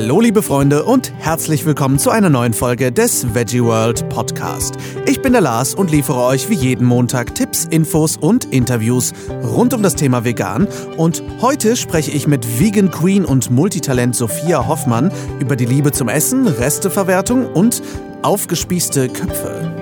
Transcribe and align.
Hallo 0.00 0.20
liebe 0.20 0.44
Freunde 0.44 0.84
und 0.84 1.12
herzlich 1.18 1.66
willkommen 1.66 1.98
zu 1.98 2.10
einer 2.10 2.30
neuen 2.30 2.52
Folge 2.52 2.92
des 2.92 3.34
Veggie 3.34 3.64
World 3.64 4.08
Podcast. 4.08 4.76
Ich 5.06 5.22
bin 5.22 5.32
der 5.32 5.40
Lars 5.40 5.74
und 5.74 5.90
liefere 5.90 6.20
euch 6.22 6.48
wie 6.48 6.54
jeden 6.54 6.86
Montag 6.86 7.34
Tipps, 7.34 7.64
Infos 7.64 8.16
und 8.16 8.44
Interviews 8.44 9.12
rund 9.42 9.74
um 9.74 9.82
das 9.82 9.96
Thema 9.96 10.22
Vegan. 10.22 10.68
Und 10.96 11.24
heute 11.40 11.74
spreche 11.74 12.12
ich 12.12 12.28
mit 12.28 12.60
Vegan 12.60 12.92
Queen 12.92 13.24
und 13.24 13.50
Multitalent 13.50 14.14
Sophia 14.14 14.68
Hoffmann 14.68 15.10
über 15.40 15.56
die 15.56 15.66
Liebe 15.66 15.90
zum 15.90 16.08
Essen, 16.08 16.46
Resteverwertung 16.46 17.52
und 17.52 17.82
aufgespießte 18.22 19.08
Köpfe. 19.08 19.74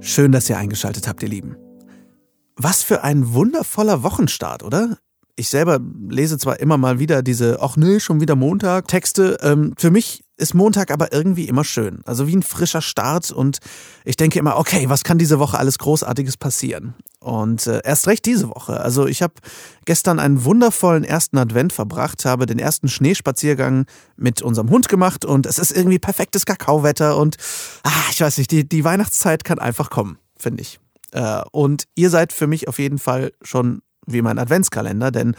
Schön, 0.00 0.32
dass 0.32 0.48
ihr 0.48 0.56
eingeschaltet 0.56 1.06
habt, 1.08 1.22
ihr 1.22 1.28
Lieben. 1.28 1.56
Was 2.56 2.82
für 2.82 3.04
ein 3.04 3.34
wundervoller 3.34 4.02
Wochenstart, 4.02 4.62
oder? 4.62 4.96
Ich 5.36 5.48
selber 5.48 5.80
lese 6.08 6.38
zwar 6.38 6.60
immer 6.60 6.78
mal 6.78 7.00
wieder 7.00 7.22
diese, 7.22 7.58
ach 7.60 7.76
nee, 7.76 7.98
schon 7.98 8.20
wieder 8.20 8.36
Montag, 8.36 8.86
Texte. 8.86 9.36
Ähm, 9.42 9.74
für 9.76 9.90
mich 9.90 10.24
ist 10.36 10.54
Montag 10.54 10.90
aber 10.90 11.12
irgendwie 11.12 11.48
immer 11.48 11.64
schön. 11.64 12.02
Also 12.04 12.26
wie 12.26 12.36
ein 12.36 12.42
frischer 12.42 12.82
Start 12.82 13.30
und 13.30 13.58
ich 14.04 14.16
denke 14.16 14.38
immer, 14.38 14.56
okay, 14.56 14.88
was 14.88 15.04
kann 15.04 15.18
diese 15.18 15.38
Woche 15.38 15.58
alles 15.58 15.78
Großartiges 15.78 16.36
passieren? 16.36 16.94
Und 17.20 17.66
äh, 17.66 17.80
erst 17.84 18.06
recht 18.06 18.26
diese 18.26 18.48
Woche. 18.48 18.80
Also 18.80 19.06
ich 19.06 19.22
habe 19.22 19.34
gestern 19.86 20.18
einen 20.18 20.44
wundervollen 20.44 21.04
ersten 21.04 21.38
Advent 21.38 21.72
verbracht, 21.72 22.24
habe 22.24 22.46
den 22.46 22.58
ersten 22.58 22.88
Schneespaziergang 22.88 23.86
mit 24.16 24.42
unserem 24.42 24.70
Hund 24.70 24.88
gemacht 24.88 25.24
und 25.24 25.46
es 25.46 25.58
ist 25.58 25.76
irgendwie 25.76 25.98
perfektes 25.98 26.46
Kakaowetter 26.46 27.16
und 27.16 27.36
ah, 27.82 27.90
ich 28.10 28.20
weiß 28.20 28.38
nicht, 28.38 28.50
die, 28.50 28.68
die 28.68 28.84
Weihnachtszeit 28.84 29.44
kann 29.44 29.58
einfach 29.58 29.90
kommen, 29.90 30.18
finde 30.36 30.62
ich. 30.62 30.80
Äh, 31.12 31.42
und 31.52 31.84
ihr 31.94 32.10
seid 32.10 32.32
für 32.32 32.46
mich 32.46 32.68
auf 32.68 32.78
jeden 32.78 32.98
Fall 32.98 33.32
schon 33.42 33.82
wie 34.06 34.22
mein 34.22 34.38
Adventskalender, 34.38 35.10
denn 35.10 35.34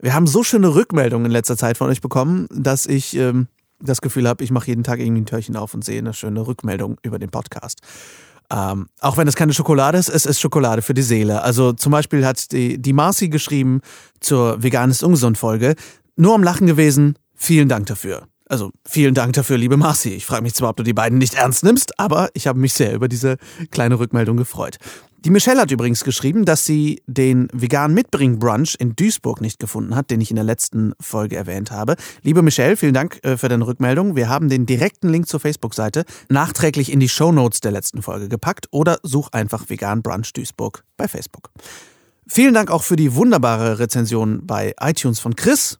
wir 0.00 0.14
haben 0.14 0.26
so 0.26 0.42
schöne 0.42 0.74
Rückmeldungen 0.74 1.26
in 1.26 1.32
letzter 1.32 1.56
Zeit 1.56 1.76
von 1.76 1.88
euch 1.88 2.00
bekommen, 2.00 2.46
dass 2.50 2.86
ich 2.86 3.16
ähm, 3.16 3.48
das 3.80 4.00
Gefühl 4.00 4.28
habe, 4.28 4.44
ich 4.44 4.50
mache 4.50 4.66
jeden 4.66 4.84
Tag 4.84 5.00
irgendwie 5.00 5.22
ein 5.22 5.26
Türchen 5.26 5.56
auf 5.56 5.74
und 5.74 5.84
sehe 5.84 5.98
eine 5.98 6.12
schöne 6.12 6.46
Rückmeldung 6.46 6.98
über 7.02 7.18
den 7.18 7.30
Podcast. 7.30 7.80
Ähm, 8.50 8.88
auch 9.00 9.16
wenn 9.16 9.28
es 9.28 9.36
keine 9.36 9.52
Schokolade 9.52 9.96
ist, 9.96 10.08
es 10.08 10.26
ist 10.26 10.40
Schokolade 10.40 10.82
für 10.82 10.94
die 10.94 11.02
Seele. 11.02 11.42
Also 11.42 11.72
zum 11.72 11.92
Beispiel 11.92 12.26
hat 12.26 12.50
die, 12.52 12.80
die 12.80 12.92
Marcy 12.92 13.28
geschrieben 13.28 13.80
zur 14.18 14.62
Veganes 14.62 15.02
Ungesund 15.02 15.38
Folge, 15.38 15.76
nur 16.16 16.34
am 16.34 16.42
Lachen 16.42 16.66
gewesen, 16.66 17.16
vielen 17.34 17.68
Dank 17.68 17.86
dafür. 17.86 18.26
Also 18.50 18.72
vielen 18.84 19.14
Dank 19.14 19.34
dafür, 19.34 19.56
liebe 19.56 19.76
Marci. 19.76 20.10
Ich 20.10 20.26
frage 20.26 20.42
mich 20.42 20.54
zwar, 20.54 20.70
ob 20.70 20.76
du 20.76 20.82
die 20.82 20.92
beiden 20.92 21.18
nicht 21.18 21.34
ernst 21.34 21.62
nimmst, 21.62 22.00
aber 22.00 22.30
ich 22.34 22.48
habe 22.48 22.58
mich 22.58 22.74
sehr 22.74 22.92
über 22.92 23.06
diese 23.06 23.36
kleine 23.70 24.00
Rückmeldung 24.00 24.36
gefreut. 24.36 24.78
Die 25.22 25.28
Michelle 25.28 25.60
hat 25.60 25.70
übrigens 25.70 26.02
geschrieben, 26.02 26.46
dass 26.46 26.64
sie 26.64 27.02
den 27.06 27.48
vegan 27.52 27.92
Mitbring 27.92 28.38
Brunch 28.38 28.74
in 28.78 28.96
Duisburg 28.96 29.42
nicht 29.42 29.58
gefunden 29.58 29.94
hat, 29.94 30.10
den 30.10 30.22
ich 30.22 30.30
in 30.30 30.36
der 30.36 30.46
letzten 30.46 30.94
Folge 30.98 31.36
erwähnt 31.36 31.70
habe. 31.70 31.96
Liebe 32.22 32.40
Michelle, 32.40 32.74
vielen 32.74 32.94
Dank 32.94 33.22
äh, 33.22 33.36
für 33.36 33.50
deine 33.50 33.66
Rückmeldung. 33.66 34.16
Wir 34.16 34.30
haben 34.30 34.48
den 34.48 34.64
direkten 34.64 35.10
Link 35.10 35.28
zur 35.28 35.38
Facebook-Seite 35.38 36.06
nachträglich 36.30 36.90
in 36.90 37.00
die 37.00 37.08
Show 37.10 37.32
Notes 37.32 37.60
der 37.60 37.70
letzten 37.70 38.00
Folge 38.00 38.30
gepackt 38.30 38.68
oder 38.70 38.98
such 39.02 39.28
einfach 39.32 39.68
vegan 39.68 40.00
Brunch 40.00 40.32
Duisburg 40.32 40.84
bei 40.96 41.06
Facebook. 41.06 41.50
Vielen 42.26 42.54
Dank 42.54 42.70
auch 42.70 42.82
für 42.82 42.96
die 42.96 43.14
wunderbare 43.14 43.78
Rezension 43.78 44.46
bei 44.46 44.74
iTunes 44.80 45.20
von 45.20 45.36
Chris. 45.36 45.78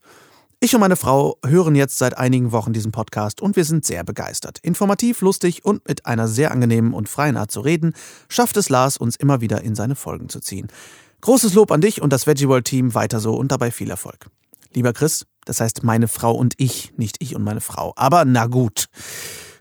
Ich 0.62 0.74
und 0.74 0.82
meine 0.82 0.96
Frau 0.96 1.38
hören 1.42 1.74
jetzt 1.74 1.96
seit 1.96 2.18
einigen 2.18 2.52
Wochen 2.52 2.74
diesen 2.74 2.92
Podcast 2.92 3.40
und 3.40 3.56
wir 3.56 3.64
sind 3.64 3.86
sehr 3.86 4.04
begeistert. 4.04 4.58
Informativ, 4.58 5.22
lustig 5.22 5.64
und 5.64 5.88
mit 5.88 6.04
einer 6.04 6.28
sehr 6.28 6.50
angenehmen 6.50 6.92
und 6.92 7.08
freien 7.08 7.38
Art 7.38 7.50
zu 7.50 7.62
reden, 7.62 7.94
schafft 8.28 8.58
es 8.58 8.68
Lars, 8.68 8.98
uns 8.98 9.16
immer 9.16 9.40
wieder 9.40 9.62
in 9.62 9.74
seine 9.74 9.96
Folgen 9.96 10.28
zu 10.28 10.38
ziehen. 10.38 10.68
Großes 11.22 11.54
Lob 11.54 11.72
an 11.72 11.80
dich 11.80 12.02
und 12.02 12.12
das 12.12 12.26
Veggie 12.26 12.46
World 12.46 12.66
Team 12.66 12.92
weiter 12.92 13.20
so 13.20 13.36
und 13.36 13.50
dabei 13.50 13.70
viel 13.70 13.88
Erfolg. 13.88 14.26
Lieber 14.74 14.92
Chris, 14.92 15.24
das 15.46 15.62
heißt 15.62 15.82
meine 15.82 16.08
Frau 16.08 16.32
und 16.32 16.52
ich, 16.58 16.92
nicht 16.98 17.16
ich 17.20 17.34
und 17.34 17.42
meine 17.42 17.62
Frau. 17.62 17.94
Aber 17.96 18.26
na 18.26 18.44
gut. 18.44 18.84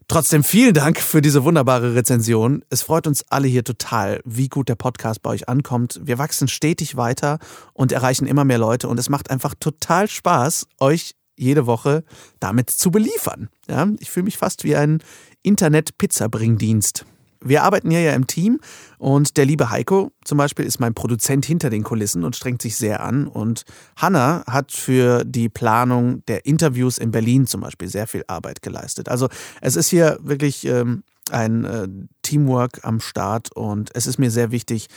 Trotzdem 0.10 0.44
vielen 0.44 0.74
Dank 0.74 1.00
für 1.00 1.22
diese 1.22 1.44
wunderbare 1.44 1.94
Rezension. 1.94 2.66
Es 2.72 2.82
freut 2.82 3.06
uns 3.06 3.24
alle 3.30 3.48
hier 3.48 3.64
total, 3.64 4.22
wie 4.26 4.50
gut 4.50 4.68
der 4.68 4.74
Podcast 4.74 5.22
bei 5.22 5.30
euch 5.30 5.48
ankommt. 5.48 6.00
Wir 6.04 6.18
wachsen 6.18 6.48
stetig 6.48 6.98
weiter 6.98 7.38
und 7.74 7.92
erreichen 7.92 8.26
immer 8.26 8.44
mehr 8.44 8.58
Leute 8.58 8.88
und 8.88 9.00
es 9.00 9.08
macht 9.08 9.30
einfach 9.30 9.54
total 9.60 10.08
Spaß, 10.08 10.66
euch 10.80 11.14
jede 11.38 11.68
Woche 11.68 12.04
damit 12.40 12.72
zu 12.72 12.90
beliefern. 12.90 13.50
Ja, 13.68 13.88
ich 14.00 14.10
fühle 14.10 14.24
mich 14.24 14.40
fast 14.40 14.64
wie 14.64 14.76
ein 14.76 15.04
Internet-Pizza-Bringdienst 15.44 17.06
wir 17.42 17.64
arbeiten 17.64 17.90
hier 17.90 18.02
ja 18.02 18.14
im 18.14 18.28
Team 18.28 18.60
und 18.98 19.38
der 19.38 19.46
liebe 19.46 19.70
Heiko 19.70 20.12
zum 20.26 20.38
Beispiel 20.38 20.66
ist 20.66 20.80
mein 20.80 20.94
Produzent 20.94 21.46
hinter 21.46 21.70
den 21.70 21.84
Kulissen 21.84 22.24
und 22.24 22.36
strengt 22.36 22.62
sich 22.62 22.76
sehr 22.76 23.02
an. 23.02 23.28
Und 23.28 23.64
Hanna 23.96 24.44
hat 24.46 24.72
für 24.72 25.24
die 25.24 25.50
Planung 25.50 26.26
der 26.28 26.46
Interviews 26.46 26.98
in 26.98 27.12
Berlin 27.12 27.48
zum 27.48 27.62
Beispiel 27.62 27.88
sehr 27.88 28.08
viel 28.08 28.24
Arbeit 28.28 28.62
geleistet. 28.62 29.10
Also 29.10 29.30
es 29.62 29.76
ist 29.76 29.90
hier 29.90 30.20
wirklich 30.22 30.66
ähm, 30.66 31.04
ein 31.32 31.66
äh, 31.66 31.88
Teamwork 32.24 32.82
am 32.84 33.00
Start 33.00 33.52
und 33.56 33.90
es 33.94 34.08
ist 34.08 34.20
mir 34.20 34.32
sehr 34.32 34.52
wichtig, 34.52 34.88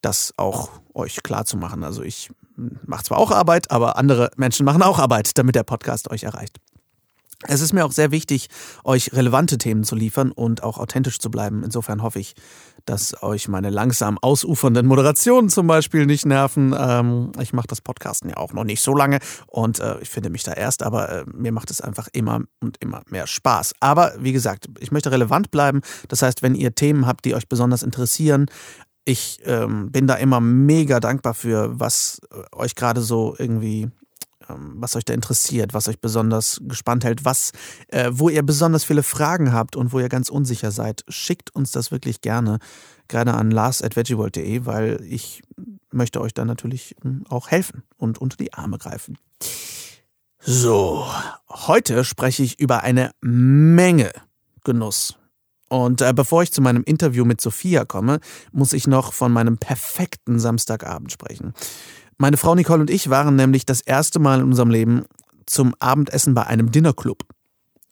das 0.00 0.32
auch 0.36 0.70
euch 0.94 1.22
klar 1.22 1.44
zu 1.44 1.56
machen. 1.56 1.84
Also 1.84 2.02
ich 2.02 2.30
mache 2.86 3.04
zwar 3.04 3.18
auch 3.18 3.30
Arbeit, 3.30 3.70
aber 3.70 3.96
andere 3.96 4.30
Menschen 4.36 4.64
machen 4.64 4.82
auch 4.82 4.98
Arbeit, 4.98 5.36
damit 5.36 5.54
der 5.54 5.62
Podcast 5.64 6.10
euch 6.10 6.24
erreicht. 6.24 6.58
Es 7.46 7.62
ist 7.62 7.72
mir 7.72 7.86
auch 7.86 7.92
sehr 7.92 8.10
wichtig, 8.10 8.48
euch 8.84 9.14
relevante 9.14 9.56
Themen 9.56 9.82
zu 9.82 9.96
liefern 9.96 10.30
und 10.30 10.62
auch 10.62 10.76
authentisch 10.76 11.18
zu 11.18 11.30
bleiben. 11.30 11.64
Insofern 11.64 12.02
hoffe 12.02 12.18
ich, 12.18 12.34
dass 12.84 13.22
euch 13.22 13.48
meine 13.48 13.70
langsam 13.70 14.18
ausufernden 14.18 14.86
Moderationen 14.86 15.48
zum 15.48 15.66
Beispiel 15.66 16.04
nicht 16.04 16.26
nerven. 16.26 16.74
Ähm, 16.78 17.32
ich 17.40 17.54
mache 17.54 17.66
das 17.66 17.80
Podcasten 17.80 18.28
ja 18.28 18.36
auch 18.36 18.52
noch 18.52 18.64
nicht 18.64 18.82
so 18.82 18.94
lange 18.94 19.20
und 19.46 19.80
äh, 19.80 19.98
ich 20.00 20.10
finde 20.10 20.28
mich 20.28 20.42
da 20.42 20.52
erst, 20.52 20.82
aber 20.82 21.08
äh, 21.08 21.24
mir 21.32 21.52
macht 21.52 21.70
es 21.70 21.80
einfach 21.80 22.08
immer 22.12 22.42
und 22.60 22.76
immer 22.80 23.02
mehr 23.08 23.26
Spaß. 23.26 23.72
Aber 23.80 24.12
wie 24.18 24.32
gesagt, 24.32 24.68
ich 24.78 24.92
möchte 24.92 25.10
relevant 25.10 25.50
bleiben. 25.50 25.80
Das 26.08 26.20
heißt, 26.20 26.42
wenn 26.42 26.54
ihr 26.54 26.74
Themen 26.74 27.06
habt, 27.06 27.24
die 27.24 27.34
euch 27.34 27.48
besonders 27.48 27.82
interessieren, 27.82 28.46
ich 29.06 29.40
ähm, 29.44 29.90
bin 29.90 30.06
da 30.06 30.14
immer 30.16 30.40
mega 30.40 31.00
dankbar 31.00 31.32
für, 31.32 31.80
was 31.80 32.20
äh, 32.30 32.54
euch 32.54 32.74
gerade 32.74 33.00
so 33.00 33.34
irgendwie 33.38 33.88
was 34.58 34.96
euch 34.96 35.04
da 35.04 35.14
interessiert, 35.14 35.74
was 35.74 35.88
euch 35.88 36.00
besonders 36.00 36.60
gespannt 36.64 37.04
hält, 37.04 37.24
was, 37.24 37.52
äh, 37.88 38.10
wo 38.12 38.28
ihr 38.28 38.42
besonders 38.42 38.84
viele 38.84 39.02
Fragen 39.02 39.52
habt 39.52 39.76
und 39.76 39.92
wo 39.92 40.00
ihr 40.00 40.08
ganz 40.08 40.28
unsicher 40.28 40.70
seid, 40.70 41.04
schickt 41.08 41.54
uns 41.54 41.70
das 41.70 41.90
wirklich 41.90 42.20
gerne, 42.20 42.58
gerne 43.08 43.34
an 43.34 43.50
lars.veggieworld.de, 43.50 44.66
weil 44.66 45.00
ich 45.08 45.42
möchte 45.92 46.20
euch 46.20 46.34
da 46.34 46.44
natürlich 46.44 46.96
hm, 47.02 47.24
auch 47.28 47.48
helfen 47.48 47.82
und 47.96 48.18
unter 48.18 48.36
die 48.36 48.52
Arme 48.52 48.78
greifen. 48.78 49.18
So, 50.42 51.06
heute 51.48 52.04
spreche 52.04 52.42
ich 52.42 52.58
über 52.58 52.82
eine 52.82 53.10
Menge 53.20 54.10
Genuss. 54.64 55.16
Und 55.68 56.02
äh, 56.02 56.12
bevor 56.12 56.42
ich 56.42 56.52
zu 56.52 56.60
meinem 56.60 56.82
Interview 56.82 57.24
mit 57.24 57.40
Sophia 57.40 57.84
komme, 57.84 58.20
muss 58.50 58.72
ich 58.72 58.88
noch 58.88 59.12
von 59.12 59.32
meinem 59.32 59.56
perfekten 59.56 60.40
Samstagabend 60.40 61.12
sprechen. 61.12 61.54
Meine 62.20 62.36
Frau 62.36 62.54
Nicole 62.54 62.82
und 62.82 62.90
ich 62.90 63.08
waren 63.08 63.34
nämlich 63.34 63.64
das 63.64 63.80
erste 63.80 64.18
Mal 64.18 64.40
in 64.40 64.44
unserem 64.44 64.68
Leben 64.68 65.06
zum 65.46 65.74
Abendessen 65.78 66.34
bei 66.34 66.46
einem 66.46 66.70
Dinnerclub. 66.70 67.24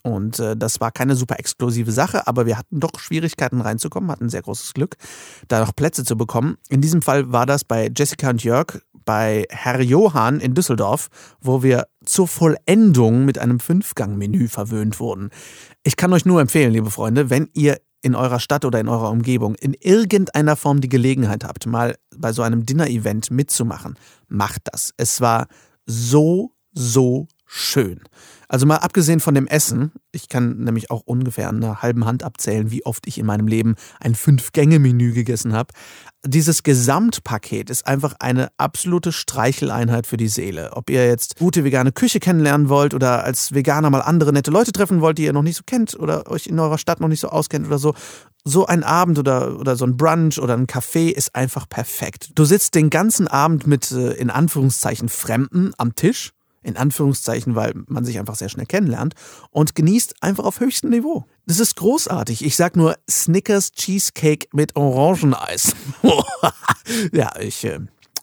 Und 0.02 0.38
äh, 0.38 0.54
das 0.54 0.82
war 0.82 0.92
keine 0.92 1.16
super 1.16 1.38
exklusive 1.38 1.90
Sache, 1.92 2.26
aber 2.26 2.44
wir 2.44 2.58
hatten 2.58 2.78
doch 2.78 2.98
Schwierigkeiten 2.98 3.62
reinzukommen, 3.62 4.10
hatten 4.10 4.28
sehr 4.28 4.42
großes 4.42 4.74
Glück, 4.74 4.96
da 5.48 5.60
noch 5.60 5.74
Plätze 5.74 6.04
zu 6.04 6.18
bekommen. 6.18 6.58
In 6.68 6.82
diesem 6.82 7.00
Fall 7.00 7.32
war 7.32 7.46
das 7.46 7.64
bei 7.64 7.90
Jessica 7.96 8.28
und 8.28 8.44
Jörg 8.44 8.82
bei 9.06 9.46
Herr 9.48 9.80
Johann 9.80 10.40
in 10.40 10.52
Düsseldorf, 10.52 11.08
wo 11.40 11.62
wir 11.62 11.86
zur 12.04 12.28
Vollendung 12.28 13.24
mit 13.24 13.38
einem 13.38 13.60
Fünfgang-Menü 13.60 14.48
verwöhnt 14.48 15.00
wurden. 15.00 15.30
Ich 15.84 15.96
kann 15.96 16.12
euch 16.12 16.26
nur 16.26 16.42
empfehlen, 16.42 16.74
liebe 16.74 16.90
Freunde, 16.90 17.30
wenn 17.30 17.48
ihr 17.54 17.78
in 18.02 18.14
eurer 18.14 18.40
Stadt 18.40 18.64
oder 18.64 18.80
in 18.80 18.88
eurer 18.88 19.10
Umgebung 19.10 19.54
in 19.56 19.74
irgendeiner 19.74 20.56
Form 20.56 20.80
die 20.80 20.88
Gelegenheit 20.88 21.44
habt, 21.44 21.66
mal 21.66 21.96
bei 22.16 22.32
so 22.32 22.42
einem 22.42 22.64
Dinner-Event 22.64 23.30
mitzumachen, 23.30 23.96
macht 24.28 24.62
das. 24.72 24.92
Es 24.96 25.20
war 25.20 25.48
so, 25.86 26.52
so 26.72 27.26
schön. 27.44 28.00
Also 28.48 28.64
mal 28.64 28.76
abgesehen 28.76 29.20
von 29.20 29.34
dem 29.34 29.46
Essen, 29.46 29.92
ich 30.10 30.30
kann 30.30 30.58
nämlich 30.58 30.90
auch 30.90 31.02
ungefähr 31.04 31.50
an 31.50 31.62
einer 31.62 31.82
halben 31.82 32.06
Hand 32.06 32.22
abzählen, 32.22 32.70
wie 32.70 32.84
oft 32.86 33.06
ich 33.06 33.18
in 33.18 33.26
meinem 33.26 33.46
Leben 33.46 33.74
ein 34.00 34.14
Fünf-Gänge-Menü 34.14 35.12
gegessen 35.12 35.52
habe. 35.52 35.74
Dieses 36.26 36.62
Gesamtpaket 36.62 37.68
ist 37.68 37.86
einfach 37.86 38.14
eine 38.18 38.48
absolute 38.56 39.12
Streicheleinheit 39.12 40.06
für 40.06 40.16
die 40.16 40.28
Seele. 40.28 40.70
Ob 40.72 40.88
ihr 40.88 41.06
jetzt 41.06 41.36
gute 41.38 41.62
vegane 41.62 41.92
Küche 41.92 42.20
kennenlernen 42.20 42.70
wollt 42.70 42.94
oder 42.94 43.22
als 43.22 43.52
Veganer 43.52 43.90
mal 43.90 44.00
andere 44.00 44.32
nette 44.32 44.50
Leute 44.50 44.72
treffen 44.72 45.02
wollt, 45.02 45.18
die 45.18 45.24
ihr 45.24 45.34
noch 45.34 45.42
nicht 45.42 45.56
so 45.56 45.62
kennt 45.66 45.94
oder 45.98 46.30
euch 46.30 46.46
in 46.46 46.58
eurer 46.58 46.78
Stadt 46.78 47.00
noch 47.00 47.08
nicht 47.08 47.20
so 47.20 47.28
auskennt 47.28 47.66
oder 47.66 47.78
so, 47.78 47.94
so 48.44 48.66
ein 48.66 48.82
Abend 48.82 49.18
oder, 49.18 49.60
oder 49.60 49.76
so 49.76 49.84
ein 49.84 49.98
Brunch 49.98 50.40
oder 50.40 50.54
ein 50.54 50.66
Café 50.66 51.10
ist 51.10 51.34
einfach 51.34 51.68
perfekt. 51.68 52.30
Du 52.34 52.46
sitzt 52.46 52.74
den 52.74 52.88
ganzen 52.88 53.28
Abend 53.28 53.66
mit 53.66 53.90
äh, 53.92 54.12
in 54.12 54.30
Anführungszeichen 54.30 55.10
Fremden 55.10 55.72
am 55.76 55.94
Tisch 55.94 56.32
in 56.68 56.76
Anführungszeichen, 56.76 57.54
weil 57.54 57.72
man 57.86 58.04
sich 58.04 58.18
einfach 58.18 58.36
sehr 58.36 58.48
schnell 58.48 58.66
kennenlernt 58.66 59.14
und 59.50 59.74
genießt 59.74 60.22
einfach 60.22 60.44
auf 60.44 60.60
höchstem 60.60 60.90
Niveau. 60.90 61.24
Das 61.46 61.58
ist 61.60 61.76
großartig. 61.76 62.44
Ich 62.44 62.56
sag 62.56 62.76
nur 62.76 62.96
Snickers 63.10 63.72
Cheesecake 63.72 64.48
mit 64.52 64.76
Orangeneis. 64.76 65.74
ja, 67.12 67.32
ich, 67.40 67.64
äh, 67.64 67.80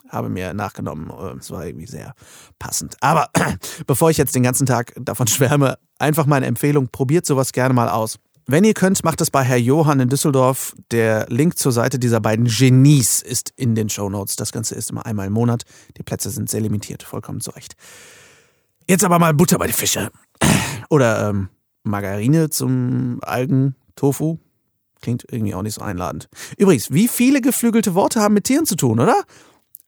habe 0.10 0.30
mir 0.30 0.54
nachgenommen. 0.54 1.10
Äh, 1.10 1.38
es 1.38 1.52
war 1.52 1.66
irgendwie 1.66 1.88
sehr 1.88 2.14
passend. 2.58 2.98
Aber 3.02 3.30
bevor 3.88 4.10
ich 4.10 4.18
jetzt 4.18 4.36
den 4.36 4.44
ganzen 4.44 4.66
Tag 4.66 4.94
davon 4.96 5.28
schwärme, 5.28 5.78
einfach 6.00 6.26
meine 6.26 6.46
Empfehlung, 6.46 6.90
probiert 6.90 7.26
sowas 7.26 7.52
gerne 7.52 7.74
mal 7.74 7.90
aus. 7.90 8.18
Wenn 8.48 8.64
ihr 8.64 8.76
könnt, 8.76 9.04
macht 9.04 9.22
es 9.22 9.32
bei 9.32 9.44
Herr 9.44 9.58
Johann 9.58 10.00
in 10.00 10.10
Düsseldorf. 10.10 10.76
Der 10.92 11.26
Link 11.30 11.58
zur 11.58 11.72
Seite 11.72 11.98
dieser 11.98 12.20
beiden 12.20 12.46
Genies 12.46 13.24
ist 13.24 13.52
in 13.56 13.74
den 13.74 13.90
Show 13.90 14.08
Notes. 14.08 14.36
Das 14.36 14.52
Ganze 14.52 14.76
ist 14.76 14.92
immer 14.92 15.06
einmal 15.06 15.28
im 15.28 15.34
Monat. 15.34 15.64
Die 15.98 16.04
Plätze 16.04 16.30
sind 16.30 16.50
sehr 16.50 16.62
limitiert, 16.62 17.02
vollkommen 17.02 17.42
zu 17.42 17.50
Recht. 17.52 17.76
Jetzt 18.88 19.04
aber 19.04 19.20
mal 19.20 19.34
Butter 19.34 19.58
bei 19.58 19.68
die 19.68 19.74
Fische. 19.74 20.12
Oder 20.90 21.30
ähm, 21.30 21.50
Margarine 21.84 22.50
zum 22.50 23.20
Algen-Tofu. 23.22 24.38
Klingt 25.02 25.26
irgendwie 25.30 25.54
auch 25.54 25.62
nicht 25.62 25.76
so 25.76 25.82
einladend. 25.82 26.30
Übrigens, 26.58 26.92
wie 26.92 27.08
viele 27.08 27.42
geflügelte 27.42 27.94
Worte 27.96 28.22
haben 28.22 28.34
mit 28.34 28.46
Tieren 28.46 28.66
zu 28.66 28.76
tun, 28.76 29.00
oder? 29.00 29.24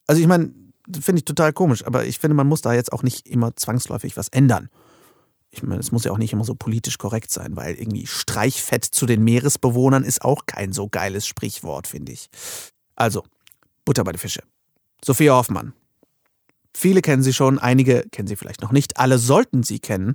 Also 0.06 0.22
ich 0.22 0.28
meine, 0.28 0.52
finde 1.00 1.20
ich 1.20 1.26
total 1.26 1.54
komisch, 1.54 1.86
aber 1.86 2.06
ich 2.06 2.20
finde, 2.20 2.36
man 2.36 2.48
muss 2.48 2.62
da 2.62 2.74
jetzt 2.74 2.94
auch 2.94 3.04
nicht 3.04 3.28
immer 3.28 3.56
zwangsläufig 3.56 4.18
was 4.18 4.30
ändern 4.30 4.70
ich 5.50 5.64
meine, 5.64 5.80
es 5.80 5.92
muss 5.92 6.04
ja 6.04 6.12
auch 6.12 6.18
nicht 6.18 6.34
immer 6.34 6.44
so 6.44 6.56
politisch 6.56 6.98
korrekt 6.98 7.32
sein, 7.32 7.56
weil 7.56 7.76
irgendwie 7.76 8.06
Streichfett 8.06 8.86
zu 8.86 9.06
den 9.06 9.24
Meeresbewohnern 9.24 10.04
ist 10.04 10.24
auch 10.24 10.46
kein 10.46 10.74
so 10.74 10.88
geiles 10.88 11.26
Sprichwort, 11.26 11.88
finde 11.88 12.12
ich. 12.12 12.30
Also, 12.96 13.24
Butter 13.86 14.04
bei 14.04 14.12
den 14.12 14.20
Fische. 14.20 14.42
Sophia 15.04 15.34
Hoffmann. 15.34 15.74
Viele 16.80 17.02
kennen 17.02 17.24
sie 17.24 17.34
schon, 17.34 17.58
einige 17.58 18.04
kennen 18.12 18.28
sie 18.28 18.36
vielleicht 18.36 18.62
noch 18.62 18.72
nicht, 18.72 18.98
alle 18.98 19.18
sollten 19.18 19.64
sie 19.64 19.80
kennen. 19.80 20.14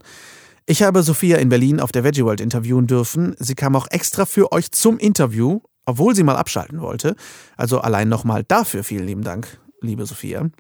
Ich 0.65 0.85
habe 0.85 1.03
Sophia 1.03 1.39
in 1.39 1.49
Berlin 1.49 1.81
auf 1.81 1.91
der 1.91 2.05
Veggie 2.05 2.25
World 2.25 2.41
interviewen 2.41 2.87
dürfen. 2.87 3.35
Sie 3.41 3.57
kam 3.57 3.75
auch 3.75 3.89
extra 3.91 4.27
für 4.27 4.53
euch 4.53 4.71
zum 4.71 4.97
Interview, 4.99 5.59
obwohl 5.87 6.15
sie 6.15 6.23
mal 6.23 6.37
abschalten 6.37 6.81
wollte. 6.81 7.17
Also 7.57 7.81
allein 7.81 8.09
nochmal 8.09 8.45
dafür 8.45 8.85
vielen 8.85 9.09
lieben 9.09 9.25
Dank, 9.25 9.59
liebe 9.81 10.07
Sophia. 10.07 10.51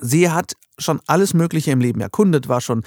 Sie 0.00 0.30
hat 0.30 0.52
schon 0.78 1.00
alles 1.08 1.34
Mögliche 1.34 1.72
im 1.72 1.80
Leben 1.80 2.00
erkundet, 2.00 2.46
war 2.46 2.60
schon 2.60 2.84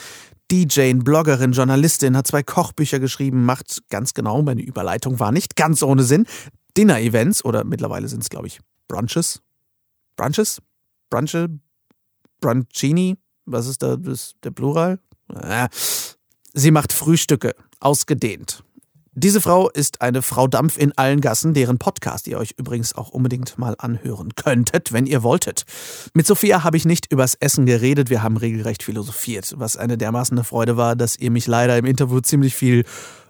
DJ, 0.50 0.94
Bloggerin, 0.94 1.52
Journalistin, 1.52 2.16
hat 2.16 2.28
zwei 2.28 2.44
Kochbücher 2.44 3.02
geschrieben, 3.02 3.44
macht 3.44 3.90
ganz 3.90 4.14
genau, 4.14 4.42
meine 4.42 4.62
Überleitung 4.62 5.20
war 5.20 5.34
nicht 5.34 5.58
ganz 5.58 5.84
ohne 5.84 6.04
Sinn, 6.04 6.28
Dinner-Events 6.78 7.44
oder 7.44 7.66
mittlerweile 7.66 8.08
sind 8.08 8.24
es, 8.24 8.30
glaube 8.30 8.48
ich, 8.48 8.62
Brunches. 8.88 9.42
Brunches? 10.16 10.62
Brunche? 11.10 11.50
Brunchini? 12.40 13.18
Was 13.46 13.68
ist 13.68 13.84
da 13.84 13.96
das, 13.96 14.34
der 14.44 14.52
Plural? 14.52 15.00
Sie 16.54 16.72
macht 16.72 16.94
Frühstücke, 16.94 17.56
ausgedehnt. 17.80 18.64
Diese 19.18 19.40
Frau 19.40 19.70
ist 19.70 20.02
eine 20.02 20.22
Frau 20.22 20.46
Dampf 20.46 20.78
in 20.78 20.92
allen 20.98 21.22
Gassen, 21.22 21.54
deren 21.54 21.78
Podcast 21.78 22.28
ihr 22.28 22.38
euch 22.38 22.54
übrigens 22.58 22.94
auch 22.96 23.12
unbedingt 23.12 23.58
mal 23.58 23.76
anhören 23.78 24.36
könntet, 24.36 24.92
wenn 24.92 25.06
ihr 25.06 25.24
wolltet. 25.24 25.64
Mit 26.14 26.28
Sophia 26.28 26.66
habe 26.66 26.76
ich 26.76 26.84
nicht 26.84 27.14
übers 27.14 27.36
Essen 27.36 27.66
geredet, 27.66 28.10
wir 28.10 28.24
haben 28.24 28.36
regelrecht 28.36 28.84
philosophiert, 28.84 29.54
was 29.58 29.78
eine 29.78 29.98
dermaßen 29.98 30.44
Freude 30.44 30.76
war, 30.76 30.98
dass 30.98 31.18
ihr 31.18 31.32
mich 31.32 31.48
leider 31.48 31.78
im 31.78 31.86
Interview 31.86 32.20
ziemlich 32.20 32.56
viel 32.56 32.84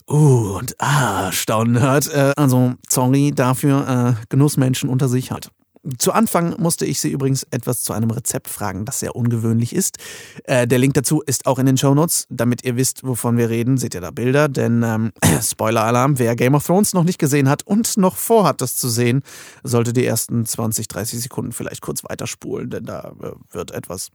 Uh 0.09 0.57
und 0.57 0.75
Ah 0.79 1.31
staunen 1.31 1.79
hört. 1.79 2.11
Äh, 2.11 2.33
also 2.35 2.73
sorry 2.89 3.31
dafür, 3.33 4.17
äh, 4.17 4.25
Genussmenschen 4.29 4.89
unter 4.89 5.07
sich 5.07 5.31
hat. 5.31 5.51
Zu 5.97 6.13
Anfang 6.13 6.55
musste 6.59 6.85
ich 6.85 6.99
Sie 6.99 7.09
übrigens 7.09 7.45
etwas 7.51 7.83
zu 7.83 7.93
einem 7.93 8.09
Rezept 8.09 8.47
fragen, 8.47 8.85
das 8.85 8.99
sehr 8.99 9.15
ungewöhnlich 9.15 9.75
ist. 9.75 9.97
Äh, 10.45 10.67
der 10.67 10.79
Link 10.79 10.95
dazu 10.95 11.21
ist 11.21 11.45
auch 11.45 11.59
in 11.59 11.65
den 11.65 11.77
Shownotes. 11.77 12.25
Damit 12.29 12.63
ihr 12.63 12.75
wisst, 12.75 13.05
wovon 13.05 13.37
wir 13.37 13.49
reden, 13.49 13.77
seht 13.77 13.93
ihr 13.93 14.01
da 14.01 14.11
Bilder. 14.11 14.49
Denn 14.49 14.83
ähm, 14.83 15.11
Spoiler-Alarm, 15.41 16.17
wer 16.17 16.35
Game 16.35 16.55
of 16.55 16.65
Thrones 16.65 16.93
noch 16.93 17.03
nicht 17.03 17.19
gesehen 17.19 17.49
hat 17.49 17.63
und 17.63 17.97
noch 17.97 18.15
vorhat, 18.17 18.61
das 18.61 18.75
zu 18.77 18.89
sehen, 18.89 19.21
sollte 19.63 19.93
die 19.93 20.05
ersten 20.05 20.45
20, 20.45 20.87
30 20.87 21.21
Sekunden 21.21 21.51
vielleicht 21.51 21.81
kurz 21.81 22.03
weiterspulen, 22.03 22.69
denn 22.69 22.85
da 22.85 23.13
äh, 23.21 23.31
wird 23.51 23.71
etwas 23.71 24.09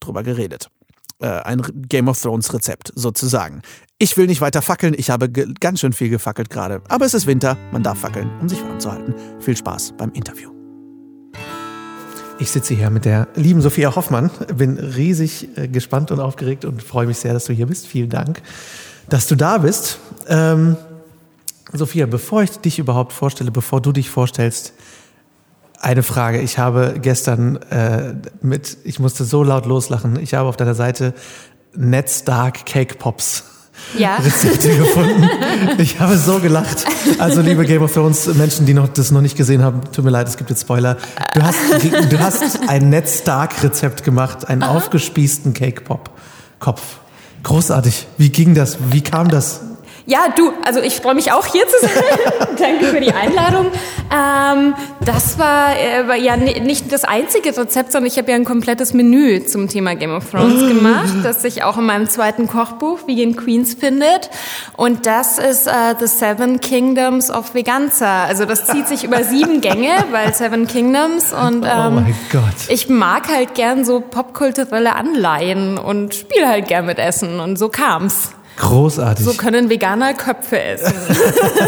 drüber 0.00 0.22
geredet. 0.22 0.70
Äh, 1.20 1.26
ein 1.26 1.62
Game 1.88 2.08
of 2.08 2.20
Thrones 2.20 2.52
Rezept 2.52 2.92
sozusagen. 2.94 3.62
Ich 3.98 4.16
will 4.16 4.26
nicht 4.26 4.40
weiter 4.40 4.62
fackeln, 4.62 4.94
ich 4.96 5.10
habe 5.10 5.30
ganz 5.30 5.80
schön 5.80 5.92
viel 5.92 6.08
gefackelt 6.08 6.50
gerade. 6.50 6.82
Aber 6.88 7.04
es 7.04 7.14
ist 7.14 7.26
Winter, 7.26 7.56
man 7.72 7.82
darf 7.82 8.00
fackeln, 8.00 8.30
um 8.40 8.48
sich 8.48 8.62
warm 8.62 8.78
zu 8.78 8.92
halten. 8.92 9.14
Viel 9.40 9.56
Spaß 9.56 9.94
beim 9.96 10.10
Interview. 10.12 10.53
Ich 12.38 12.50
sitze 12.50 12.74
hier 12.74 12.90
mit 12.90 13.04
der 13.04 13.28
lieben 13.36 13.62
Sophia 13.62 13.94
Hoffmann, 13.94 14.28
bin 14.56 14.76
riesig 14.78 15.56
äh, 15.56 15.68
gespannt 15.68 16.10
und 16.10 16.18
aufgeregt 16.18 16.64
und 16.64 16.82
freue 16.82 17.06
mich 17.06 17.18
sehr, 17.18 17.32
dass 17.32 17.44
du 17.44 17.52
hier 17.52 17.66
bist. 17.66 17.86
Vielen 17.86 18.10
Dank, 18.10 18.42
dass 19.08 19.28
du 19.28 19.36
da 19.36 19.58
bist. 19.58 19.98
Ähm, 20.26 20.76
Sophia, 21.72 22.06
bevor 22.06 22.42
ich 22.42 22.50
dich 22.58 22.80
überhaupt 22.80 23.12
vorstelle, 23.12 23.52
bevor 23.52 23.80
du 23.80 23.92
dich 23.92 24.10
vorstellst, 24.10 24.72
eine 25.80 26.02
Frage. 26.02 26.40
Ich 26.40 26.58
habe 26.58 26.96
gestern 27.00 27.56
äh, 27.70 28.14
mit, 28.42 28.78
ich 28.84 28.98
musste 28.98 29.24
so 29.24 29.44
laut 29.44 29.66
loslachen. 29.66 30.18
Ich 30.18 30.34
habe 30.34 30.48
auf 30.48 30.56
deiner 30.56 30.74
Seite 30.74 31.14
Netz 31.76 32.24
Dark 32.24 32.66
Cake 32.66 32.96
Pops 32.96 33.44
ja. 33.96 34.16
Rezepte 34.24 34.76
gefunden. 34.76 35.28
Ich 35.78 36.00
habe 36.00 36.16
so 36.16 36.40
gelacht. 36.40 36.84
Also 37.18 37.40
liebe 37.40 37.64
Game 37.64 37.82
of 37.82 37.92
Thrones 37.92 38.26
Menschen, 38.34 38.66
die 38.66 38.74
noch, 38.74 38.88
das 38.88 39.10
noch 39.10 39.20
nicht 39.20 39.36
gesehen 39.36 39.62
haben, 39.62 39.80
tut 39.92 40.04
mir 40.04 40.10
leid, 40.10 40.28
es 40.28 40.36
gibt 40.36 40.50
jetzt 40.50 40.62
Spoiler. 40.62 40.96
Du 41.34 41.42
hast, 41.42 41.58
du 42.10 42.18
hast 42.18 42.68
ein 42.68 42.90
Ned 42.90 43.08
Stark 43.08 43.62
Rezept 43.62 44.04
gemacht, 44.04 44.48
einen 44.48 44.62
Aha. 44.62 44.76
aufgespießten 44.76 45.54
Cake 45.54 45.82
Pop 45.82 46.10
Kopf. 46.58 46.82
Großartig. 47.42 48.06
Wie 48.16 48.30
ging 48.30 48.54
das? 48.54 48.78
Wie 48.90 49.02
kam 49.02 49.28
das? 49.28 49.60
Ja, 50.06 50.28
du, 50.36 50.52
also 50.62 50.80
ich 50.80 50.96
freue 50.96 51.14
mich 51.14 51.32
auch 51.32 51.46
hier 51.46 51.66
zu 51.66 51.80
sein. 51.80 51.90
Danke 52.58 52.86
für 52.86 53.00
die 53.00 53.12
Einladung. 53.12 53.70
Ähm, 54.12 54.74
das 55.00 55.38
war, 55.38 55.74
äh, 55.76 56.20
ja 56.22 56.36
nicht 56.36 56.92
das 56.92 57.04
einzige 57.04 57.56
Rezept, 57.56 57.90
sondern 57.90 58.10
ich 58.10 58.18
habe 58.18 58.30
ja 58.30 58.36
ein 58.36 58.44
komplettes 58.44 58.92
Menü 58.92 59.44
zum 59.46 59.66
Thema 59.66 59.94
Game 59.94 60.14
of 60.14 60.30
Thrones 60.30 60.62
ah. 60.62 60.68
gemacht, 60.68 61.14
das 61.22 61.40
sich 61.40 61.62
auch 61.62 61.78
in 61.78 61.86
meinem 61.86 62.06
zweiten 62.08 62.48
Kochbuch 62.48 63.06
Vegan 63.06 63.34
Queens 63.34 63.74
findet. 63.74 64.28
Und 64.76 65.06
das 65.06 65.38
ist 65.38 65.66
äh, 65.66 65.94
The 65.98 66.06
Seven 66.06 66.60
Kingdoms 66.60 67.30
of 67.30 67.54
Veganza. 67.54 68.24
Also 68.24 68.44
das 68.44 68.66
zieht 68.66 68.86
sich 68.86 69.04
über 69.04 69.24
sieben 69.24 69.62
Gänge, 69.62 69.92
weil 70.10 70.34
Seven 70.34 70.66
Kingdoms. 70.66 71.32
Und 71.32 71.64
oh 71.64 71.66
ähm, 71.66 71.86
oh 71.86 71.90
mein 71.90 72.14
Gott. 72.30 72.68
ich 72.68 72.90
mag 72.90 73.28
halt 73.28 73.54
gern 73.54 73.86
so 73.86 74.00
popkulturelle 74.00 74.94
Anleihen 74.94 75.78
und 75.78 76.14
spiele 76.14 76.46
halt 76.46 76.68
gern 76.68 76.84
mit 76.84 76.98
Essen. 76.98 77.40
Und 77.40 77.58
so 77.58 77.70
kam's. 77.70 78.34
Großartig. 78.56 79.24
So 79.24 79.34
können 79.34 79.68
Veganer 79.68 80.14
Köpfe 80.14 80.60
essen. 80.60 80.94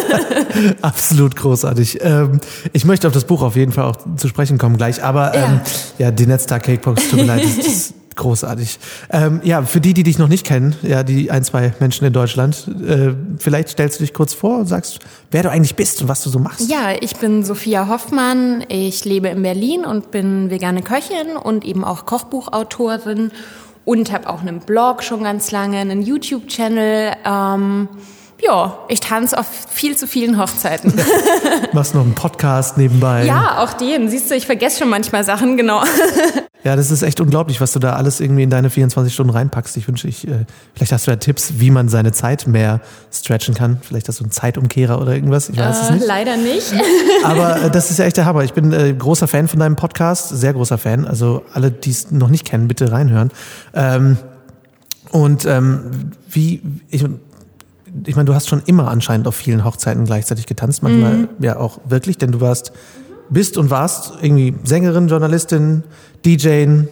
Absolut 0.82 1.34
großartig. 1.36 1.98
Ähm, 2.02 2.40
ich 2.72 2.84
möchte 2.84 3.06
auf 3.06 3.12
das 3.12 3.24
Buch 3.24 3.42
auf 3.42 3.56
jeden 3.56 3.72
Fall 3.72 3.84
auch 3.84 3.96
zu 4.16 4.28
sprechen 4.28 4.58
kommen 4.58 4.76
gleich, 4.76 5.02
aber 5.02 5.34
ja, 5.34 5.44
ähm, 5.44 5.60
ja 5.98 6.10
die 6.10 6.26
Netztag 6.26 6.62
Cakebox, 6.64 7.10
tut 7.10 7.20
mir 7.20 7.26
leid, 7.26 7.42
das 7.44 7.66
ist 7.66 7.94
großartig. 8.16 8.78
Ähm, 9.10 9.40
ja, 9.44 9.62
für 9.62 9.80
die, 9.80 9.94
die 9.94 10.02
dich 10.02 10.18
noch 10.18 10.28
nicht 10.28 10.46
kennen, 10.46 10.74
ja, 10.82 11.02
die 11.02 11.30
ein, 11.30 11.44
zwei 11.44 11.74
Menschen 11.80 12.06
in 12.06 12.12
Deutschland, 12.12 12.66
äh, 12.86 13.14
vielleicht 13.38 13.68
stellst 13.68 14.00
du 14.00 14.04
dich 14.04 14.14
kurz 14.14 14.34
vor 14.34 14.58
und 14.58 14.66
sagst, 14.66 14.98
wer 15.30 15.42
du 15.42 15.50
eigentlich 15.50 15.76
bist 15.76 16.00
und 16.02 16.08
was 16.08 16.22
du 16.22 16.30
so 16.30 16.38
machst. 16.38 16.68
Ja, 16.70 16.92
ich 16.98 17.16
bin 17.16 17.44
Sophia 17.44 17.88
Hoffmann, 17.88 18.64
ich 18.68 19.04
lebe 19.04 19.28
in 19.28 19.42
Berlin 19.42 19.84
und 19.84 20.10
bin 20.10 20.50
vegane 20.50 20.82
Köchin 20.82 21.36
und 21.40 21.64
eben 21.64 21.84
auch 21.84 22.06
Kochbuchautorin 22.06 23.30
und 23.86 24.12
habe 24.12 24.28
auch 24.28 24.40
einen 24.42 24.60
Blog 24.60 25.02
schon 25.02 25.22
ganz 25.22 25.52
lange, 25.52 25.78
einen 25.78 26.02
YouTube-Channel. 26.02 27.12
Ähm, 27.24 27.88
ja, 28.42 28.78
ich 28.88 29.00
tanze 29.00 29.38
auf 29.38 29.46
viel 29.70 29.96
zu 29.96 30.06
vielen 30.06 30.38
Hochzeiten. 30.38 30.92
Machst 31.72 31.94
noch 31.94 32.02
einen 32.02 32.14
Podcast 32.14 32.76
nebenbei? 32.76 33.24
Ja, 33.24 33.62
auch 33.62 33.72
den. 33.72 34.10
Siehst 34.10 34.30
du, 34.30 34.34
ich 34.34 34.44
vergesse 34.44 34.80
schon 34.80 34.90
manchmal 34.90 35.24
Sachen, 35.24 35.56
genau. 35.56 35.82
Ja, 36.66 36.74
das 36.74 36.90
ist 36.90 37.02
echt 37.02 37.20
unglaublich, 37.20 37.60
was 37.60 37.72
du 37.74 37.78
da 37.78 37.92
alles 37.92 38.18
irgendwie 38.18 38.42
in 38.42 38.50
deine 38.50 38.70
24 38.70 39.14
Stunden 39.14 39.30
reinpackst. 39.30 39.76
Ich 39.76 39.86
wünsche, 39.86 40.08
ich, 40.08 40.26
äh, 40.26 40.46
vielleicht 40.74 40.90
hast 40.90 41.06
du 41.06 41.12
ja 41.12 41.16
Tipps, 41.16 41.60
wie 41.60 41.70
man 41.70 41.88
seine 41.88 42.10
Zeit 42.10 42.48
mehr 42.48 42.80
stretchen 43.12 43.54
kann. 43.54 43.78
Vielleicht 43.82 44.08
hast 44.08 44.18
du 44.18 44.24
einen 44.24 44.32
Zeitumkehrer 44.32 45.00
oder 45.00 45.14
irgendwas. 45.14 45.48
Ich 45.48 45.56
weiß 45.56 45.78
äh, 45.78 45.82
es 45.82 45.90
nicht. 45.90 46.06
Leider 46.08 46.36
nicht. 46.36 46.74
Aber 47.24 47.62
äh, 47.62 47.70
das 47.70 47.92
ist 47.92 48.00
ja 48.00 48.04
echt 48.04 48.16
der 48.16 48.24
Hammer. 48.24 48.42
Ich 48.42 48.52
bin 48.52 48.72
äh, 48.72 48.92
großer 48.92 49.28
Fan 49.28 49.46
von 49.46 49.60
deinem 49.60 49.76
Podcast, 49.76 50.30
sehr 50.30 50.54
großer 50.54 50.76
Fan. 50.76 51.06
Also 51.06 51.44
alle, 51.52 51.70
die 51.70 51.90
es 51.90 52.10
noch 52.10 52.30
nicht 52.30 52.44
kennen, 52.44 52.66
bitte 52.66 52.90
reinhören. 52.90 53.30
Ähm, 53.72 54.18
und 55.12 55.46
ähm, 55.46 56.10
wie, 56.28 56.62
ich, 56.90 57.04
ich 58.06 58.16
meine, 58.16 58.26
du 58.26 58.34
hast 58.34 58.48
schon 58.48 58.62
immer 58.66 58.88
anscheinend 58.88 59.28
auf 59.28 59.36
vielen 59.36 59.64
Hochzeiten 59.64 60.04
gleichzeitig 60.04 60.46
getanzt, 60.46 60.82
manchmal 60.82 61.14
mhm. 61.14 61.28
ja 61.38 61.58
auch 61.58 61.78
wirklich, 61.88 62.18
denn 62.18 62.32
du 62.32 62.40
warst, 62.40 62.72
bist 63.28 63.56
und 63.56 63.70
warst 63.70 64.14
irgendwie 64.20 64.54
Sängerin, 64.64 65.08
Journalistin, 65.08 65.84
DJing. 66.26 66.88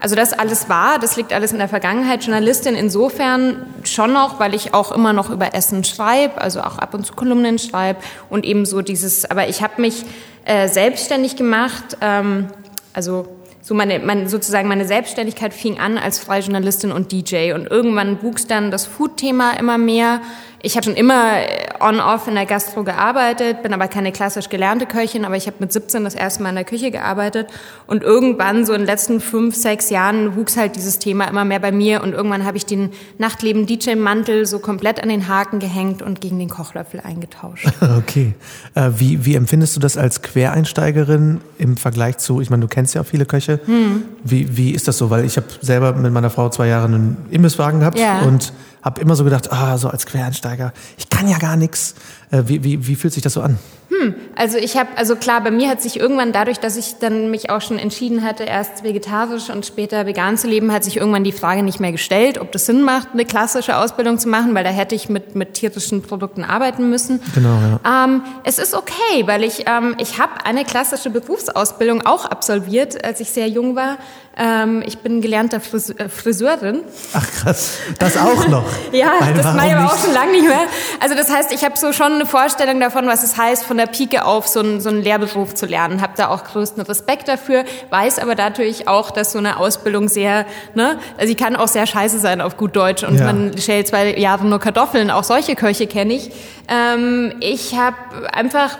Also 0.00 0.14
das 0.14 0.32
alles 0.32 0.68
war, 0.68 1.00
das 1.00 1.16
liegt 1.16 1.32
alles 1.32 1.50
in 1.50 1.58
der 1.58 1.68
Vergangenheit. 1.68 2.22
Journalistin 2.22 2.76
insofern 2.76 3.66
schon 3.82 4.12
noch, 4.12 4.38
weil 4.38 4.54
ich 4.54 4.72
auch 4.72 4.92
immer 4.92 5.12
noch 5.12 5.28
über 5.30 5.54
Essen 5.54 5.82
schreibe, 5.82 6.40
also 6.40 6.60
auch 6.60 6.78
ab 6.78 6.94
und 6.94 7.04
zu 7.04 7.14
Kolumnen 7.14 7.58
schreibe 7.58 8.00
und 8.30 8.44
eben 8.44 8.64
so 8.64 8.80
dieses, 8.80 9.28
aber 9.28 9.48
ich 9.48 9.60
habe 9.60 9.80
mich 9.80 10.04
äh, 10.44 10.68
selbstständig 10.68 11.34
gemacht, 11.34 11.96
ähm, 12.00 12.46
also 12.92 13.26
so 13.60 13.74
meine, 13.74 13.98
meine, 13.98 14.28
sozusagen 14.28 14.68
meine 14.68 14.86
Selbstständigkeit 14.86 15.52
fing 15.52 15.80
an 15.80 15.98
als 15.98 16.20
freie 16.20 16.42
Journalistin 16.42 16.92
und 16.92 17.10
DJ 17.10 17.52
und 17.52 17.66
irgendwann 17.66 18.22
wuchs 18.22 18.46
dann 18.46 18.70
das 18.70 18.86
Food-Thema 18.86 19.58
immer 19.58 19.78
mehr 19.78 20.20
ich 20.60 20.76
habe 20.76 20.84
schon 20.84 20.94
immer 20.94 21.34
on-off 21.80 22.26
in 22.26 22.34
der 22.34 22.46
Gastro 22.46 22.82
gearbeitet, 22.82 23.62
bin 23.62 23.72
aber 23.72 23.86
keine 23.86 24.10
klassisch 24.10 24.48
gelernte 24.48 24.86
Köchin, 24.86 25.24
aber 25.24 25.36
ich 25.36 25.46
habe 25.46 25.56
mit 25.60 25.72
17 25.72 26.02
das 26.02 26.14
erste 26.14 26.42
Mal 26.42 26.48
in 26.50 26.56
der 26.56 26.64
Küche 26.64 26.90
gearbeitet 26.90 27.48
und 27.86 28.02
irgendwann 28.02 28.66
so 28.66 28.72
in 28.72 28.80
den 28.80 28.86
letzten 28.86 29.20
fünf, 29.20 29.54
sechs 29.54 29.90
Jahren 29.90 30.36
wuchs 30.36 30.56
halt 30.56 30.74
dieses 30.74 30.98
Thema 30.98 31.26
immer 31.26 31.44
mehr 31.44 31.60
bei 31.60 31.70
mir 31.70 32.02
und 32.02 32.12
irgendwann 32.12 32.44
habe 32.44 32.56
ich 32.56 32.66
den 32.66 32.90
Nachtleben-DJ-Mantel 33.18 34.46
so 34.46 34.58
komplett 34.58 35.00
an 35.00 35.08
den 35.08 35.28
Haken 35.28 35.60
gehängt 35.60 36.02
und 36.02 36.20
gegen 36.20 36.38
den 36.38 36.48
Kochlöffel 36.48 37.00
eingetauscht. 37.00 37.68
Okay. 37.98 38.34
Äh, 38.74 38.90
wie, 38.96 39.24
wie 39.24 39.34
empfindest 39.34 39.74
du 39.74 39.80
das 39.80 39.96
als 39.96 40.22
Quereinsteigerin 40.22 41.40
im 41.58 41.76
Vergleich 41.76 42.18
zu, 42.18 42.40
ich 42.40 42.50
meine, 42.50 42.62
du 42.62 42.68
kennst 42.68 42.94
ja 42.94 43.00
auch 43.00 43.06
viele 43.06 43.26
Köche. 43.26 43.60
Hm. 43.64 44.02
Wie, 44.24 44.56
wie 44.56 44.70
ist 44.70 44.88
das 44.88 44.98
so? 44.98 45.10
Weil 45.10 45.24
ich 45.24 45.36
habe 45.36 45.46
selber 45.60 45.92
mit 45.94 46.12
meiner 46.12 46.30
Frau 46.30 46.48
zwei 46.48 46.68
Jahre 46.68 46.86
einen 46.86 47.16
Imbisswagen 47.30 47.80
gehabt 47.80 47.98
ja. 47.98 48.20
und 48.20 48.52
habe 48.82 49.00
immer 49.00 49.16
so 49.16 49.24
gedacht, 49.24 49.52
ah, 49.52 49.78
so 49.78 49.88
als 49.88 50.06
Quereinsteiger, 50.06 50.72
ich 50.96 51.08
kann 51.08 51.28
ja 51.28 51.38
gar 51.38 51.56
nichts. 51.56 51.94
Äh, 52.30 52.44
wie, 52.46 52.64
wie, 52.64 52.86
wie 52.86 52.96
fühlt 52.96 53.14
sich 53.14 53.22
das 53.22 53.32
so 53.32 53.42
an? 53.42 53.58
Hm, 53.98 54.14
also 54.36 54.58
ich 54.58 54.76
habe, 54.76 54.90
also 54.96 55.16
klar, 55.16 55.40
bei 55.40 55.50
mir 55.50 55.68
hat 55.68 55.82
sich 55.82 55.98
irgendwann 55.98 56.32
dadurch, 56.32 56.60
dass 56.60 56.76
ich 56.76 56.98
dann 56.98 57.30
mich 57.30 57.50
auch 57.50 57.60
schon 57.60 57.78
entschieden 57.78 58.22
hatte, 58.22 58.44
erst 58.44 58.84
vegetarisch 58.84 59.50
und 59.50 59.66
später 59.66 60.06
vegan 60.06 60.36
zu 60.36 60.46
leben, 60.46 60.72
hat 60.72 60.84
sich 60.84 60.96
irgendwann 60.96 61.24
die 61.24 61.32
Frage 61.32 61.62
nicht 61.62 61.80
mehr 61.80 61.92
gestellt, 61.92 62.38
ob 62.38 62.52
das 62.52 62.66
Sinn 62.66 62.82
macht, 62.82 63.08
eine 63.12 63.24
klassische 63.24 63.76
Ausbildung 63.76 64.18
zu 64.18 64.28
machen, 64.28 64.54
weil 64.54 64.64
da 64.64 64.70
hätte 64.70 64.94
ich 64.94 65.08
mit, 65.08 65.34
mit 65.34 65.54
tierischen 65.54 66.02
Produkten 66.02 66.44
arbeiten 66.44 66.90
müssen. 66.90 67.20
Genau, 67.34 67.58
ja. 67.84 68.04
Ähm, 68.04 68.22
es 68.44 68.58
ist 68.58 68.74
okay, 68.74 69.26
weil 69.26 69.42
ich, 69.42 69.64
ähm, 69.66 69.96
ich 69.98 70.18
habe 70.18 70.44
eine 70.44 70.64
klassische 70.64 71.10
Berufsausbildung 71.10 72.06
auch 72.06 72.24
absolviert, 72.24 73.04
als 73.04 73.20
ich 73.20 73.30
sehr 73.30 73.48
jung 73.48 73.74
war. 73.74 73.98
Ähm, 74.40 74.84
ich 74.86 74.98
bin 74.98 75.20
gelernter 75.20 75.58
Fris 75.58 75.90
äh, 75.90 76.08
Friseurin. 76.08 76.82
Ach 77.12 77.26
krass, 77.32 77.78
das 77.98 78.16
auch 78.16 78.46
noch. 78.46 78.64
ja, 78.92 79.14
Weil 79.18 79.34
das 79.34 79.52
mache 79.52 79.66
ich 79.66 79.74
aber 79.74 79.92
auch 79.92 79.98
schon 79.98 80.14
lange 80.14 80.30
nicht 80.30 80.46
mehr. 80.46 80.60
Also 81.00 81.16
das 81.16 81.28
heißt, 81.28 81.50
ich 81.50 81.64
habe 81.64 81.76
so 81.76 81.92
schon 81.92 82.12
eine 82.12 82.26
Vorstellung 82.26 82.78
davon, 82.78 83.08
was 83.08 83.24
es 83.24 83.36
heißt, 83.36 83.64
von 83.64 83.76
der 83.76 83.87
Pike 83.88 84.24
auf 84.24 84.46
so 84.46 84.60
einen, 84.60 84.80
so 84.80 84.88
einen 84.88 85.02
Lehrberuf 85.02 85.54
zu 85.54 85.66
lernen. 85.66 86.00
Habe 86.00 86.12
da 86.16 86.28
auch 86.28 86.44
größten 86.44 86.82
Respekt 86.82 87.28
dafür, 87.28 87.64
weiß 87.90 88.18
aber 88.18 88.34
natürlich 88.34 88.88
auch, 88.88 89.10
dass 89.10 89.32
so 89.32 89.38
eine 89.38 89.58
Ausbildung 89.58 90.08
sehr, 90.08 90.46
ne, 90.74 90.98
also 91.16 91.28
sie 91.28 91.34
kann 91.34 91.56
auch 91.56 91.68
sehr 91.68 91.86
scheiße 91.86 92.18
sein 92.18 92.40
auf 92.40 92.56
gut 92.56 92.76
Deutsch 92.76 93.02
und 93.02 93.18
ja. 93.18 93.24
man 93.24 93.56
stellt 93.58 93.88
zwei 93.88 94.16
Jahre 94.16 94.46
nur 94.46 94.58
Kartoffeln. 94.58 95.10
Auch 95.10 95.24
solche 95.24 95.56
Köche 95.56 95.86
kenne 95.86 96.14
ich. 96.14 96.30
Ähm, 96.70 97.32
ich 97.40 97.74
habe 97.76 97.96
einfach, 98.30 98.78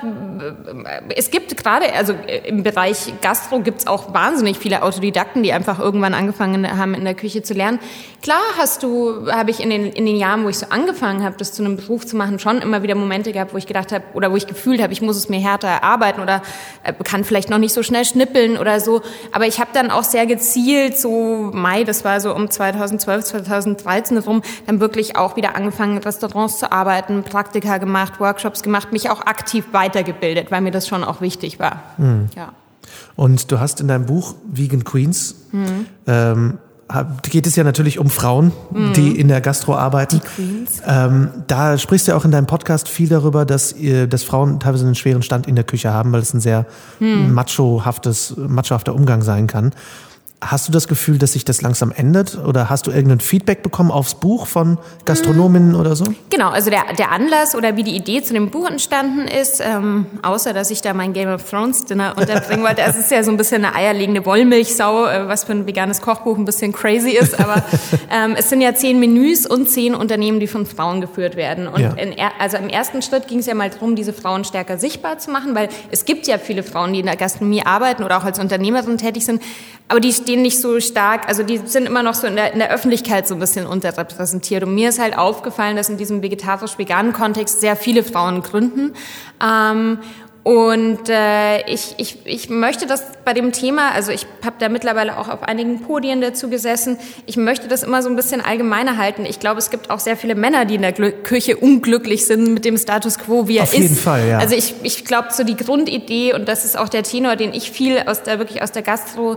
es 1.17 1.31
gibt 1.31 1.57
gerade, 1.57 1.95
also 1.95 2.13
im 2.45 2.63
Bereich 2.63 3.15
Gastro 3.23 3.61
gibt 3.61 3.81
es 3.81 3.87
auch 3.87 4.13
wahnsinnig 4.13 4.59
viele 4.59 4.83
Autodidakten, 4.83 5.43
die 5.43 5.55
einfach 5.55 5.79
irgendwann 5.79 6.13
angefangen 6.13 6.77
haben, 6.77 6.93
in 6.93 7.05
der 7.05 7.15
Küche 7.15 7.43
zu 7.43 7.55
lernen. 7.55 7.79
Klar 8.21 8.43
hast 8.59 8.83
du, 8.83 9.33
habe 9.33 9.51
ich 9.51 9.61
in 9.61 9.71
den, 9.71 9.87
in 9.87 10.05
den 10.05 10.17
Jahren, 10.17 10.45
wo 10.45 10.51
ich 10.51 10.59
so 10.59 10.67
angefangen 10.69 11.25
habe, 11.25 11.37
das 11.39 11.53
zu 11.53 11.65
einem 11.65 11.77
Beruf 11.77 12.05
zu 12.05 12.17
machen, 12.17 12.39
schon 12.39 12.61
immer 12.61 12.83
wieder 12.83 12.95
Momente 12.95 13.33
gehabt, 13.33 13.55
wo 13.55 13.57
ich 13.57 13.67
gedacht 13.67 13.91
habe, 13.91 14.05
oder 14.13 14.31
wo 14.31 14.37
ich 14.37 14.47
gefühlt 14.47 14.83
habe, 14.83 14.93
ich 14.99 15.03
muss 15.03 15.17
es 15.17 15.29
mir 15.29 15.39
härter 15.39 15.69
erarbeiten 15.69 16.21
oder 16.21 16.43
äh, 16.83 16.93
kann 16.93 17.25
vielleicht 17.25 17.51
noch 17.51 17.59
nicht 17.59 17.73
so 17.73 17.83
schnell 17.83 18.05
schnippeln 18.05 18.59
oder 18.59 18.81
so. 18.81 19.03
Aber 19.33 19.47
ich 19.47 19.61
habe 19.61 19.71
dann 19.73 19.91
auch 19.91 20.03
sehr 20.03 20.27
gezielt, 20.27 20.99
so 20.99 21.51
Mai, 21.53 21.85
das 21.85 22.05
war 22.05 22.21
so 22.21 22.35
um 22.35 22.51
2012, 22.51 23.25
2013 23.25 24.19
rum, 24.19 24.43
dann 24.67 24.81
wirklich 24.81 25.17
auch 25.17 25.37
wieder 25.37 25.55
angefangen, 25.55 25.99
Restaurants 25.99 26.59
zu 26.59 26.73
arbeiten, 26.73 27.23
Praktika 27.23 27.79
gemacht, 27.79 28.19
Workshops 28.19 28.63
gemacht, 28.63 28.93
mich 28.93 29.11
auch 29.11 29.21
aktiv 29.21 29.67
weitergebildet, 29.73 30.51
weil 30.51 30.61
mir 30.61 30.73
das 30.73 30.89
schon 30.89 31.05
auch 31.05 31.21
wichtig 31.21 31.61
war. 31.61 31.83
Mhm. 31.97 32.29
Ja. 32.35 32.53
Und 33.15 33.53
du 33.53 33.61
hast 33.61 33.81
in 33.81 33.89
deinem 33.89 34.07
Buch 34.07 34.35
Vegan 34.45 34.85
Queens 34.85 35.37
mhm. 35.53 35.87
ähm, 36.07 36.59
geht 37.23 37.47
es 37.47 37.57
ja 37.57 37.65
natürlich 37.65 37.99
um 37.99 38.09
Frauen, 38.09 38.53
mhm. 38.71 38.93
die 38.95 39.19
in 39.19 39.29
der 39.29 39.41
Gastro 39.41 39.77
arbeiten. 39.77 40.21
Die 40.21 40.27
Queens. 40.27 40.83
Ähm, 40.87 41.29
da 41.47 41.77
sprichst 41.77 42.07
du 42.07 42.13
ja 42.13 42.17
auch 42.17 42.25
in 42.25 42.31
deinem 42.31 42.47
Podcast 42.47 42.89
viel 42.89 43.09
darüber, 43.09 43.45
dass, 43.45 43.73
ihr, 43.73 44.07
dass 44.07 44.23
Frauen 44.23 44.59
teilweise 44.59 44.87
einen 44.87 44.95
schweren 44.95 45.23
Stand 45.23 45.47
in 45.47 45.55
der 45.55 45.65
Küche 45.65 45.93
haben, 45.93 46.13
weil 46.13 46.21
es 46.21 46.33
ein 46.33 46.41
sehr 46.41 46.67
mhm. 46.99 47.35
machohaftes, 47.35 48.35
machohafter 48.37 48.95
Umgang 48.95 49.23
sein 49.23 49.47
kann. 49.47 49.73
Hast 50.41 50.69
du 50.69 50.73
das 50.73 50.87
Gefühl, 50.87 51.19
dass 51.19 51.33
sich 51.33 51.45
das 51.45 51.63
langsam 51.63 51.91
ändert? 51.91 52.39
Oder 52.39 52.71
hast 52.71 52.87
du 52.87 52.93
irgendein 52.93 53.19
Feedback 53.19 53.65
bekommen 53.65 53.91
aufs 53.91 54.15
Buch 54.15 54.47
von 54.47 54.79
Gastronominnen 55.05 55.75
oder 55.75 55.97
so? 55.97 56.05
Genau, 56.31 56.51
also 56.51 56.71
der, 56.71 56.85
der 56.97 57.11
Anlass 57.11 57.57
oder 57.57 57.77
wie 57.77 57.83
die 57.83 57.97
Idee 57.97 58.23
zu 58.23 58.35
dem 58.35 58.49
Buch 58.51 58.71
entstanden 58.71 59.27
ist, 59.27 59.61
ähm, 59.61 60.07
außer 60.23 60.53
dass 60.53 60.71
ich 60.71 60.81
da 60.81 60.95
mein 60.95 61.13
Game 61.13 61.29
of 61.29 61.51
Thrones 61.51 61.87
Dinner 61.87 62.15
unterbringen 62.17 62.63
wollte, 62.65 62.83
es 62.83 62.97
ist 62.97 63.11
ja 63.11 63.25
so 63.25 63.33
ein 63.33 63.37
bisschen 63.37 63.65
eine 63.65 63.75
eierlegende 63.75 64.25
Wollmilchsau, 64.25 65.07
äh, 65.07 65.27
was 65.27 65.43
für 65.43 65.53
ein 65.53 65.67
veganes 65.67 66.01
Kochbuch 66.01 66.39
ein 66.39 66.45
bisschen 66.45 66.73
crazy 66.73 67.11
ist, 67.11 67.41
aber 67.41 67.65
ähm, 68.09 68.37
es 68.39 68.49
sind 68.49 68.61
ja 68.61 68.73
zehn 68.77 69.01
Menüs 69.01 69.45
und 69.45 69.69
zehn 69.69 69.93
Unternehmen, 69.93 70.39
die 70.39 70.47
von 70.47 70.67
Frauen 70.67 71.01
geführt 71.01 71.35
werden. 71.35 71.67
Und 71.67 71.81
ja. 71.81 71.95
in, 71.95 72.15
also 72.39 72.59
im 72.59 72.69
ersten 72.69 73.03
Schritt 73.03 73.27
ging 73.27 73.41
es 73.41 73.47
ja 73.47 73.55
mal 73.55 73.71
darum, 73.71 73.97
diese 73.97 74.13
Frauen 74.13 74.45
stärker 74.45 74.79
sichtbar 74.79 75.19
zu 75.19 75.33
machen, 75.33 75.57
weil 75.57 75.69
es 75.91 76.05
gibt 76.05 76.29
ja 76.29 76.39
viele 76.39 76.63
Frauen, 76.63 76.93
die 76.93 77.01
in 77.01 77.07
der 77.07 77.17
Gastronomie 77.17 77.67
arbeiten 77.67 78.05
oder 78.05 78.19
auch 78.19 78.25
als 78.25 78.39
Unternehmerin 78.39 78.99
tätig 78.99 79.25
sind, 79.25 79.43
aber 79.89 80.01
die 80.01 80.13
stehen 80.29 80.43
nicht 80.43 80.61
so 80.61 80.79
stark, 80.79 81.27
also 81.27 81.43
die 81.43 81.59
sind 81.65 81.87
immer 81.87 82.03
noch 82.03 82.13
so 82.13 82.27
in 82.27 82.37
der, 82.37 82.53
in 82.53 82.59
der 82.59 82.71
Öffentlichkeit 82.71 83.27
so 83.27 83.33
ein 83.33 83.41
bisschen 83.41 83.67
unterrepräsentiert. 83.67 84.63
Und 84.63 84.75
mir 84.75 84.91
ist 84.91 85.01
halt 85.01 85.17
aufgefallen, 85.17 85.75
dass 85.75 85.89
in 85.89 85.97
diesem 85.97 86.23
vegetarisch-veganen 86.23 87.15
Kontext 87.15 87.63
sehr 87.63 87.77
viele 87.77 88.05
Frauen 88.05 88.43
gründen. 88.43 88.93
Ähm, 89.43 90.01
und 90.43 91.09
äh, 91.09 91.67
ich, 91.71 91.95
ich, 91.97 92.19
ich 92.25 92.51
möchte 92.51 92.87
das 92.87 93.03
bei 93.25 93.33
dem 93.33 93.53
Thema, 93.53 93.93
also 93.93 94.13
ich 94.13 94.27
habe 94.45 94.57
da 94.59 94.69
mittlerweile 94.69 95.19
auch 95.19 95.29
auf 95.29 95.43
einigen 95.43 95.81
Podien 95.81 96.21
dazu 96.21 96.49
gesessen, 96.51 96.99
ich 97.25 97.39
möchte 97.39 97.69
das 97.69 97.83
immer 97.83 98.03
so 98.03 98.11
ein 98.11 98.17
bisschen 98.17 98.43
allgemeiner 98.43 98.99
halten. 98.99 99.25
Ich 99.25 99.41
glaube, 99.41 99.59
es 99.59 99.71
gibt 99.71 99.89
auch 99.91 99.99
sehr 99.99 100.17
viele 100.17 100.35
Männer, 100.35 100.67
die 100.67 100.75
in 100.75 100.83
der 100.83 100.93
Gl 100.93 101.13
Küche 101.23 101.57
unglücklich 101.57 102.27
sind 102.27 102.53
mit 102.53 102.67
dem 102.67 102.77
Status 102.77 103.19
quo, 103.19 103.49
wie 103.49 103.59
er 103.59 103.65
auf 103.65 103.73
ist. 103.73 103.77
Auf 103.77 103.83
jeden 103.83 103.97
Fall, 103.97 104.29
ja. 104.29 104.39
Also 104.39 104.55
ich, 104.55 104.75
ich 104.83 105.07
glaube, 105.07 105.29
so 105.33 105.43
die 105.43 105.57
Grundidee, 105.57 106.35
und 106.35 106.49
das 106.49 106.67
ist 106.67 106.79
auch 106.79 106.89
der 106.91 107.03
Tenor, 107.03 107.37
den 107.37 107.53
ich 107.55 107.71
viel 107.71 107.99
aus 108.07 108.23
der, 108.23 108.39
wirklich 108.39 108.63
aus 108.63 108.73
der 108.73 108.83
Gastro 108.83 109.37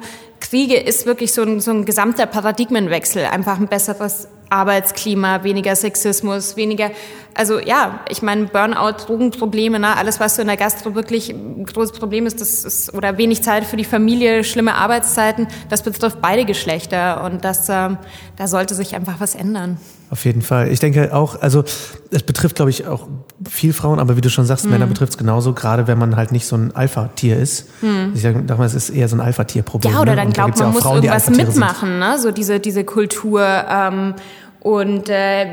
kriege, 0.52 0.76
ist 0.76 1.06
wirklich 1.06 1.32
so 1.32 1.44
ein, 1.44 1.62
so 1.62 1.72
ein 1.72 1.86
gesamter 1.86 2.26
Paradigmenwechsel, 2.26 3.24
einfach 3.24 3.58
ein 3.58 3.68
besseres 3.68 4.28
Arbeitsklima, 4.50 5.46
weniger 5.46 5.78
Sexismus, 5.78 6.58
weniger, 6.58 6.92
also 7.34 7.58
ja, 7.58 8.02
ich 8.10 8.22
meine 8.22 8.48
Burnout, 8.48 9.06
Drogenprobleme, 9.08 9.80
ne, 9.80 9.96
alles 9.96 10.20
was 10.20 10.36
so 10.36 10.42
in 10.42 10.50
der 10.50 10.58
Gastro 10.58 10.94
wirklich 10.94 11.30
ein 11.30 11.66
großes 11.66 11.98
Problem 11.98 12.26
ist, 12.26 12.42
das 12.42 12.66
ist 12.66 12.94
oder 12.94 13.18
wenig 13.18 13.44
Zeit 13.44 13.64
für 13.64 13.78
die 13.78 13.86
Familie, 13.86 14.44
schlimme 14.44 14.76
Arbeitszeiten, 14.76 15.48
das 15.70 15.84
betrifft 15.84 16.22
beide 16.22 16.44
Geschlechter 16.44 17.24
und 17.24 17.46
das, 17.46 17.70
äh, 17.70 17.96
da 18.36 18.48
sollte 18.48 18.76
sich 18.76 18.94
einfach 18.94 19.22
was 19.22 19.36
ändern. 19.36 19.78
Auf 20.12 20.26
jeden 20.26 20.42
Fall. 20.42 20.70
Ich 20.70 20.82
denke 20.82 21.16
auch, 21.16 21.42
also 21.42 21.64
es 22.12 22.24
betrifft, 22.24 22.58
glaube 22.58 22.70
ich, 22.70 22.86
auch 22.86 23.08
viel 23.50 23.72
Frauen, 23.72 23.98
aber 23.98 24.18
wie 24.18 24.22
du 24.22 24.30
schon 24.30 24.46
sagst, 24.46 24.66
mhm. 24.66 24.72
Männer 24.72 24.86
betrifft 24.86 25.14
es 25.14 25.18
genauso, 25.18 25.54
gerade 25.54 25.88
wenn 25.88 25.98
man 25.98 26.18
halt 26.18 26.34
nicht 26.34 26.46
so 26.46 26.58
ein 26.58 26.76
Alpha-Tier 26.76 27.38
ist. 27.38 27.70
Mhm. 27.82 28.12
Ich 28.14 28.22
sage 28.22 28.44
damals 28.46 28.74
ist 28.74 28.90
eher 28.90 29.08
so 29.08 29.16
ein 29.16 29.22
Alpha-Tier-Problem. 29.22 29.94
Ja, 29.94 30.02
oder 30.02 30.18
dann 30.18 30.28
ne? 30.28 30.34
glaubt 30.34 30.60
man 30.60 30.68
ja 30.68 30.74
muss 30.74 30.84
Frauen, 30.84 30.98
irgendwas 30.98 31.30
mitmachen, 31.30 31.98
ne? 31.98 32.20
so 32.20 32.32
diese, 32.32 32.60
diese 32.60 32.84
Kultur. 32.84 33.42
Ähm, 33.42 34.16
und 34.60 35.08
äh, 35.08 35.46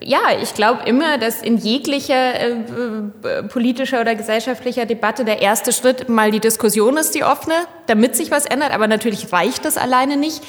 ja, 0.00 0.20
ich 0.42 0.52
glaube 0.52 0.82
immer, 0.84 1.16
dass 1.16 1.40
in 1.40 1.56
jeglicher 1.56 2.34
äh, 2.34 2.50
äh, 2.50 3.42
politischer 3.44 4.02
oder 4.02 4.14
gesellschaftlicher 4.14 4.84
Debatte 4.84 5.24
der 5.24 5.40
erste 5.40 5.72
Schritt 5.72 6.10
mal 6.10 6.30
die 6.30 6.40
Diskussion 6.40 6.98
ist, 6.98 7.14
die 7.14 7.24
offene, 7.24 7.54
damit 7.86 8.14
sich 8.14 8.30
was 8.30 8.44
ändert. 8.44 8.72
Aber 8.72 8.88
natürlich 8.88 9.32
reicht 9.32 9.64
das 9.64 9.78
alleine 9.78 10.18
nicht. 10.18 10.42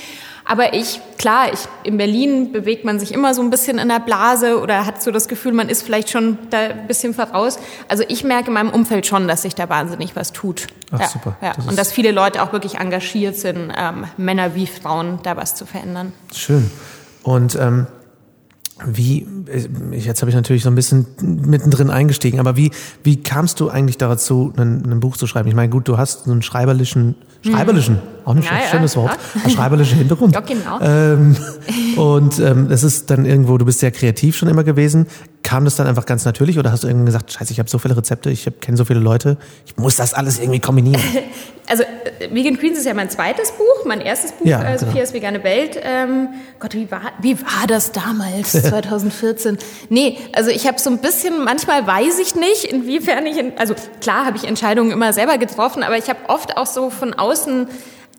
Aber 0.46 0.74
ich, 0.74 1.00
klar, 1.18 1.54
ich, 1.54 1.60
in 1.84 1.98
Berlin 1.98 2.52
bewegt 2.52 2.84
man 2.84 3.00
sich 3.00 3.14
immer 3.14 3.34
so 3.34 3.42
ein 3.42 3.50
bisschen 3.50 3.78
in 3.78 3.88
der 3.88 4.00
Blase 4.00 4.60
oder 4.62 4.86
hat 4.86 5.02
so 5.02 5.12
das 5.12 5.28
Gefühl, 5.28 5.54
man 5.54 5.70
ist 5.70 5.84
vielleicht 5.84 6.10
schon 6.10 6.38
da 6.50 6.60
ein 6.60 6.88
bisschen 6.88 7.14
voraus. 7.14 7.60
Also 7.88 8.04
ich 8.08 8.24
merke 8.24 8.48
in 8.48 8.54
meinem 8.54 8.70
Umfeld 8.70 9.06
schon, 9.06 9.28
dass 9.28 9.44
sich 9.44 9.56
da 9.56 9.70
wahnsinnig 9.70 10.16
was 10.16 10.34
tut. 10.34 10.68
Ach, 10.92 11.00
ja, 11.00 11.08
super. 11.08 11.38
Ja. 11.42 11.54
Das 11.56 11.68
Und 11.68 11.78
dass 11.78 11.92
viele 11.92 12.12
Leute 12.12 12.44
auch 12.44 12.52
wirklich 12.52 12.76
engagiert 12.76 13.36
sind, 13.36 13.72
ähm, 13.76 14.06
Männer 14.18 14.56
wie 14.56 14.68
Frauen, 14.68 15.20
da 15.24 15.38
was 15.38 15.56
zu 15.56 15.66
verändern. 15.66 16.12
Schön. 16.34 16.70
Und 17.24 17.56
ähm, 17.56 17.88
wie, 18.86 19.26
äh, 19.48 19.98
jetzt 19.98 20.22
habe 20.22 20.30
ich 20.30 20.36
natürlich 20.36 20.64
so 20.64 20.70
ein 20.70 20.76
bisschen 20.76 21.06
mittendrin 21.22 21.90
eingestiegen, 21.90 22.40
aber 22.40 22.56
wie, 22.58 22.72
wie 23.04 23.22
kamst 23.22 23.60
du 23.60 23.70
eigentlich 23.70 23.98
dazu, 23.98 24.54
ein, 24.58 24.84
ein 24.90 25.00
Buch 25.00 25.18
zu 25.18 25.28
schreiben? 25.28 25.48
Ich 25.50 25.56
meine, 25.56 25.70
gut, 25.70 25.88
du 25.88 25.98
hast 25.98 26.26
so 26.26 26.32
einen 26.32 26.42
schreiberlichen, 26.42 27.16
schreiberlichen, 27.46 28.00
auch 28.26 28.36
ein 28.36 28.42
ja, 28.42 28.52
schönes 28.70 28.96
Wort, 28.96 29.18
ja. 29.44 29.50
schreiberlichen 29.50 29.98
Hintergrund. 29.98 30.34
Ja, 30.34 30.42
genau. 30.42 30.80
Ähm, 30.82 31.36
und 31.98 32.40
ähm, 32.40 32.70
das 32.70 32.84
ist 32.84 33.10
dann 33.10 33.26
irgendwo, 33.26 33.58
du 33.58 33.66
bist 33.66 33.80
sehr 33.80 33.92
kreativ 33.92 34.36
schon 34.36 34.50
immer 34.50 34.64
gewesen. 34.64 35.08
Kam 35.44 35.66
das 35.66 35.76
dann 35.76 35.88
einfach 35.88 36.06
ganz 36.06 36.26
natürlich 36.26 36.58
oder 36.58 36.72
hast 36.72 36.84
du 36.84 36.88
irgendwann 36.88 37.06
gesagt, 37.06 37.32
scheiße, 37.32 37.52
ich 37.52 37.60
habe 37.60 37.70
so 37.70 37.78
viele 37.78 37.96
Rezepte, 37.96 38.30
ich 38.30 38.50
kenne 38.62 38.78
so 38.78 38.86
viele 38.86 39.00
Leute, 39.00 39.38
ich 39.66 39.78
muss 39.78 39.98
das 39.98 40.14
alles 40.14 40.40
irgendwie 40.40 40.60
kombinieren? 40.60 41.02
Also 41.66 41.84
äh, 41.84 42.30
Vegan 42.30 42.58
Queens 42.58 42.78
ist 42.78 42.86
ja 42.86 42.94
mein 42.94 43.10
zweites 43.10 43.52
Buch, 43.52 43.86
mein 43.86 44.02
erstes 44.02 44.34
Buch, 44.34 44.46
ja, 44.46 44.62
äh, 44.62 44.78
Sophias 44.78 45.14
genau. 45.14 45.24
vegane 45.24 45.44
Welt. 45.46 45.80
Ähm, 45.82 46.28
Gott, 46.60 46.74
wie 46.74 46.92
war, 46.92 47.14
wie 47.22 47.40
war 47.40 47.68
das 47.68 47.94
damals, 47.94 48.52
2014? 48.52 49.58
nee, 49.88 50.18
also 50.34 50.50
ich 50.50 50.68
habe 50.68 50.78
so 50.78 50.90
ein 50.90 50.98
bisschen, 50.98 51.44
manchmal 51.46 51.88
weiß 51.88 52.20
ich 52.20 52.36
nicht, 52.36 52.66
inwiefern 52.66 53.26
ich, 53.26 53.38
in, 53.38 53.58
also 53.58 53.76
klar 54.02 54.26
habe 54.26 54.36
ich 54.36 54.44
Entscheidungen 54.44 54.92
immer 54.92 55.14
selber 55.14 55.38
getroffen, 55.38 55.84
aber 55.84 55.98
ich 55.98 56.10
habe 56.10 56.20
oft 56.28 56.58
auch 56.58 56.66
so 56.66 56.90
von 56.90 57.14
außen 57.14 57.68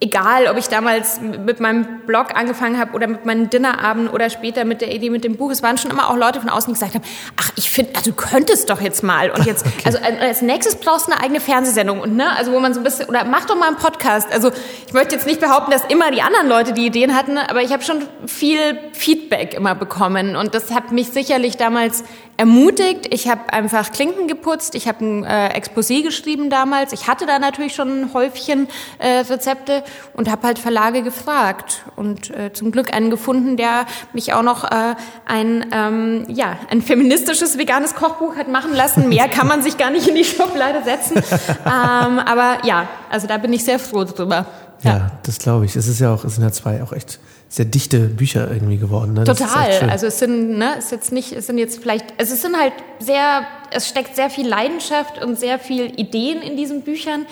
egal, 0.01 0.49
ob 0.49 0.59
ich 0.59 0.69
damals 0.69 1.21
mit 1.21 1.61
meinem 1.61 2.01
Blog 2.07 2.37
angefangen 2.37 2.79
habe 2.79 2.93
oder 2.93 3.07
mit 3.07 3.25
meinen 3.25 3.49
Dinnerabenden 3.49 4.13
oder 4.13 4.29
später 4.29 4.65
mit 4.65 4.81
der 4.81 4.93
Idee 4.93 5.09
mit 5.09 5.25
dem 5.25 5.37
Buch, 5.37 5.51
es 5.51 5.63
waren 5.63 5.79
schon 5.79 5.91
immer 5.91 6.11
auch 6.11 6.17
Leute 6.17 6.41
von 6.41 6.51
außen, 6.51 6.73
die 6.73 6.79
gesagt 6.79 6.95
haben, 6.95 7.05
ach, 7.41 7.51
ich 7.57 7.71
finde, 7.71 7.93
also 7.97 8.11
du 8.11 8.17
könntest 8.17 8.69
doch 8.71 8.81
jetzt 8.81 9.03
mal 9.03 9.31
und 9.31 9.47
jetzt, 9.47 9.65
okay. 9.67 9.83
also 9.85 9.99
als 9.99 10.43
nächstes 10.43 10.77
brauchst 10.77 11.07
du 11.07 11.13
eine 11.13 11.23
eigene 11.23 11.41
Fernsehsendung 11.41 12.01
und 12.01 12.17
ne, 12.17 12.37
also 12.37 12.53
wo 12.53 12.61
man 12.61 12.75
so 12.75 12.81
ein 12.81 12.85
bisschen, 12.85 13.09
oder 13.09 13.25
mach 13.25 13.45
doch 13.45 13.57
mal 13.57 13.69
einen 13.69 13.77
Podcast. 13.77 14.33
Also 14.33 14.51
ich 14.87 14.93
möchte 14.93 15.15
jetzt 15.15 15.27
nicht 15.27 15.41
behaupten, 15.41 15.71
dass 15.71 15.85
immer 15.85 16.11
die 16.11 16.23
anderen 16.23 16.49
Leute 16.49 16.73
die 16.73 16.87
Ideen 16.87 17.15
hatten, 17.15 17.39
aber 17.39 17.63
ich 17.63 17.73
habe 17.73 17.83
schon 17.83 18.03
viel 18.27 18.79
Feedback 18.93 19.55
immer 19.55 19.75
bekommen 19.75 20.37
und 20.37 20.55
das 20.55 20.73
hat 20.73 20.93
mich 20.93 21.09
sicherlich 21.11 21.57
damals 21.57 22.05
ermutigt. 22.37 23.13
Ich 23.13 23.29
habe 23.29 23.53
einfach 23.53 23.93
Klinken 23.93 24.29
geputzt, 24.29 24.75
ich 24.75 24.89
habe 24.89 25.05
ein 25.05 25.25
äh, 25.25 25.59
Exposé 25.59 26.03
geschrieben 26.03 26.51
damals. 26.51 26.93
Ich 26.93 27.09
hatte 27.09 27.27
da 27.27 27.39
natürlich 27.39 27.75
schon 27.75 28.03
ein 28.03 28.15
Häufchen 28.15 28.69
äh, 28.99 29.21
Rezepte 29.21 29.85
und 30.15 30.31
habe 30.31 30.47
halt 30.47 30.59
Verlage 30.59 31.03
gefragt 31.03 31.83
und 31.97 32.31
äh, 32.31 32.53
zum 32.53 32.73
Glück 32.73 32.93
einen 32.93 33.11
gefunden, 33.11 33.57
der 33.57 33.87
mich 34.13 34.33
auch 34.33 34.43
noch 34.43 34.65
äh, 34.65 34.95
ein 35.27 35.67
ähm, 35.73 36.25
ja 36.29 36.59
ein 36.71 36.83
feministisches 36.83 37.59
veganes 37.59 37.95
Kochbuch 37.95 38.37
hat 38.37 38.49
machen 38.49 38.75
lassen. 38.75 39.09
Mehr 39.09 39.29
kann 39.29 39.47
man 39.47 39.63
sich 39.63 39.77
gar 39.77 39.91
nicht 39.91 40.09
in 40.09 40.15
die 40.15 40.25
Schublade 40.25 40.83
setzen. 40.83 41.17
ähm, 41.65 42.19
aber 42.19 42.59
ja, 42.65 42.89
also 43.11 43.27
da 43.27 43.39
bin 43.39 43.53
ich 43.53 43.65
sehr 43.65 43.79
froh 43.79 44.05
drüber. 44.05 44.47
Ja, 44.85 44.97
ja 44.97 45.11
das 45.25 45.39
glaube 45.39 45.65
ich. 45.65 45.77
Es 45.77 45.89
ist 45.89 46.01
ja 46.01 46.15
auch, 46.15 46.25
es 46.25 46.37
sind 46.37 46.45
ja 46.45 46.53
zwei 46.53 46.83
auch 46.83 46.93
echt 46.93 47.19
sehr 47.49 47.65
dichte 47.65 48.01
Bücher 48.01 48.51
irgendwie 48.51 48.79
geworden. 48.79 49.15
Ne? 49.15 49.25
Total. 49.25 49.89
Also 49.89 50.07
es 50.07 50.19
sind, 50.19 50.59
ne, 50.59 50.75
es 50.79 50.87
ist 50.87 50.91
jetzt 50.93 51.13
nicht, 51.13 51.33
es 51.33 51.47
sind 51.47 51.59
jetzt 51.59 51.81
vielleicht, 51.81 52.07
also 52.19 52.35
es 52.35 52.43
sind 52.43 52.57
halt 52.57 52.73
sehr, 52.99 53.47
es 53.71 53.89
steckt 53.89 54.17
sehr 54.17 54.29
viel 54.29 54.49
Leidenschaft 54.49 55.23
und 55.23 55.39
sehr 55.39 55.59
viel 55.59 55.93
Ideen 55.99 56.43
in 56.43 56.57
diesen 56.57 56.83
Büchern. 56.83 57.27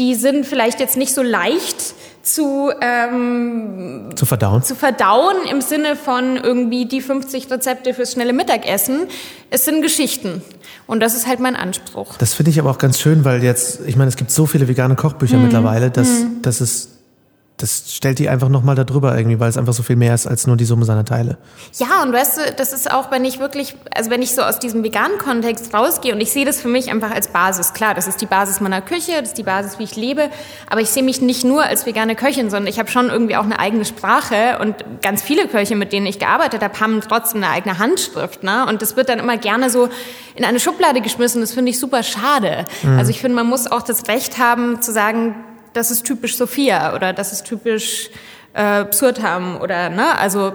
Die 0.00 0.14
sind 0.14 0.46
vielleicht 0.46 0.80
jetzt 0.80 0.96
nicht 0.96 1.12
so 1.12 1.22
leicht 1.22 1.94
zu, 2.22 2.70
ähm, 2.80 4.08
zu 4.14 4.24
verdauen. 4.24 4.62
Zu 4.62 4.74
verdauen 4.74 5.36
im 5.50 5.60
Sinne 5.60 5.94
von 5.94 6.38
irgendwie 6.38 6.86
die 6.86 7.02
50 7.02 7.50
Rezepte 7.50 7.92
fürs 7.92 8.12
schnelle 8.12 8.32
Mittagessen. 8.32 9.08
Es 9.50 9.66
sind 9.66 9.82
Geschichten. 9.82 10.40
Und 10.86 11.00
das 11.00 11.14
ist 11.14 11.26
halt 11.26 11.38
mein 11.38 11.54
Anspruch. 11.54 12.16
Das 12.16 12.32
finde 12.32 12.50
ich 12.50 12.58
aber 12.58 12.70
auch 12.70 12.78
ganz 12.78 12.98
schön, 12.98 13.26
weil 13.26 13.44
jetzt, 13.44 13.80
ich 13.86 13.96
meine, 13.96 14.08
es 14.08 14.16
gibt 14.16 14.30
so 14.30 14.46
viele 14.46 14.68
vegane 14.68 14.96
Kochbücher 14.96 15.36
mhm. 15.36 15.44
mittlerweile, 15.44 15.90
dass, 15.90 16.08
mhm. 16.08 16.40
dass 16.40 16.62
es 16.62 16.99
das 17.62 17.94
stellt 17.94 18.18
die 18.18 18.28
einfach 18.28 18.48
nochmal 18.48 18.74
darüber 18.74 19.16
irgendwie, 19.16 19.38
weil 19.38 19.48
es 19.48 19.56
einfach 19.56 19.72
so 19.72 19.82
viel 19.82 19.96
mehr 19.96 20.14
ist 20.14 20.26
als 20.26 20.46
nur 20.46 20.56
die 20.56 20.64
Summe 20.64 20.84
seiner 20.84 21.04
Teile. 21.04 21.36
Ja, 21.78 22.02
und 22.02 22.12
weißt 22.12 22.38
du, 22.38 22.40
das 22.56 22.72
ist 22.72 22.90
auch, 22.90 23.10
wenn 23.10 23.24
ich 23.24 23.38
wirklich, 23.38 23.76
also 23.94 24.10
wenn 24.10 24.22
ich 24.22 24.34
so 24.34 24.42
aus 24.42 24.58
diesem 24.58 24.82
veganen 24.82 25.18
Kontext 25.18 25.72
rausgehe 25.74 26.14
und 26.14 26.20
ich 26.20 26.32
sehe 26.32 26.44
das 26.44 26.60
für 26.60 26.68
mich 26.68 26.90
einfach 26.90 27.10
als 27.10 27.28
Basis. 27.28 27.72
Klar, 27.74 27.94
das 27.94 28.06
ist 28.06 28.20
die 28.20 28.26
Basis 28.26 28.60
meiner 28.60 28.80
Küche, 28.80 29.12
das 29.20 29.30
ist 29.30 29.38
die 29.38 29.42
Basis, 29.42 29.78
wie 29.78 29.84
ich 29.84 29.96
lebe, 29.96 30.30
aber 30.68 30.80
ich 30.80 30.90
sehe 30.90 31.02
mich 31.02 31.20
nicht 31.20 31.44
nur 31.44 31.64
als 31.64 31.86
vegane 31.86 32.14
Köchin, 32.14 32.50
sondern 32.50 32.68
ich 32.68 32.78
habe 32.78 32.90
schon 32.90 33.10
irgendwie 33.10 33.36
auch 33.36 33.44
eine 33.44 33.58
eigene 33.58 33.84
Sprache 33.84 34.58
und 34.60 34.76
ganz 35.02 35.22
viele 35.22 35.48
Köche, 35.48 35.76
mit 35.76 35.92
denen 35.92 36.06
ich 36.06 36.18
gearbeitet 36.18 36.62
habe, 36.62 36.80
haben 36.80 37.00
trotzdem 37.00 37.42
eine 37.42 37.52
eigene 37.52 37.78
Handschrift. 37.78 38.42
Ne? 38.42 38.66
Und 38.66 38.82
das 38.82 38.96
wird 38.96 39.08
dann 39.08 39.18
immer 39.18 39.36
gerne 39.36 39.70
so 39.70 39.88
in 40.34 40.44
eine 40.44 40.60
Schublade 40.60 41.00
geschmissen. 41.00 41.40
Das 41.40 41.52
finde 41.52 41.70
ich 41.70 41.78
super 41.78 42.02
schade. 42.02 42.64
Mhm. 42.82 42.98
Also 42.98 43.10
ich 43.10 43.20
finde, 43.20 43.36
man 43.36 43.46
muss 43.46 43.70
auch 43.70 43.82
das 43.82 44.08
Recht 44.08 44.38
haben 44.38 44.80
zu 44.80 44.92
sagen, 44.92 45.34
das 45.72 45.90
ist 45.90 46.04
typisch 46.04 46.36
Sophia 46.36 46.94
oder 46.94 47.12
das 47.12 47.32
ist 47.32 47.44
typisch 47.44 48.10
äh, 48.54 48.84
Psurtam 48.86 49.60
oder, 49.60 49.90
ne, 49.90 50.18
also, 50.18 50.52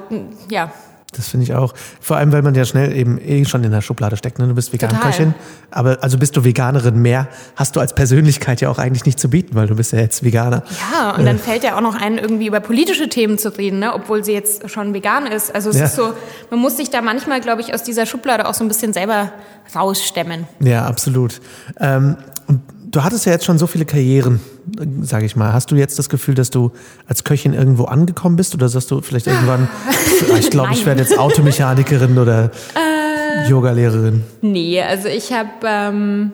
ja. 0.49 0.71
Das 1.15 1.29
finde 1.29 1.45
ich 1.45 1.53
auch. 1.53 1.73
Vor 2.01 2.17
allem, 2.17 2.31
weil 2.33 2.41
man 2.41 2.55
ja 2.55 2.65
schnell 2.65 2.91
eben 2.95 3.17
eh 3.19 3.45
schon 3.45 3.63
in 3.63 3.71
der 3.71 3.81
Schublade 3.81 4.17
steckt. 4.17 4.37
Ne? 4.39 4.47
Du 4.47 4.53
bist 4.53 4.73
Veganköchin, 4.73 5.33
aber 5.71 5.99
also 6.01 6.17
bist 6.17 6.35
du 6.35 6.43
Veganerin 6.43 7.01
mehr, 7.01 7.29
hast 7.55 7.75
du 7.75 7.79
als 7.79 7.95
Persönlichkeit 7.95 8.59
ja 8.59 8.69
auch 8.69 8.79
eigentlich 8.79 9.05
nicht 9.05 9.19
zu 9.19 9.29
bieten, 9.29 9.55
weil 9.55 9.67
du 9.67 9.75
bist 9.75 9.93
ja 9.93 9.99
jetzt 9.99 10.23
Veganer. 10.23 10.63
Ja, 10.91 11.11
und 11.11 11.21
äh. 11.21 11.25
dann 11.25 11.39
fällt 11.39 11.63
ja 11.63 11.77
auch 11.77 11.81
noch 11.81 11.95
ein, 11.95 12.17
irgendwie 12.17 12.47
über 12.47 12.59
politische 12.59 13.07
Themen 13.07 13.37
zu 13.37 13.55
reden, 13.57 13.79
ne? 13.79 13.93
obwohl 13.93 14.25
sie 14.25 14.33
jetzt 14.33 14.69
schon 14.69 14.93
vegan 14.93 15.25
ist. 15.25 15.53
Also 15.53 15.69
es 15.69 15.77
ja. 15.77 15.85
ist 15.85 15.95
so, 15.95 16.13
man 16.49 16.59
muss 16.59 16.75
sich 16.75 16.89
da 16.89 17.01
manchmal, 17.01 17.39
glaube 17.39 17.61
ich, 17.61 17.73
aus 17.73 17.83
dieser 17.83 18.05
Schublade 18.05 18.47
auch 18.47 18.53
so 18.53 18.63
ein 18.63 18.67
bisschen 18.67 18.91
selber 18.91 19.31
rausstemmen. 19.73 20.47
Ja, 20.59 20.85
absolut. 20.85 21.39
Ähm, 21.79 22.17
du 22.95 23.03
hattest 23.03 23.25
ja 23.25 23.33
jetzt 23.33 23.45
schon 23.45 23.57
so 23.57 23.67
viele 23.67 23.85
Karrieren, 23.85 24.39
sage 25.01 25.25
ich 25.25 25.35
mal. 25.35 25.51
Hast 25.51 25.71
du 25.71 25.75
jetzt 25.75 25.99
das 25.99 26.07
Gefühl, 26.07 26.35
dass 26.35 26.49
du 26.49 26.71
als 27.07 27.23
Köchin 27.23 27.53
irgendwo 27.53 27.85
angekommen 27.85 28.37
bist 28.37 28.53
oder 28.53 28.69
sagst 28.69 28.89
du 28.91 29.01
vielleicht 29.01 29.27
irgendwann, 29.27 29.67
ich 30.39 30.49
glaube, 30.49 30.71
ich 30.73 30.85
werde 30.85 31.01
jetzt 31.01 31.17
Automechanikerin 31.17 32.17
oder 32.17 32.51
äh, 32.75 33.49
Yogalehrerin? 33.49 34.23
Nee, 34.41 34.81
also 34.81 35.09
ich 35.09 35.33
habe 35.33 35.49
ähm, 35.65 36.31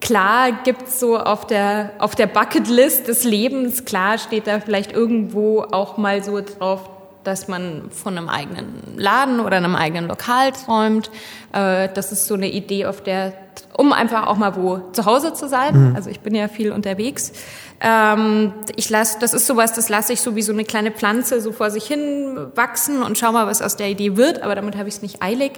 klar 0.00 0.50
gibt's 0.64 1.00
so 1.00 1.18
auf 1.18 1.46
der 1.46 1.92
auf 1.98 2.14
der 2.14 2.26
Bucketlist 2.26 3.08
des 3.08 3.24
Lebens 3.24 3.84
klar 3.84 4.18
steht 4.18 4.48
da 4.48 4.60
vielleicht 4.60 4.92
irgendwo 4.92 5.62
auch 5.62 5.96
mal 5.96 6.22
so 6.22 6.40
drauf 6.40 6.90
dass 7.24 7.48
man 7.48 7.90
von 7.90 8.18
einem 8.18 8.28
eigenen 8.28 8.66
Laden 8.96 9.40
oder 9.40 9.56
einem 9.56 9.76
eigenen 9.76 10.08
Lokal 10.08 10.52
träumt. 10.52 11.10
Äh, 11.52 11.88
das 11.94 12.12
ist 12.12 12.26
so 12.26 12.34
eine 12.34 12.50
Idee, 12.50 12.86
auf 12.86 13.00
der, 13.02 13.32
um 13.76 13.92
einfach 13.92 14.26
auch 14.26 14.36
mal 14.36 14.56
wo 14.56 14.80
zu 14.92 15.04
Hause 15.04 15.32
zu 15.32 15.48
sein. 15.48 15.90
Mhm. 15.90 15.96
Also 15.96 16.10
ich 16.10 16.20
bin 16.20 16.34
ja 16.34 16.48
viel 16.48 16.72
unterwegs. 16.72 17.32
Ähm, 17.80 18.52
ich 18.76 18.90
lasse, 18.90 19.18
das 19.20 19.34
ist 19.34 19.46
sowas, 19.46 19.72
das 19.72 19.88
lasse 19.88 20.12
ich 20.12 20.20
so 20.20 20.36
wie 20.36 20.42
so 20.42 20.52
eine 20.52 20.64
kleine 20.64 20.92
Pflanze 20.92 21.40
so 21.40 21.52
vor 21.52 21.70
sich 21.70 21.84
hin 21.84 22.36
wachsen 22.54 23.02
und 23.02 23.18
schau 23.18 23.32
mal, 23.32 23.46
was 23.46 23.62
aus 23.62 23.76
der 23.76 23.88
Idee 23.88 24.16
wird. 24.16 24.42
Aber 24.42 24.54
damit 24.54 24.76
habe 24.76 24.88
ich 24.88 24.96
es 24.96 25.02
nicht 25.02 25.22
eilig. 25.22 25.52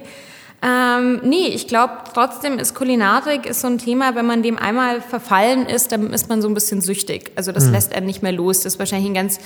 Ähm, 0.63 1.19
nee, 1.23 1.47
ich 1.47 1.67
glaube 1.67 1.93
trotzdem 2.13 2.57
ist 2.57 2.73
Kulinarik 2.73 3.45
ist 3.45 3.61
so 3.61 3.67
ein 3.67 3.77
Thema, 3.77 4.15
wenn 4.15 4.25
man 4.25 4.41
dem 4.41 4.57
einmal 4.57 5.01
verfallen 5.01 5.67
ist, 5.67 5.91
dann 5.91 6.11
ist 6.11 6.29
man 6.29 6.41
so 6.41 6.47
ein 6.47 6.53
bisschen 6.53 6.81
süchtig. 6.81 7.31
Also 7.35 7.51
das 7.51 7.65
mhm. 7.65 7.73
lässt 7.73 7.93
einen 7.93 8.05
nicht 8.05 8.23
mehr 8.23 8.31
los. 8.31 8.61
Das 8.61 8.73
ist 8.73 8.79
wahrscheinlich 8.79 9.09
in 9.09 9.13
ganz 9.13 9.39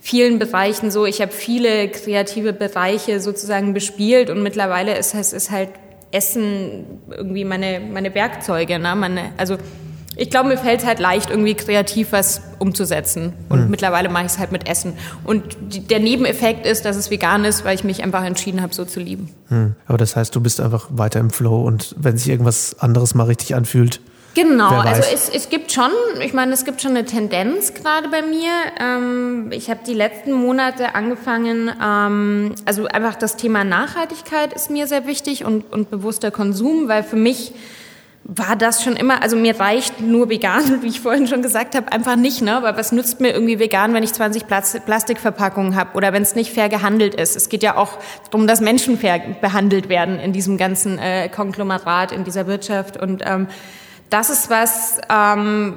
vielen 0.00 0.38
Bereichen 0.38 0.90
so. 0.90 1.06
Ich 1.06 1.22
habe 1.22 1.32
viele 1.32 1.88
kreative 1.88 2.52
Bereiche 2.52 3.20
sozusagen 3.20 3.72
bespielt 3.72 4.28
und 4.28 4.42
mittlerweile 4.42 4.98
ist 4.98 5.14
es 5.14 5.32
ist 5.32 5.50
halt 5.50 5.70
Essen 6.10 6.84
irgendwie 7.10 7.44
meine, 7.44 7.80
meine 7.80 8.14
Werkzeuge. 8.14 8.78
Ne? 8.78 8.94
Meine, 8.94 9.32
also 9.36 9.56
ich 10.18 10.30
glaube, 10.30 10.48
mir 10.48 10.56
fällt 10.56 10.80
es 10.80 10.86
halt 10.86 10.98
leicht, 10.98 11.30
irgendwie 11.30 11.54
kreativ 11.54 12.12
was 12.12 12.40
umzusetzen. 12.58 13.34
Und 13.50 13.64
mhm. 13.64 13.70
mittlerweile 13.70 14.08
mache 14.08 14.24
ich 14.24 14.32
es 14.32 14.38
halt 14.38 14.50
mit 14.50 14.66
Essen. 14.66 14.94
Und 15.24 15.56
die, 15.60 15.80
der 15.80 16.00
Nebeneffekt 16.00 16.64
ist, 16.64 16.86
dass 16.86 16.96
es 16.96 17.10
vegan 17.10 17.44
ist, 17.44 17.64
weil 17.66 17.74
ich 17.74 17.84
mich 17.84 18.02
einfach 18.02 18.24
entschieden 18.24 18.62
habe, 18.62 18.74
so 18.74 18.86
zu 18.86 18.98
lieben. 18.98 19.28
Mhm. 19.50 19.74
Aber 19.86 19.98
das 19.98 20.16
heißt, 20.16 20.34
du 20.34 20.40
bist 20.40 20.60
einfach 20.60 20.88
weiter 20.90 21.20
im 21.20 21.30
Flow 21.30 21.62
und 21.62 21.94
wenn 21.98 22.16
sich 22.16 22.28
irgendwas 22.28 22.78
anderes 22.78 23.14
mal 23.14 23.24
richtig 23.24 23.54
anfühlt. 23.54 24.00
Genau, 24.36 24.80
also 24.80 25.00
es, 25.14 25.30
es 25.30 25.48
gibt 25.48 25.72
schon, 25.72 25.90
ich 26.20 26.34
meine, 26.34 26.52
es 26.52 26.66
gibt 26.66 26.82
schon 26.82 26.90
eine 26.90 27.06
Tendenz 27.06 27.72
gerade 27.72 28.10
bei 28.10 28.20
mir. 28.20 28.50
Ähm, 28.78 29.48
ich 29.50 29.70
habe 29.70 29.80
die 29.86 29.94
letzten 29.94 30.32
Monate 30.32 30.94
angefangen, 30.94 31.72
ähm, 31.82 32.54
also 32.66 32.84
einfach 32.84 33.14
das 33.14 33.36
Thema 33.36 33.64
Nachhaltigkeit 33.64 34.52
ist 34.52 34.70
mir 34.70 34.86
sehr 34.88 35.06
wichtig 35.06 35.46
und, 35.46 35.72
und 35.72 35.90
bewusster 35.90 36.30
Konsum, 36.30 36.86
weil 36.86 37.02
für 37.02 37.16
mich 37.16 37.54
war 38.24 38.56
das 38.56 38.84
schon 38.84 38.94
immer, 38.96 39.22
also 39.22 39.36
mir 39.36 39.58
reicht 39.58 40.02
nur 40.02 40.28
vegan, 40.28 40.64
wie 40.82 40.88
ich 40.88 41.00
vorhin 41.00 41.26
schon 41.26 41.40
gesagt 41.40 41.74
habe, 41.74 41.90
einfach 41.90 42.16
nicht, 42.16 42.42
ne? 42.42 42.58
Weil 42.60 42.76
was 42.76 42.92
nützt 42.92 43.22
mir 43.22 43.32
irgendwie 43.32 43.58
vegan, 43.58 43.94
wenn 43.94 44.02
ich 44.02 44.12
20 44.12 44.44
Plastikverpackungen 44.46 45.76
habe 45.76 45.96
oder 45.96 46.12
wenn 46.12 46.22
es 46.22 46.34
nicht 46.34 46.52
fair 46.52 46.68
gehandelt 46.68 47.14
ist? 47.14 47.36
Es 47.36 47.48
geht 47.48 47.62
ja 47.62 47.78
auch 47.78 47.92
darum, 48.30 48.46
dass 48.46 48.60
Menschen 48.60 48.98
fair 48.98 49.18
behandelt 49.40 49.88
werden 49.88 50.20
in 50.20 50.34
diesem 50.34 50.58
ganzen 50.58 50.98
äh, 50.98 51.30
Konglomerat, 51.30 52.12
in 52.12 52.24
dieser 52.24 52.46
Wirtschaft 52.46 52.98
und 52.98 53.22
ähm, 53.24 53.48
das 54.10 54.30
ist 54.30 54.50
was, 54.50 54.98
ähm, 55.10 55.74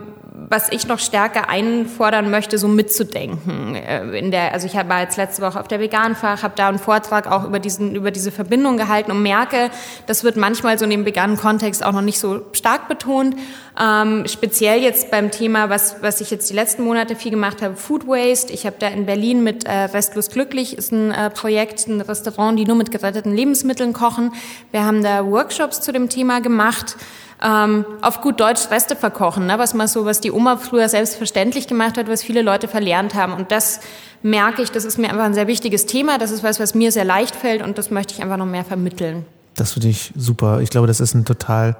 was 0.50 0.70
ich 0.72 0.88
noch 0.88 1.00
stärker 1.00 1.50
einfordern 1.50 2.30
möchte, 2.30 2.58
so 2.58 2.68
mitzudenken. 2.68 3.76
Äh, 3.76 4.18
in 4.18 4.32
der, 4.32 4.54
also 4.54 4.68
ich 4.68 4.76
war 4.76 5.02
jetzt 5.02 5.18
letzte 5.18 5.42
Woche 5.42 5.60
auf 5.60 5.68
der 5.68 5.80
Veganfach, 5.80 6.44
habe 6.44 6.54
da 6.56 6.70
einen 6.70 6.80
Vortrag 6.80 7.28
auch 7.28 7.46
über, 7.46 7.60
diesen, 7.60 7.96
über 7.96 8.12
diese 8.12 8.32
Verbindung 8.32 8.78
gehalten 8.78 9.12
und 9.12 9.22
merke, 9.22 9.70
das 10.06 10.24
wird 10.24 10.38
manchmal 10.38 10.78
so 10.78 10.86
in 10.86 10.92
dem 10.92 11.06
veganen 11.06 11.38
Kontext 11.38 11.84
auch 11.84 11.92
noch 11.92 12.02
nicht 12.02 12.20
so 12.20 12.42
stark 12.54 12.88
betont. 12.88 13.36
Ähm, 13.82 14.28
speziell 14.28 14.82
jetzt 14.82 15.10
beim 15.10 15.32
Thema, 15.32 15.70
was, 15.70 15.96
was 16.02 16.20
ich 16.20 16.32
jetzt 16.32 16.50
die 16.50 16.54
letzten 16.54 16.84
Monate 16.84 17.16
viel 17.16 17.32
gemacht 17.32 17.62
habe, 17.62 17.78
Food 17.78 18.06
Waste. 18.08 18.52
Ich 18.52 18.66
habe 18.66 18.76
da 18.78 18.90
in 18.90 19.06
Berlin 19.06 19.42
mit 19.42 19.64
äh, 19.64 19.72
Restlos 19.72 20.30
Glücklich, 20.30 20.78
ist 20.78 20.92
ein 20.92 21.12
äh, 21.12 21.30
Projekt, 21.30 21.88
ein 21.88 22.02
Restaurant, 22.02 22.60
die 22.60 22.66
nur 22.66 22.76
mit 22.76 22.92
geretteten 22.92 23.34
Lebensmitteln 23.34 23.94
kochen. 23.94 24.34
Wir 24.72 24.84
haben 24.84 25.02
da 25.02 25.26
Workshops 25.26 25.80
zu 25.80 25.94
dem 25.94 26.10
Thema 26.10 26.42
gemacht 26.42 26.98
ähm, 27.42 27.86
auf 28.02 28.20
gut 28.20 28.42
Deutsch 28.42 28.70
Reste 28.70 28.98
verkochen, 28.98 29.46
ne? 29.46 29.58
was 29.58 29.74
man 29.74 29.88
so, 29.88 30.04
was 30.04 30.20
die 30.20 30.32
Oma 30.32 30.58
früher 30.58 30.90
selbstverständlich 30.90 31.68
gemacht 31.68 31.98
hat, 31.98 32.10
was 32.10 32.22
viele 32.22 32.42
Leute 32.42 32.68
verlernt 32.68 33.14
haben. 33.14 33.32
Und 33.32 33.52
das 33.52 33.80
merke 34.22 34.62
ich, 34.62 34.72
das 34.72 34.84
ist 34.84 34.98
mir 34.98 35.10
einfach 35.10 35.24
ein 35.24 35.34
sehr 35.34 35.48
wichtiges 35.48 35.86
Thema. 35.86 36.18
Das 36.18 36.32
ist 36.32 36.44
was, 36.44 36.60
was 36.60 36.76
mir 36.76 36.92
sehr 36.92 37.06
leicht 37.06 37.34
fällt 37.36 37.62
und 37.62 37.78
das 37.78 37.92
möchte 37.92 38.14
ich 38.14 38.22
einfach 38.22 38.36
noch 38.36 38.46
mehr 38.46 38.66
vermitteln. 38.66 39.26
Das 39.56 39.74
finde 39.74 39.88
ich 39.88 40.12
super. 40.18 40.60
Ich 40.60 40.70
glaube, 40.70 40.88
das 40.88 41.00
ist 41.00 41.14
ein 41.14 41.24
total 41.24 41.78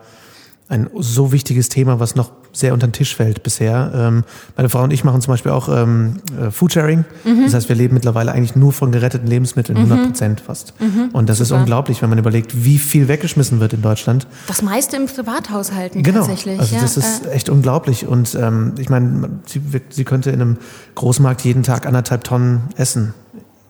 ein 0.70 0.88
so 1.00 1.32
wichtiges 1.32 1.68
Thema, 1.68 2.00
was 2.00 2.16
noch 2.16 2.32
sehr 2.52 2.74
unter 2.74 2.88
den 2.88 2.94
Tisch 2.94 3.16
fällt 3.16 3.42
bisher. 3.42 3.92
Ähm, 3.94 4.24
meine 4.56 4.70
Frau 4.70 4.84
und 4.84 4.94
ich 4.94 5.04
machen 5.04 5.20
zum 5.22 5.34
Beispiel 5.34 5.52
auch 5.52 5.68
ähm, 5.68 6.22
äh, 6.40 6.52
Foodsharing. 6.52 7.06
Mhm. 7.24 7.44
Das 7.44 7.56
heißt, 7.56 7.70
wir 7.70 7.76
leben 7.76 7.96
mittlerweile 7.96 8.32
eigentlich 8.32 8.56
nur 8.56 8.72
von 8.72 8.92
geretteten 8.92 9.28
Lebensmitteln, 9.28 9.78
100 9.78 10.00
mhm. 10.00 10.06
Prozent 10.06 10.42
fast. 10.42 10.74
Mhm. 10.80 11.10
Und 11.12 11.28
das 11.28 11.40
Super. 11.40 11.46
ist 11.46 11.52
unglaublich, 11.60 12.02
wenn 12.04 12.10
man 12.10 12.20
überlegt, 12.20 12.64
wie 12.64 12.78
viel 12.78 13.08
weggeschmissen 13.08 13.60
wird 13.60 13.74
in 13.74 13.82
Deutschland. 13.82 14.28
Das 14.48 14.62
meiste 14.62 14.96
im 14.96 15.08
Privathaushalten 15.08 16.04
genau. 16.04 16.20
tatsächlich. 16.20 16.60
Also 16.60 16.76
das 16.80 16.98
ist 16.98 17.26
echt 17.28 17.50
unglaublich. 17.50 18.06
Und 18.08 18.36
ähm, 18.36 18.74
ich 18.78 18.90
meine, 18.90 19.30
sie, 19.46 19.62
sie 19.90 20.06
könnte 20.06 20.30
in 20.30 20.42
einem 20.42 20.58
Großmarkt 20.96 21.42
jeden 21.42 21.64
Tag 21.64 21.88
anderthalb 21.88 22.24
Tonnen 22.24 22.62
essen 22.76 23.14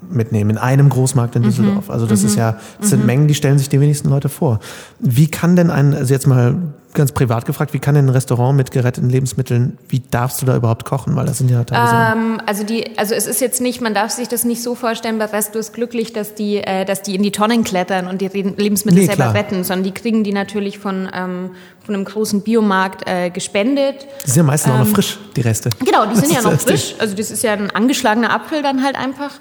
mitnehmen 0.10 0.52
in 0.52 0.58
einem 0.58 0.90
Großmarkt 0.90 1.36
in 1.36 1.44
Düsseldorf. 1.44 1.88
Mhm. 1.88 1.94
Also 1.94 2.06
das 2.06 2.22
mhm. 2.22 2.28
ist 2.28 2.36
ja, 2.36 2.58
das 2.80 2.90
sind 2.90 3.02
mhm. 3.02 3.06
Mengen, 3.06 3.28
die 3.28 3.36
stellen 3.36 3.58
sich 3.58 3.70
die 3.70 3.80
wenigsten 3.80 4.10
Leute 4.10 4.30
vor. 4.30 4.60
Wie 5.00 5.28
kann 5.28 5.56
denn 5.56 5.70
ein, 5.72 5.94
also 5.94 6.14
jetzt 6.14 6.28
mal 6.28 6.56
ganz 6.94 7.12
privat 7.12 7.46
gefragt, 7.46 7.74
wie 7.74 7.80
kann 7.80 7.96
denn 7.96 8.08
ein 8.08 8.10
Restaurant 8.10 8.58
mit 8.58 8.72
geretteten 8.72 9.10
Lebensmitteln, 9.10 9.78
wie 9.88 10.02
darfst 10.12 10.42
du 10.42 10.46
da 10.46 10.56
überhaupt 10.56 10.86
kochen? 10.86 11.16
Weil 11.16 11.26
das 11.26 11.38
sind 11.38 11.52
ja 11.52 11.64
teilweise. 11.64 12.20
Ähm, 12.20 12.42
also 12.46 12.64
die, 12.64 12.98
also 12.98 13.14
es 13.14 13.28
ist 13.28 13.42
jetzt 13.42 13.62
nicht, 13.62 13.82
man 13.82 13.94
darf 13.94 14.12
sich 14.12 14.28
das 14.28 14.44
nicht 14.44 14.64
so 14.64 14.76
vorstellen, 14.76 15.20
bei 15.20 15.26
Resto 15.26 15.60
ist 15.60 15.74
glücklich, 15.74 16.14
dass 16.14 16.34
die, 16.34 16.58
äh, 16.58 16.86
dass 16.86 17.02
die 17.02 17.16
in 17.16 17.24
die 17.24 17.32
Tonnen 17.32 17.64
klettern 17.64 18.08
und 18.08 18.22
die 18.22 18.28
Lebensmittel 18.28 19.02
nee, 19.02 19.06
selber 19.06 19.24
klar. 19.24 19.36
retten, 19.36 19.64
sondern 19.64 19.84
die 19.84 19.92
kriegen 19.92 20.24
die 20.24 20.34
natürlich 20.34 20.80
von, 20.80 21.08
ähm, 21.14 21.52
von 21.86 21.96
einem 21.96 22.06
großen 22.06 22.42
Biomarkt 22.42 23.08
äh, 23.08 23.30
gespendet. 23.30 24.08
Die 24.26 24.32
sind 24.32 24.38
ja 24.38 24.44
meistens 24.44 24.70
ähm, 24.70 24.76
auch 24.76 24.80
noch 24.80 24.88
ähm, 24.88 24.96
frisch, 24.96 25.20
die 25.36 25.42
Reste. 25.42 25.70
Genau, 25.86 26.06
die 26.08 26.16
sind 26.16 26.34
ja 26.34 26.42
noch 26.42 26.60
frisch. 26.60 26.96
Also 26.98 27.16
das 27.16 27.30
ist 27.30 27.44
ja 27.44 27.54
ein 27.54 27.70
angeschlagener 27.70 28.34
Apfel 28.34 28.64
dann 28.64 28.84
halt 28.84 28.96
einfach. 28.96 29.32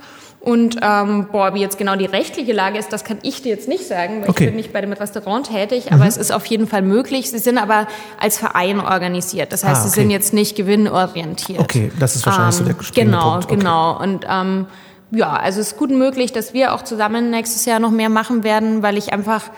Und 0.48 0.78
ähm, 0.80 1.26
boah, 1.30 1.52
wie 1.52 1.60
jetzt 1.60 1.76
genau 1.76 1.94
die 1.94 2.06
rechtliche 2.06 2.54
Lage 2.54 2.78
ist, 2.78 2.90
das 2.90 3.04
kann 3.04 3.18
ich 3.20 3.42
dir 3.42 3.50
jetzt 3.50 3.68
nicht 3.68 3.86
sagen, 3.86 4.22
weil 4.22 4.30
okay. 4.30 4.44
ich 4.44 4.50
bin 4.50 4.56
nicht 4.56 4.72
bei 4.72 4.80
dem 4.80 4.94
Restaurant 4.94 5.46
tätig, 5.46 5.92
aber 5.92 6.04
mhm. 6.04 6.08
es 6.08 6.16
ist 6.16 6.32
auf 6.32 6.46
jeden 6.46 6.66
Fall 6.66 6.80
möglich. 6.80 7.30
Sie 7.30 7.38
sind 7.38 7.58
aber 7.58 7.86
als 8.18 8.38
Verein 8.38 8.80
organisiert. 8.80 9.52
Das 9.52 9.62
heißt, 9.62 9.76
ah, 9.76 9.80
okay. 9.80 9.88
sie 9.90 10.00
sind 10.00 10.10
jetzt 10.10 10.32
nicht 10.32 10.56
gewinnorientiert. 10.56 11.60
Okay, 11.60 11.92
das 12.00 12.16
ist 12.16 12.24
wahrscheinlich 12.24 12.58
ähm, 12.60 12.66
so 12.66 12.72
der 12.72 13.04
Genau, 13.04 13.32
Punkt. 13.32 13.44
Okay. 13.44 13.56
genau. 13.56 14.02
Und 14.02 14.26
ähm, 14.26 14.66
ja, 15.10 15.34
also 15.34 15.60
es 15.60 15.72
ist 15.72 15.76
gut 15.76 15.90
möglich, 15.90 16.32
dass 16.32 16.54
wir 16.54 16.72
auch 16.72 16.82
zusammen 16.82 17.28
nächstes 17.28 17.66
Jahr 17.66 17.78
noch 17.78 17.90
mehr 17.90 18.08
machen 18.08 18.42
werden, 18.42 18.82
weil 18.82 18.96
ich 18.96 19.12
einfach 19.12 19.50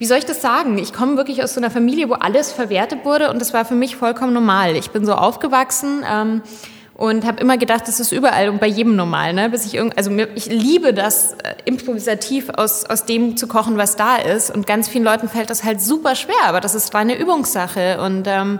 wie 0.00 0.06
soll 0.06 0.18
ich 0.18 0.26
das 0.26 0.40
sagen? 0.40 0.78
Ich 0.78 0.92
komme 0.92 1.16
wirklich 1.16 1.42
aus 1.42 1.54
so 1.54 1.60
einer 1.60 1.72
Familie, 1.72 2.08
wo 2.08 2.12
alles 2.12 2.52
verwertet 2.52 3.04
wurde 3.04 3.30
und 3.30 3.40
das 3.40 3.52
war 3.52 3.64
für 3.64 3.74
mich 3.74 3.96
vollkommen 3.96 4.32
normal. 4.32 4.76
Ich 4.76 4.92
bin 4.92 5.04
so 5.04 5.14
aufgewachsen. 5.14 6.04
Ähm, 6.08 6.42
und 6.98 7.24
habe 7.24 7.40
immer 7.40 7.56
gedacht, 7.56 7.86
das 7.86 8.00
ist 8.00 8.10
überall 8.10 8.48
und 8.48 8.58
bei 8.58 8.66
jedem 8.66 8.96
normal, 8.96 9.32
ne? 9.32 9.48
Bis 9.48 9.64
ich 9.64 9.74
irgend, 9.76 9.96
also 9.96 10.10
mir, 10.10 10.28
ich 10.34 10.46
liebe 10.46 10.92
das 10.92 11.34
äh, 11.34 11.54
improvisativ 11.64 12.50
aus 12.50 12.84
aus 12.84 13.04
dem 13.04 13.36
zu 13.36 13.46
kochen, 13.46 13.78
was 13.78 13.94
da 13.94 14.16
ist 14.16 14.50
und 14.50 14.66
ganz 14.66 14.88
vielen 14.88 15.04
Leuten 15.04 15.28
fällt 15.28 15.48
das 15.48 15.62
halt 15.62 15.80
super 15.80 16.16
schwer, 16.16 16.44
aber 16.46 16.60
das 16.60 16.74
ist 16.74 16.92
eine 16.96 17.16
Übungssache 17.16 18.00
und 18.00 18.26
ähm, 18.26 18.58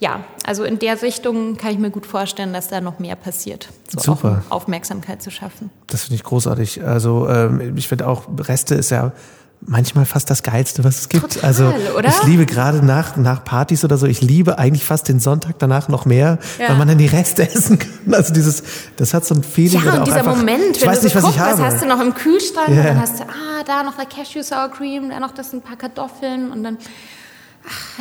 ja, 0.00 0.24
also 0.44 0.64
in 0.64 0.80
der 0.80 1.00
Richtung 1.02 1.56
kann 1.56 1.70
ich 1.70 1.78
mir 1.78 1.90
gut 1.90 2.06
vorstellen, 2.06 2.52
dass 2.52 2.66
da 2.66 2.80
noch 2.80 2.98
mehr 2.98 3.14
passiert. 3.14 3.68
So 3.88 4.14
Super. 4.14 4.42
Aufmerksamkeit 4.48 5.22
zu 5.22 5.30
schaffen. 5.30 5.70
Das 5.86 6.02
finde 6.02 6.16
ich 6.16 6.24
großartig. 6.24 6.84
Also 6.84 7.28
ähm, 7.28 7.76
ich 7.76 7.88
finde 7.88 8.08
auch, 8.08 8.24
Reste 8.38 8.74
ist 8.74 8.90
ja 8.90 9.12
manchmal 9.60 10.04
fast 10.04 10.30
das 10.30 10.42
Geilste, 10.42 10.84
was 10.84 10.98
es 10.98 11.08
gibt. 11.08 11.34
Total, 11.34 11.44
also 11.44 11.74
oder? 11.96 12.08
ich 12.08 12.22
liebe 12.24 12.46
gerade 12.46 12.84
nach, 12.84 13.16
nach 13.16 13.44
Partys 13.44 13.84
oder 13.84 13.98
so, 13.98 14.06
ich 14.06 14.20
liebe 14.20 14.58
eigentlich 14.58 14.84
fast 14.84 15.08
den 15.08 15.20
Sonntag 15.20 15.58
danach 15.58 15.88
noch 15.88 16.04
mehr, 16.04 16.38
ja. 16.58 16.68
weil 16.68 16.76
man 16.76 16.88
dann 16.88 16.98
die 16.98 17.06
Reste 17.06 17.42
essen 17.48 17.78
kann. 17.78 18.14
Also 18.14 18.32
dieses, 18.32 18.62
das 18.96 19.14
hat 19.14 19.24
so 19.24 19.34
ein 19.34 19.42
Feeling. 19.42 19.82
Ja, 19.84 19.98
und 19.98 20.06
dieser 20.06 20.18
einfach, 20.18 20.36
Moment, 20.36 20.76
ich 20.76 20.82
wenn 20.82 20.88
weiß 20.88 21.00
du 21.00 21.08
so 21.08 21.14
nicht, 21.14 21.16
was 21.16 21.22
guckst, 21.24 21.36
ich 21.36 21.42
habe. 21.42 21.62
was 21.62 21.74
hast 21.74 21.82
du 21.82 21.88
noch 21.88 22.00
im 22.00 22.14
Kühlschrank 22.14 22.68
yeah. 22.68 22.78
und 22.78 22.86
dann 22.86 23.00
hast 23.00 23.20
du, 23.20 23.24
ah, 23.24 23.64
da 23.66 23.82
noch 23.82 23.98
eine 23.98 24.08
Cashew 24.08 24.42
Sour 24.42 24.70
Cream, 24.70 25.10
da 25.10 25.20
noch 25.20 25.32
das 25.32 25.52
ein 25.52 25.62
paar 25.62 25.76
Kartoffeln 25.76 26.50
und 26.50 26.62
dann 26.62 26.78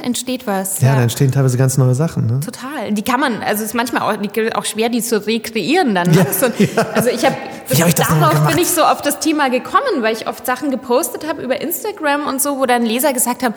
entsteht 0.02 0.48
was. 0.48 0.82
Ja, 0.82 0.90
ja, 0.90 0.96
da 0.96 1.02
entstehen 1.04 1.32
teilweise 1.32 1.58
ganz 1.58 1.78
neue 1.78 1.96
Sachen. 1.96 2.28
Ne? 2.28 2.40
Total. 2.40 2.92
Die 2.92 3.04
kann 3.04 3.20
man, 3.20 3.42
also 3.42 3.64
es 3.64 3.70
ist 3.70 3.74
manchmal 3.74 4.02
auch, 4.04 4.18
auch 4.56 4.66
schwer, 4.66 4.90
die 4.90 5.02
zu 5.02 5.26
rekreieren 5.26 5.96
dann. 5.96 6.12
Ne? 6.12 6.18
Ja, 6.18 6.34
so, 6.34 6.46
ja. 6.46 6.84
Also 6.94 7.10
ich 7.10 7.26
habe, 7.26 7.36
hab 7.82 7.96
darauf 7.96 8.48
bin 8.48 8.58
ich 8.58 8.70
so 8.70 8.84
auf 8.84 9.02
das 9.02 9.20
Thema 9.20 9.50
gekommen, 9.50 10.02
weil 10.02 10.14
ich 10.14 10.28
oft 10.28 10.46
Sachen 10.46 10.72
gepostet 10.72 11.28
habe 11.28 11.42
über 11.42 11.60
Instagram 11.60 12.28
und 12.28 12.42
so, 12.42 12.58
wo 12.60 12.66
dann 12.66 12.86
Leser 12.86 13.14
gesagt 13.14 13.44
haben, 13.44 13.54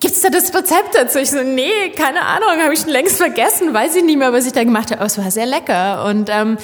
Gibt's 0.00 0.20
da 0.20 0.30
das 0.30 0.54
Rezept 0.54 0.94
dazu? 0.94 1.18
Ich 1.18 1.32
so, 1.32 1.42
nee, 1.42 1.90
keine 1.96 2.22
Ahnung, 2.22 2.62
habe 2.62 2.72
ich 2.72 2.80
schon 2.80 2.90
längst 2.90 3.16
vergessen, 3.16 3.74
weiß 3.74 3.96
ich 3.96 4.04
nicht 4.04 4.16
mehr, 4.16 4.32
was 4.32 4.46
ich 4.46 4.52
da 4.52 4.62
gemacht 4.62 4.92
habe. 4.92 5.00
Aber 5.00 5.06
es 5.06 5.18
war 5.18 5.30
sehr 5.32 5.46
lecker. 5.46 6.04
Und 6.04 6.30
ähm, 6.30 6.56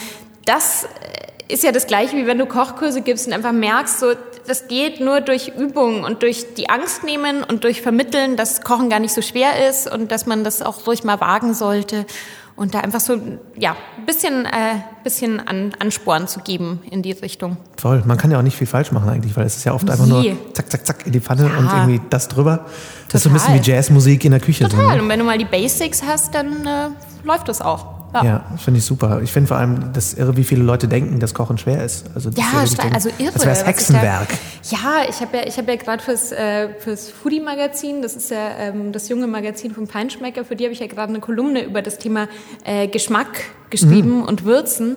das 0.44 0.86
ist 1.48 1.64
ja 1.64 1.72
das 1.72 1.88
Gleiche, 1.88 2.16
wie 2.16 2.26
wenn 2.28 2.38
du 2.38 2.46
Kochkurse 2.46 3.02
gibst 3.02 3.26
und 3.26 3.32
einfach 3.32 3.50
merkst, 3.50 3.98
so, 3.98 4.12
das 4.46 4.68
geht 4.68 5.00
nur 5.00 5.20
durch 5.20 5.52
Übung 5.56 6.04
und 6.04 6.22
durch 6.22 6.54
die 6.54 6.68
Angst 6.68 7.04
nehmen 7.04 7.42
und 7.44 7.64
durch 7.64 7.82
Vermitteln, 7.82 8.36
dass 8.36 8.62
Kochen 8.62 8.90
gar 8.90 9.00
nicht 9.00 9.14
so 9.14 9.22
schwer 9.22 9.68
ist 9.68 9.90
und 9.90 10.12
dass 10.12 10.26
man 10.26 10.44
das 10.44 10.62
auch 10.62 10.86
ruhig 10.86 11.04
mal 11.04 11.20
wagen 11.20 11.54
sollte 11.54 12.06
und 12.56 12.74
da 12.74 12.80
einfach 12.80 13.00
so 13.00 13.18
ja 13.56 13.76
ein 13.98 14.06
bisschen 14.06 14.46
äh, 14.46 14.76
bisschen 15.02 15.40
an, 15.40 15.72
Ansporn 15.78 16.28
zu 16.28 16.40
geben 16.40 16.80
in 16.90 17.02
die 17.02 17.12
Richtung. 17.12 17.56
Voll, 17.76 18.02
man 18.06 18.16
kann 18.16 18.30
ja 18.30 18.38
auch 18.38 18.42
nicht 18.42 18.56
viel 18.56 18.66
falsch 18.66 18.92
machen 18.92 19.08
eigentlich, 19.08 19.36
weil 19.36 19.46
es 19.46 19.56
ist 19.56 19.64
ja 19.64 19.74
oft 19.74 19.90
einfach 19.90 20.06
nur 20.06 20.24
zack 20.52 20.70
zack 20.70 20.86
zack 20.86 21.06
in 21.06 21.12
die 21.12 21.20
Pfanne 21.20 21.48
ja. 21.48 21.58
und 21.58 21.66
irgendwie 21.66 22.00
das 22.10 22.28
drüber. 22.28 22.58
Total. 22.58 22.72
Das 23.08 23.14
ist 23.14 23.22
so 23.24 23.30
ein 23.30 23.32
bisschen 23.32 23.54
wie 23.54 23.70
Jazzmusik 23.70 24.24
in 24.24 24.32
der 24.32 24.40
Küche. 24.40 24.64
Total. 24.64 24.84
So, 24.84 24.90
ne? 24.90 25.02
Und 25.02 25.08
wenn 25.08 25.18
du 25.18 25.24
mal 25.24 25.38
die 25.38 25.44
Basics 25.44 26.02
hast, 26.02 26.34
dann 26.34 26.66
äh, 26.66 26.90
läuft 27.24 27.48
das 27.48 27.60
auch. 27.60 28.03
Ja, 28.14 28.24
ja 28.24 28.44
finde 28.56 28.78
ich 28.78 28.84
super. 28.84 29.20
Ich 29.22 29.32
finde 29.32 29.48
vor 29.48 29.56
allem 29.56 29.92
das 29.92 30.14
irre, 30.14 30.36
wie 30.36 30.44
viele 30.44 30.62
Leute 30.62 30.88
denken, 30.88 31.20
dass 31.20 31.34
Kochen 31.34 31.58
schwer 31.58 31.84
ist. 31.84 32.06
Also 32.14 32.30
ja, 32.30 32.64
denken, 32.64 32.94
also 32.94 33.10
irre. 33.18 33.32
Das 33.32 33.44
wäre 33.44 33.66
Hexenwerk. 33.66 34.28
Da, 34.28 34.76
ja, 34.76 35.08
ich 35.08 35.20
habe 35.20 35.36
ja, 35.36 35.46
ich 35.46 35.58
hab 35.58 35.68
ja 35.68 35.76
gerade 35.76 36.02
fürs, 36.02 36.32
äh, 36.32 36.68
fürs 36.78 37.10
Foodie-Magazin, 37.10 38.02
das 38.02 38.16
ist 38.16 38.30
ja 38.30 38.50
ähm, 38.58 38.92
das 38.92 39.08
junge 39.08 39.26
Magazin 39.26 39.72
vom 39.72 39.86
Feinschmecker, 39.86 40.44
für 40.44 40.56
die 40.56 40.64
habe 40.64 40.72
ich 40.72 40.80
ja 40.80 40.86
gerade 40.86 41.10
eine 41.10 41.20
Kolumne 41.20 41.64
über 41.64 41.82
das 41.82 41.98
Thema 41.98 42.28
äh, 42.64 42.88
Geschmack 42.88 43.42
geschrieben 43.70 44.18
mhm. 44.18 44.22
und 44.24 44.44
Würzen. 44.44 44.96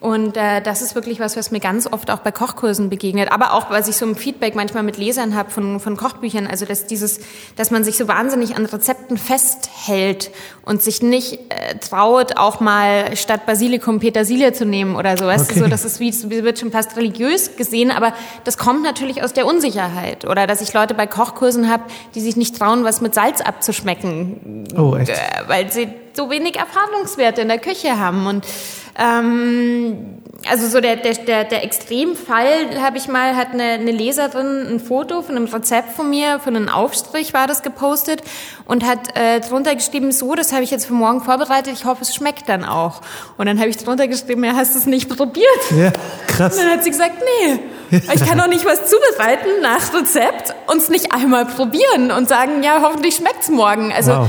Und 0.00 0.36
äh, 0.36 0.60
das 0.60 0.80
ist 0.80 0.94
wirklich 0.94 1.18
was, 1.18 1.36
was 1.36 1.50
mir 1.50 1.58
ganz 1.58 1.88
oft 1.90 2.10
auch 2.10 2.20
bei 2.20 2.30
Kochkursen 2.30 2.88
begegnet, 2.88 3.32
aber 3.32 3.52
auch, 3.52 3.68
was 3.70 3.88
ich 3.88 3.96
so 3.96 4.06
im 4.06 4.14
Feedback 4.14 4.54
manchmal 4.54 4.84
mit 4.84 4.96
Lesern 4.96 5.34
habe 5.34 5.50
von, 5.50 5.80
von 5.80 5.96
Kochbüchern, 5.96 6.46
also 6.46 6.66
dass 6.66 6.86
dieses, 6.86 7.18
dass 7.56 7.72
man 7.72 7.82
sich 7.82 7.96
so 7.96 8.06
wahnsinnig 8.06 8.54
an 8.54 8.64
Rezepten 8.64 9.18
festhält 9.18 10.30
und 10.64 10.82
sich 10.82 11.02
nicht 11.02 11.40
äh, 11.48 11.78
traut, 11.78 12.36
auch 12.36 12.60
mal 12.60 13.16
statt 13.16 13.44
Basilikum 13.44 13.98
Petersilie 13.98 14.52
zu 14.52 14.64
nehmen 14.64 14.94
oder 14.94 15.16
so. 15.16 15.26
Weißt 15.26 15.50
okay. 15.50 15.58
so, 15.58 15.66
das 15.66 15.84
ist 15.84 15.98
wie, 15.98 16.12
wird 16.44 16.60
schon 16.60 16.70
fast 16.70 16.96
religiös 16.96 17.56
gesehen, 17.56 17.90
aber 17.90 18.12
das 18.44 18.56
kommt 18.56 18.84
natürlich 18.84 19.24
aus 19.24 19.32
der 19.32 19.46
Unsicherheit. 19.46 20.24
Oder 20.24 20.46
dass 20.46 20.60
ich 20.60 20.72
Leute 20.72 20.94
bei 20.94 21.08
Kochkursen 21.08 21.68
habe, 21.68 21.82
die 22.14 22.20
sich 22.20 22.36
nicht 22.36 22.56
trauen, 22.56 22.84
was 22.84 23.00
mit 23.00 23.14
Salz 23.14 23.40
abzuschmecken. 23.40 24.64
Oh, 24.76 24.94
echt? 24.94 25.10
Äh, 25.10 25.14
weil 25.48 25.72
sie 25.72 25.88
so 26.12 26.30
wenig 26.30 26.56
Erfahrungswerte 26.56 27.40
in 27.40 27.48
der 27.48 27.58
Küche 27.58 27.98
haben. 27.98 28.26
Und 28.26 28.44
ähm, 28.98 30.18
also 30.46 30.68
so 30.68 30.80
der, 30.80 30.96
der, 30.96 31.14
der, 31.14 31.44
der 31.44 31.64
Extremfall 31.64 32.80
habe 32.80 32.96
ich 32.96 33.08
mal, 33.08 33.36
hat 33.36 33.52
eine, 33.52 33.62
eine 33.62 33.90
Leserin 33.90 34.66
ein 34.68 34.80
Foto 34.80 35.22
von 35.22 35.36
einem 35.36 35.46
Rezept 35.46 35.92
von 35.92 36.08
mir, 36.10 36.38
von 36.38 36.54
einem 36.54 36.68
Aufstrich 36.68 37.34
war 37.34 37.46
das 37.46 37.62
gepostet 37.62 38.22
und 38.64 38.84
hat 38.84 39.16
äh, 39.16 39.40
drunter 39.40 39.74
geschrieben, 39.74 40.12
so, 40.12 40.34
das 40.34 40.52
habe 40.52 40.62
ich 40.62 40.70
jetzt 40.70 40.86
für 40.86 40.94
morgen 40.94 41.22
vorbereitet, 41.22 41.72
ich 41.74 41.84
hoffe, 41.84 42.02
es 42.02 42.14
schmeckt 42.14 42.48
dann 42.48 42.64
auch. 42.64 43.00
Und 43.36 43.46
dann 43.46 43.58
habe 43.58 43.68
ich 43.68 43.76
drunter 43.78 44.06
geschrieben, 44.06 44.44
ja, 44.44 44.54
hast 44.54 44.74
du 44.74 44.78
es 44.78 44.86
nicht 44.86 45.08
probiert? 45.16 45.46
Ja, 45.76 45.92
krass. 46.26 46.56
Und 46.56 46.64
dann 46.64 46.72
hat 46.72 46.84
sie 46.84 46.90
gesagt, 46.90 47.22
nee, 47.40 47.58
ich 47.90 48.24
kann 48.24 48.38
doch 48.38 48.48
nicht 48.48 48.64
was 48.64 48.80
zubereiten 48.88 49.48
nach 49.62 49.92
Rezept 49.94 50.54
und 50.66 50.78
es 50.78 50.88
nicht 50.88 51.12
einmal 51.12 51.46
probieren 51.46 52.10
und 52.10 52.28
sagen, 52.28 52.62
ja, 52.62 52.80
hoffentlich 52.82 53.16
schmeckt's 53.16 53.48
morgen. 53.48 53.92
Also 53.92 54.12
wow 54.12 54.28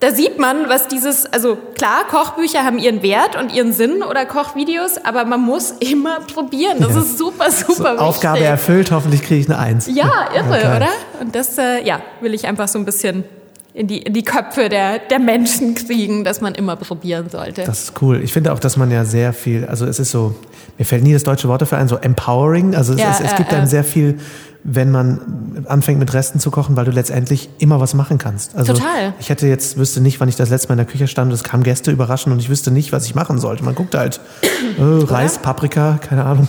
da 0.00 0.10
sieht 0.10 0.38
man, 0.38 0.68
was 0.68 0.88
dieses, 0.88 1.24
also 1.26 1.56
klar, 1.74 2.04
Kochbücher 2.10 2.64
haben 2.64 2.78
ihren 2.78 3.02
Wert 3.02 3.36
und 3.40 3.52
ihren 3.52 3.72
Sinn 3.72 4.02
oder 4.02 4.26
Kochvideos, 4.26 4.98
aber 5.02 5.24
man 5.24 5.40
muss 5.40 5.70
immer 5.80 6.20
probieren. 6.20 6.78
Das 6.80 6.94
ja. 6.94 7.00
ist 7.00 7.16
super, 7.16 7.50
super 7.50 7.74
so, 7.74 7.84
wichtig. 7.84 8.00
Aufgabe 8.00 8.40
erfüllt, 8.40 8.90
hoffentlich 8.90 9.22
kriege 9.22 9.40
ich 9.40 9.48
eine 9.48 9.58
Eins. 9.58 9.86
Ja, 9.86 10.28
irre, 10.34 10.48
okay. 10.48 10.76
oder? 10.76 10.88
Und 11.20 11.34
das, 11.34 11.56
äh, 11.58 11.82
ja, 11.84 12.00
will 12.20 12.34
ich 12.34 12.46
einfach 12.46 12.68
so 12.68 12.78
ein 12.78 12.84
bisschen 12.84 13.24
in 13.74 13.88
die, 13.88 13.98
in 13.98 14.12
die 14.12 14.22
Köpfe 14.22 14.68
der, 14.68 15.00
der 15.00 15.18
Menschen 15.18 15.74
kriegen, 15.74 16.22
dass 16.22 16.40
man 16.40 16.54
immer 16.54 16.76
probieren 16.76 17.28
sollte. 17.28 17.64
Das 17.64 17.84
ist 17.84 18.02
cool. 18.02 18.20
Ich 18.22 18.32
finde 18.32 18.52
auch, 18.52 18.60
dass 18.60 18.76
man 18.76 18.90
ja 18.90 19.04
sehr 19.04 19.32
viel, 19.32 19.64
also 19.64 19.84
es 19.84 19.98
ist 19.98 20.12
so, 20.12 20.34
mir 20.78 20.84
fällt 20.84 21.02
nie 21.02 21.12
das 21.12 21.24
deutsche 21.24 21.48
Wort 21.48 21.60
dafür 21.60 21.78
ein, 21.78 21.88
so 21.88 21.96
empowering. 21.96 22.76
Also 22.76 22.92
es, 22.92 23.00
ja, 23.00 23.10
es, 23.10 23.20
es 23.20 23.36
gibt 23.36 23.52
äh, 23.52 23.56
einem 23.56 23.66
sehr 23.66 23.82
viel, 23.82 24.20
wenn 24.64 24.90
man 24.90 25.64
anfängt 25.68 25.98
mit 25.98 26.12
Resten 26.14 26.40
zu 26.40 26.50
kochen, 26.50 26.74
weil 26.76 26.86
du 26.86 26.90
letztendlich 26.90 27.50
immer 27.58 27.80
was 27.80 27.92
machen 27.92 28.16
kannst. 28.16 28.56
Also 28.56 28.72
Total. 28.72 29.12
Ich 29.20 29.28
hätte 29.28 29.46
jetzt, 29.46 29.76
wüsste 29.76 30.00
nicht, 30.00 30.20
wann 30.20 30.28
ich 30.28 30.36
das 30.36 30.48
letzte 30.48 30.68
Mal 30.68 30.74
in 30.74 30.78
der 30.78 30.86
Küche 30.86 31.06
stand, 31.06 31.32
es 31.32 31.44
kamen 31.44 31.62
Gäste 31.62 31.90
überraschen 31.90 32.32
und 32.32 32.38
ich 32.38 32.48
wüsste 32.48 32.70
nicht, 32.70 32.90
was 32.90 33.04
ich 33.04 33.14
machen 33.14 33.38
sollte. 33.38 33.62
Man 33.62 33.74
guckt 33.74 33.94
halt 33.94 34.20
äh, 34.78 34.82
Reis, 34.82 35.38
Paprika, 35.38 35.98
keine 36.00 36.24
Ahnung. 36.24 36.48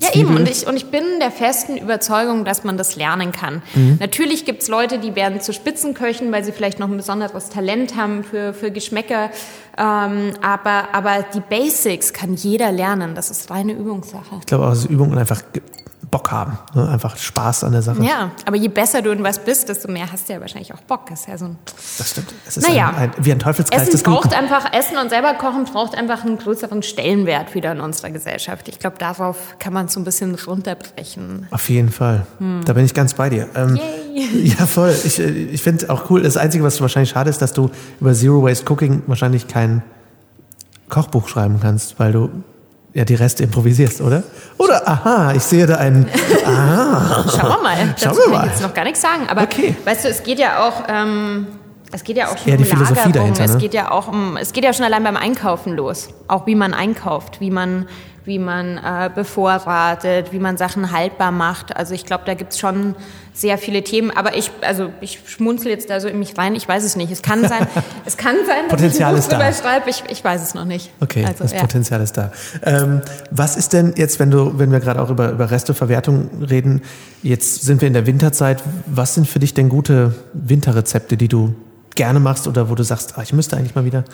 Ja, 0.00 0.14
eben. 0.14 0.36
Und 0.36 0.48
ich, 0.48 0.66
und 0.66 0.76
ich 0.76 0.86
bin 0.86 1.02
der 1.20 1.30
festen 1.30 1.76
Überzeugung, 1.76 2.44
dass 2.44 2.64
man 2.64 2.78
das 2.78 2.96
lernen 2.96 3.30
kann. 3.30 3.62
Mhm. 3.74 3.98
Natürlich 4.00 4.46
gibt's 4.46 4.68
Leute, 4.68 4.98
die 4.98 5.14
werden 5.14 5.40
zu 5.40 5.52
Spitzenköchen, 5.52 6.32
weil 6.32 6.44
sie 6.44 6.52
vielleicht 6.52 6.78
noch 6.78 6.88
ein 6.88 6.96
besonderes 6.96 7.50
Talent 7.50 7.94
haben 7.94 8.24
für, 8.24 8.54
für 8.54 8.70
Geschmäcker. 8.70 9.30
Ähm, 9.76 10.32
aber, 10.40 10.94
aber 10.94 11.24
die 11.34 11.40
Basics 11.40 12.14
kann 12.14 12.34
jeder 12.34 12.72
lernen. 12.72 13.14
Das 13.14 13.30
ist 13.30 13.50
reine 13.50 13.72
Übungssache. 13.72 14.36
Ich 14.40 14.46
glaube 14.46 14.66
auch, 14.66 14.72
es 14.72 14.80
ist 14.80 14.90
Übung 14.90 15.10
und 15.10 15.18
einfach 15.18 15.42
Bock 16.12 16.30
haben. 16.30 16.56
Ne? 16.74 16.88
Einfach 16.88 17.16
Spaß 17.16 17.64
an 17.64 17.72
der 17.72 17.82
Sache. 17.82 18.04
Ja, 18.04 18.30
aber 18.46 18.56
je 18.56 18.68
besser 18.68 19.02
du 19.02 19.10
in 19.10 19.24
was 19.24 19.40
bist, 19.40 19.68
desto 19.68 19.90
mehr 19.90 20.12
hast 20.12 20.28
du 20.28 20.34
ja 20.34 20.40
wahrscheinlich 20.40 20.72
auch 20.72 20.80
Bock. 20.82 21.06
Das 21.08 21.20
ist 21.22 21.28
ja 21.28 21.36
so 21.38 21.46
ein 21.46 21.56
Das 21.98 22.10
stimmt. 22.10 22.32
Es 22.46 22.56
ist 22.58 22.68
Naja. 22.68 22.90
ein, 22.90 22.94
ein, 22.96 23.12
wie 23.18 23.32
ein 23.32 23.38
Teufelskreis 23.40 23.88
Essen 23.88 24.02
Guten. 24.04 24.10
braucht 24.12 24.34
einfach, 24.34 24.72
Essen 24.72 24.98
und 24.98 25.08
selber 25.08 25.34
kochen 25.34 25.64
braucht 25.64 25.96
einfach 25.96 26.22
einen 26.24 26.38
größeren 26.38 26.82
Stellenwert 26.84 27.54
wieder 27.54 27.72
in 27.72 27.80
unserer 27.80 28.10
Gesellschaft. 28.10 28.68
Ich 28.68 28.78
glaube, 28.78 28.98
darauf 28.98 29.56
kann 29.58 29.72
man 29.72 29.86
es 29.86 29.94
so 29.94 30.00
ein 30.00 30.04
bisschen 30.04 30.34
runterbrechen. 30.36 31.48
Auf 31.50 31.68
jeden 31.70 31.90
Fall. 31.90 32.26
Da 32.66 32.72
bin 32.74 32.84
ich 32.84 32.94
ganz 32.94 33.14
bei 33.14 33.28
dir. 33.30 33.48
Ähm, 33.56 33.70
Hm. 33.70 33.76
Yay. 34.14 34.54
Ja, 34.58 34.66
voll. 34.66 34.94
Ich, 35.04 35.18
äh, 35.18 35.24
ich 35.30 35.62
finde 35.62 35.88
auch 35.88 36.10
cool. 36.10 36.22
Das 36.22 36.36
Einzige, 36.36 36.62
was 36.62 36.78
wahrscheinlich 36.82 37.08
schade 37.10 37.30
ist, 37.30 37.40
dass 37.40 37.54
du 37.54 37.70
über 38.00 38.12
Zero 38.12 38.42
Waste 38.44 38.70
Cooking 38.70 39.02
wahrscheinlich 39.06 39.48
kein 39.48 39.82
Kochbuch 40.90 41.26
schreiben 41.28 41.58
kannst, 41.62 41.98
weil 41.98 42.12
du 42.12 42.28
ja 42.94 43.04
die 43.04 43.14
Reste 43.14 43.42
improvisierst, 43.44 44.00
oder? 44.00 44.22
Oder, 44.58 44.86
aha, 44.88 45.32
ich 45.34 45.42
sehe 45.42 45.66
da 45.66 45.76
einen. 45.76 46.08
Aha. 46.46 47.24
Schauen 47.28 47.48
wir 47.50 47.62
mal. 47.62 47.76
Schauen 47.76 47.94
Dazu 48.00 48.16
wir 48.16 48.22
kann 48.24 48.32
mal. 48.32 48.44
ich 48.46 48.52
jetzt 48.52 48.62
noch 48.62 48.74
gar 48.74 48.84
nichts 48.84 49.00
sagen. 49.00 49.22
Aber 49.28 49.42
Okay. 49.42 49.74
weißt 49.84 50.04
du, 50.04 50.08
es 50.08 50.22
geht 50.22 50.38
ja 50.38 50.66
auch, 50.66 50.84
ähm, 50.88 51.46
es 51.90 52.04
geht 52.04 52.16
ja 52.16 52.26
auch 52.28 52.36
schon 52.38 52.52
um 52.52 52.58
die 52.58 52.64
Philosophie 52.64 52.94
Lagerung. 52.94 53.12
dahinter, 53.12 53.44
es 53.44 53.52
ne? 53.54 53.58
geht 53.58 53.74
ja 53.74 53.90
auch 53.90 54.08
um, 54.08 54.36
es 54.36 54.52
geht 54.52 54.64
ja 54.64 54.72
schon 54.72 54.84
allein 54.84 55.04
beim 55.04 55.16
Einkaufen 55.16 55.74
los. 55.76 56.08
Auch 56.28 56.46
wie 56.46 56.54
man 56.54 56.74
einkauft, 56.74 57.40
wie 57.40 57.50
man, 57.50 57.86
wie 58.24 58.38
man 58.38 58.78
äh, 58.78 59.10
bevorratet, 59.12 60.32
wie 60.32 60.38
man 60.38 60.56
Sachen 60.56 60.92
haltbar 60.92 61.32
macht. 61.32 61.76
Also 61.76 61.94
ich 61.94 62.04
glaube, 62.04 62.24
da 62.26 62.34
gibt's 62.34 62.58
schon 62.58 62.94
sehr 63.34 63.58
viele 63.58 63.82
Themen. 63.82 64.10
Aber 64.10 64.36
ich, 64.36 64.50
also 64.60 64.90
ich 65.00 65.20
schmunzel 65.26 65.70
jetzt 65.70 65.90
da 65.90 65.98
so 66.00 66.08
in 66.08 66.18
mich 66.18 66.36
rein. 66.38 66.54
Ich 66.54 66.68
weiß 66.68 66.84
es 66.84 66.96
nicht. 66.96 67.10
Es 67.10 67.22
kann 67.22 67.46
sein, 67.48 67.66
es 68.04 68.16
kann 68.16 68.36
sein, 68.46 68.68
dass 68.68 68.78
Potenzial 68.78 69.14
ich 69.14 69.18
ein 69.18 69.22
Buch 69.22 69.30
da. 69.30 69.38
drüber 69.38 69.52
schreibe. 69.52 69.90
Ich, 69.90 70.04
ich 70.08 70.22
weiß 70.22 70.42
es 70.42 70.54
noch 70.54 70.64
nicht. 70.64 70.90
Okay, 71.00 71.24
also, 71.24 71.42
das 71.42 71.52
ja. 71.52 71.60
Potenzial 71.60 72.00
ist 72.00 72.16
da. 72.16 72.32
Ähm, 72.62 73.00
was 73.30 73.56
ist 73.56 73.72
denn 73.72 73.94
jetzt, 73.96 74.20
wenn 74.20 74.30
du, 74.30 74.58
wenn 74.58 74.70
wir 74.70 74.80
gerade 74.80 75.00
auch 75.00 75.10
über, 75.10 75.30
über 75.30 75.50
Resteverwertung 75.50 76.44
reden, 76.44 76.82
jetzt 77.22 77.62
sind 77.62 77.80
wir 77.80 77.88
in 77.88 77.94
der 77.94 78.06
Winterzeit, 78.06 78.62
was 78.86 79.14
sind 79.14 79.26
für 79.26 79.38
dich 79.38 79.54
denn 79.54 79.68
gute 79.68 80.14
Winterrezepte, 80.32 81.16
die 81.16 81.28
du 81.28 81.54
gerne 81.94 82.20
machst 82.20 82.46
oder 82.46 82.70
wo 82.70 82.74
du 82.74 82.82
sagst, 82.84 83.18
ah, 83.18 83.22
ich 83.22 83.32
müsste 83.32 83.56
eigentlich 83.56 83.74
mal 83.74 83.84
wieder? 83.84 84.04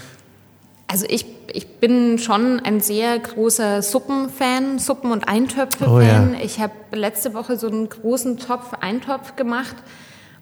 Also 0.88 1.07
ich, 1.09 1.27
ich 1.53 1.66
bin 1.66 2.18
schon 2.18 2.61
ein 2.61 2.81
sehr 2.81 3.18
großer 3.18 3.83
Suppenfan, 3.83 4.79
Suppen- 4.79 5.12
und 5.12 5.29
Eintöpfe-Fan. 5.29 5.90
Oh 5.90 6.01
ja. 6.01 6.29
Ich 6.42 6.61
habe 6.61 6.72
letzte 6.92 7.35
Woche 7.35 7.59
so 7.59 7.68
einen 7.68 7.88
großen 7.88 8.38
Topf 8.38 8.72
Eintopf 8.81 9.37
gemacht 9.37 9.77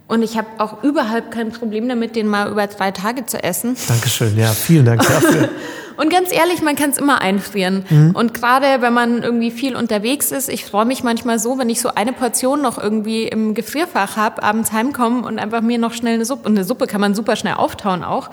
und 0.08 0.22
ich 0.22 0.38
habe 0.38 0.46
auch 0.58 0.84
überhaupt 0.84 1.32
kein 1.32 1.50
Problem 1.50 1.88
damit, 1.88 2.14
den 2.14 2.28
mal 2.28 2.50
über 2.50 2.66
drei 2.68 2.92
Tage 2.92 3.26
zu 3.26 3.42
essen. 3.42 3.76
Dankeschön, 3.88 4.38
ja, 4.38 4.48
vielen 4.48 4.84
Dank 4.84 5.02
dafür. 5.02 5.48
Und 5.96 6.10
ganz 6.10 6.30
ehrlich, 6.30 6.60
man 6.60 6.76
kann 6.76 6.90
es 6.90 6.98
immer 6.98 7.22
einfrieren. 7.22 7.86
Mhm. 7.88 8.10
Und 8.14 8.34
gerade 8.34 8.82
wenn 8.82 8.92
man 8.92 9.22
irgendwie 9.22 9.50
viel 9.50 9.74
unterwegs 9.74 10.30
ist, 10.30 10.50
ich 10.50 10.66
freue 10.66 10.84
mich 10.84 11.02
manchmal 11.02 11.38
so, 11.38 11.58
wenn 11.58 11.70
ich 11.70 11.80
so 11.80 11.88
eine 11.94 12.12
Portion 12.12 12.60
noch 12.60 12.76
irgendwie 12.76 13.26
im 13.26 13.54
Gefrierfach 13.54 14.16
habe, 14.16 14.42
abends 14.42 14.72
heimkommen 14.72 15.24
und 15.24 15.38
einfach 15.38 15.62
mir 15.62 15.78
noch 15.78 15.94
schnell 15.94 16.14
eine 16.14 16.26
Suppe. 16.26 16.48
Und 16.48 16.56
eine 16.56 16.64
Suppe 16.64 16.86
kann 16.86 17.00
man 17.00 17.14
super 17.14 17.34
schnell 17.34 17.54
auftauen 17.54 18.04
auch. 18.04 18.28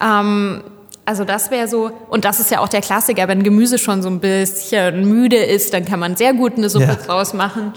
Ähm, 0.00 0.62
also 1.10 1.24
das 1.24 1.50
wäre 1.50 1.66
so, 1.66 1.90
und 2.08 2.24
das 2.24 2.38
ist 2.38 2.52
ja 2.52 2.60
auch 2.60 2.68
der 2.68 2.82
Klassiker, 2.82 3.26
wenn 3.26 3.42
Gemüse 3.42 3.78
schon 3.78 4.00
so 4.00 4.08
ein 4.08 4.20
bisschen 4.20 5.08
müde 5.08 5.38
ist, 5.38 5.74
dann 5.74 5.84
kann 5.84 5.98
man 5.98 6.14
sehr 6.14 6.34
gut 6.34 6.56
eine 6.56 6.68
Suppe 6.70 6.84
Ja. 6.84 6.94
draus 6.94 7.34
machen. 7.34 7.72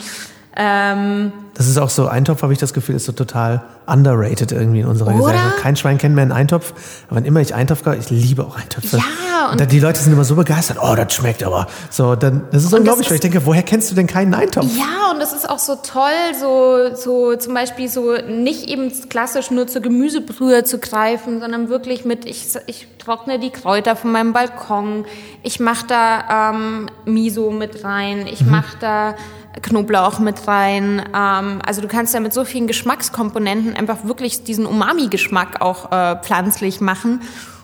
Ähm, 0.56 1.32
Das 1.56 1.68
ist 1.68 1.78
auch 1.80 1.90
so, 1.90 2.08
Eintopf, 2.08 2.44
habe 2.44 2.54
ich 2.54 2.60
das 2.60 2.74
Gefühl, 2.74 2.96
ist 2.96 3.06
so 3.06 3.12
total 3.12 3.64
underrated 3.88 4.52
irgendwie 4.52 4.80
in 4.82 4.86
unserer 4.88 5.10
Oder? 5.16 5.18
Gesellschaft. 5.34 5.58
Kein 5.58 5.76
Schwein 5.76 5.98
kennt 5.98 6.16
mehr 6.16 6.22
einen 6.22 6.32
Eintopf, 6.32 6.74
aber 7.08 7.18
wann 7.18 7.26
immer 7.26 7.42
ich 7.42 7.54
Eintopf 7.56 7.84
koche, 7.84 7.98
ich 7.98 8.10
liebe 8.10 8.44
auch 8.46 8.56
Eintöpfe. 8.58 8.98
Ja, 8.98 9.52
und, 9.52 9.60
und- 9.60 9.72
die 9.72 9.80
Leute 9.80 10.00
sind 10.00 10.14
immer 10.14 10.24
so 10.24 10.36
begeistert, 10.36 10.78
oh, 10.82 10.96
das 10.96 11.14
schmeckt 11.14 11.44
aber. 11.44 11.68
So, 11.90 12.16
dann, 12.16 12.44
das 12.52 12.64
ist 12.64 12.74
unglaublich, 12.74 13.08
das 13.08 13.12
weil 13.12 13.16
ich 13.16 13.22
denke, 13.22 13.46
woher 13.46 13.64
kennst 13.64 13.92
du 13.92 13.96
denn 13.96 14.08
keinen 14.08 14.34
Eintopf? 14.34 14.68
Ja, 14.78 15.12
und 15.12 15.20
das 15.20 15.34
ist 15.34 15.50
auch 15.50 15.60
so 15.60 15.76
toll, 15.76 16.12
so, 16.40 16.96
so 16.96 17.36
zum 17.36 17.54
Beispiel 17.56 17.90
so 17.90 18.14
nicht 18.28 18.70
eben 18.70 18.92
klassisch 19.10 19.52
nur 19.52 19.68
zur 19.68 19.82
Gemüsebrühe 19.82 20.64
zu 20.64 20.78
greifen, 20.78 21.40
sondern 21.42 21.68
wirklich 21.68 22.06
mit, 22.06 22.26
ich, 22.26 22.48
ich 22.68 22.88
trockne 23.00 23.38
die 23.40 23.50
Kräuter 23.50 23.96
von 23.96 24.12
meinem 24.12 24.34
Balkon, 24.34 25.06
ich 25.42 25.60
mache 25.60 25.88
da 25.88 26.52
ähm, 26.52 26.90
Miso 27.06 27.52
mit 27.52 27.84
rein, 27.84 28.28
ich 28.28 28.46
mache 28.46 28.78
da 28.80 29.16
Knoblauch 29.62 30.20
mit 30.20 30.48
rein. 30.48 31.02
Ähm, 31.16 31.62
also 31.66 31.82
du 31.82 31.88
kannst 31.88 32.14
da 32.14 32.20
mit 32.20 32.34
so 32.34 32.46
vielen 32.46 32.68
Geschmackskomponenten 32.68 33.76
einfach 33.76 34.06
wirklich 34.06 34.44
diesen 34.44 34.66
Umami-Geschmack 34.66 35.62
auch 35.62 35.92
äh, 35.92 36.16
pflanzlich 36.22 36.82
machen. 36.82 37.22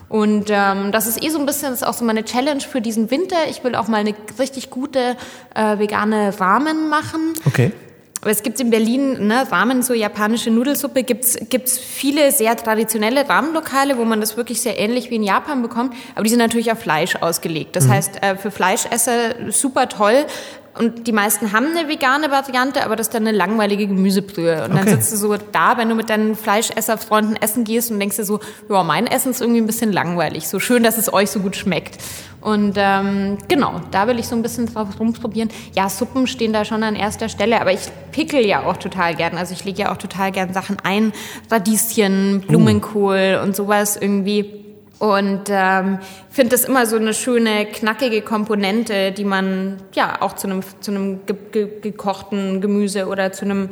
Und 0.08 0.50
ähm, 0.50 0.90
das 0.90 1.06
ist 1.06 1.22
eh 1.22 1.28
so 1.28 1.38
ein 1.38 1.46
bisschen, 1.46 1.70
das 1.70 1.82
ist 1.82 1.86
auch 1.86 1.94
so 1.94 2.04
meine 2.04 2.24
Challenge 2.24 2.60
für 2.60 2.80
diesen 2.80 3.12
Winter. 3.12 3.36
Ich 3.48 3.62
will 3.62 3.76
auch 3.76 3.86
mal 3.86 3.98
eine 3.98 4.14
richtig 4.40 4.70
gute 4.70 5.16
äh, 5.54 5.78
vegane 5.78 6.38
Ramen 6.40 6.88
machen. 6.88 7.32
Okay. 7.46 7.72
Aber 8.20 8.30
es 8.30 8.42
gibt 8.42 8.60
in 8.60 8.70
Berlin, 8.70 9.28
ne, 9.28 9.50
Ramen, 9.50 9.82
so 9.82 9.94
japanische 9.94 10.50
Nudelsuppe, 10.50 11.04
gibt's 11.04 11.38
gibt's 11.48 11.78
viele 11.78 12.32
sehr 12.32 12.54
traditionelle 12.54 13.26
Ramenlokale, 13.26 13.96
wo 13.96 14.04
man 14.04 14.20
das 14.20 14.36
wirklich 14.36 14.60
sehr 14.60 14.78
ähnlich 14.78 15.10
wie 15.10 15.16
in 15.16 15.22
Japan 15.22 15.62
bekommt. 15.62 15.94
Aber 16.14 16.24
die 16.24 16.30
sind 16.30 16.40
natürlich 16.40 16.70
auf 16.70 16.80
Fleisch 16.80 17.16
ausgelegt. 17.16 17.76
Das 17.76 17.88
heißt, 17.88 18.22
äh, 18.22 18.36
für 18.36 18.50
Fleischesser 18.50 19.50
super 19.50 19.88
toll. 19.88 20.26
Und 20.80 21.06
die 21.06 21.12
meisten 21.12 21.52
haben 21.52 21.66
eine 21.76 21.88
vegane 21.90 22.30
Variante, 22.30 22.84
aber 22.86 22.96
das 22.96 23.08
ist 23.08 23.14
dann 23.14 23.26
eine 23.28 23.36
langweilige 23.36 23.86
Gemüsebrühe. 23.86 24.64
Und 24.64 24.70
dann 24.70 24.80
Okay. 24.80 24.92
sitzt 24.92 25.12
du 25.12 25.16
so 25.18 25.36
da, 25.36 25.76
wenn 25.76 25.90
du 25.90 25.94
mit 25.94 26.08
deinen 26.08 26.34
Fleischesserfreunden 26.34 27.36
essen 27.36 27.64
gehst 27.64 27.90
und 27.90 28.00
denkst 28.00 28.16
dir 28.16 28.24
so, 28.24 28.40
ja, 28.70 28.82
mein 28.82 29.06
Essen 29.06 29.30
ist 29.32 29.42
irgendwie 29.42 29.60
ein 29.60 29.66
bisschen 29.66 29.92
langweilig. 29.92 30.48
So 30.48 30.58
schön, 30.58 30.82
dass 30.82 30.96
es 30.96 31.12
euch 31.12 31.30
so 31.30 31.40
gut 31.40 31.54
schmeckt. 31.54 31.98
Und 32.40 32.76
ähm, 32.78 33.36
genau, 33.48 33.82
da 33.90 34.06
will 34.06 34.18
ich 34.18 34.26
so 34.26 34.34
ein 34.34 34.40
bisschen 34.40 34.72
drauf 34.72 34.88
rumprobieren. 34.98 35.50
Ja, 35.76 35.90
Suppen 35.90 36.26
stehen 36.26 36.54
da 36.54 36.64
schon 36.64 36.82
an 36.82 36.96
erster 36.96 37.28
Stelle, 37.28 37.60
aber 37.60 37.72
ich 37.72 37.82
pickel 38.12 38.46
ja 38.46 38.64
auch 38.64 38.78
total 38.78 39.14
gern. 39.14 39.36
Also 39.36 39.52
ich 39.52 39.66
lege 39.66 39.82
ja 39.82 39.92
auch 39.92 39.98
total 39.98 40.32
gern 40.32 40.54
Sachen 40.54 40.78
ein. 40.82 41.12
Radieschen, 41.50 42.42
Blumenkohl 42.48 43.38
und 43.44 43.54
sowas 43.54 43.98
irgendwie. 44.00 44.59
Und 45.00 45.48
ähm, 45.48 45.98
finde 46.30 46.50
das 46.50 46.66
immer 46.66 46.84
so 46.84 46.96
eine 46.96 47.14
schöne, 47.14 47.64
knackige 47.64 48.20
Komponente, 48.20 49.12
die 49.12 49.24
man 49.24 49.78
ja 49.94 50.20
auch 50.20 50.34
zu 50.34 50.46
einem, 50.46 50.60
zu 50.80 50.90
einem 50.90 51.24
ge 51.24 51.36
ge 51.50 51.80
gekochten 51.80 52.60
Gemüse 52.60 53.06
oder 53.06 53.32
zu 53.32 53.46
einem 53.46 53.70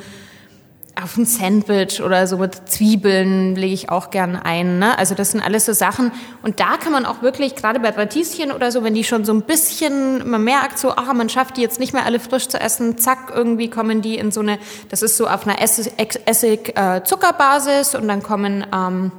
auf 1.00 1.16
ein 1.16 1.24
Sandwich 1.26 2.02
oder 2.02 2.26
so 2.26 2.38
mit 2.38 2.68
Zwiebeln 2.68 3.54
lege 3.54 3.72
ich 3.74 3.88
auch 3.90 4.10
gern 4.10 4.34
ein. 4.36 4.78
Ne? 4.78 4.98
Also 4.98 5.14
das 5.14 5.32
sind 5.32 5.42
alles 5.42 5.66
so 5.66 5.74
Sachen. 5.74 6.12
Und 6.42 6.60
da 6.60 6.78
kann 6.78 6.92
man 6.92 7.04
auch 7.04 7.20
wirklich, 7.22 7.54
gerade 7.54 7.78
bei 7.78 7.90
Radieschen 7.90 8.50
oder 8.50 8.72
so, 8.72 8.82
wenn 8.82 8.94
die 8.94 9.04
schon 9.04 9.26
so 9.26 9.32
ein 9.32 9.42
bisschen, 9.42 10.26
man 10.28 10.42
merkt 10.42 10.78
so, 10.78 10.92
ah, 10.92 11.12
man 11.12 11.28
schafft 11.28 11.58
die 11.58 11.60
jetzt 11.60 11.78
nicht 11.78 11.92
mehr 11.92 12.06
alle 12.06 12.20
frisch 12.20 12.48
zu 12.48 12.58
essen, 12.58 12.96
zack, 12.96 13.32
irgendwie 13.34 13.68
kommen 13.68 14.00
die 14.00 14.16
in 14.16 14.30
so 14.32 14.40
eine, 14.40 14.58
das 14.88 15.02
ist 15.02 15.18
so 15.18 15.28
auf 15.28 15.46
einer 15.46 15.60
Essig-Zuckerbasis 15.60 17.94
und 17.94 18.08
dann 18.08 18.22
kommen, 18.22 18.66
ähm, 18.74 19.12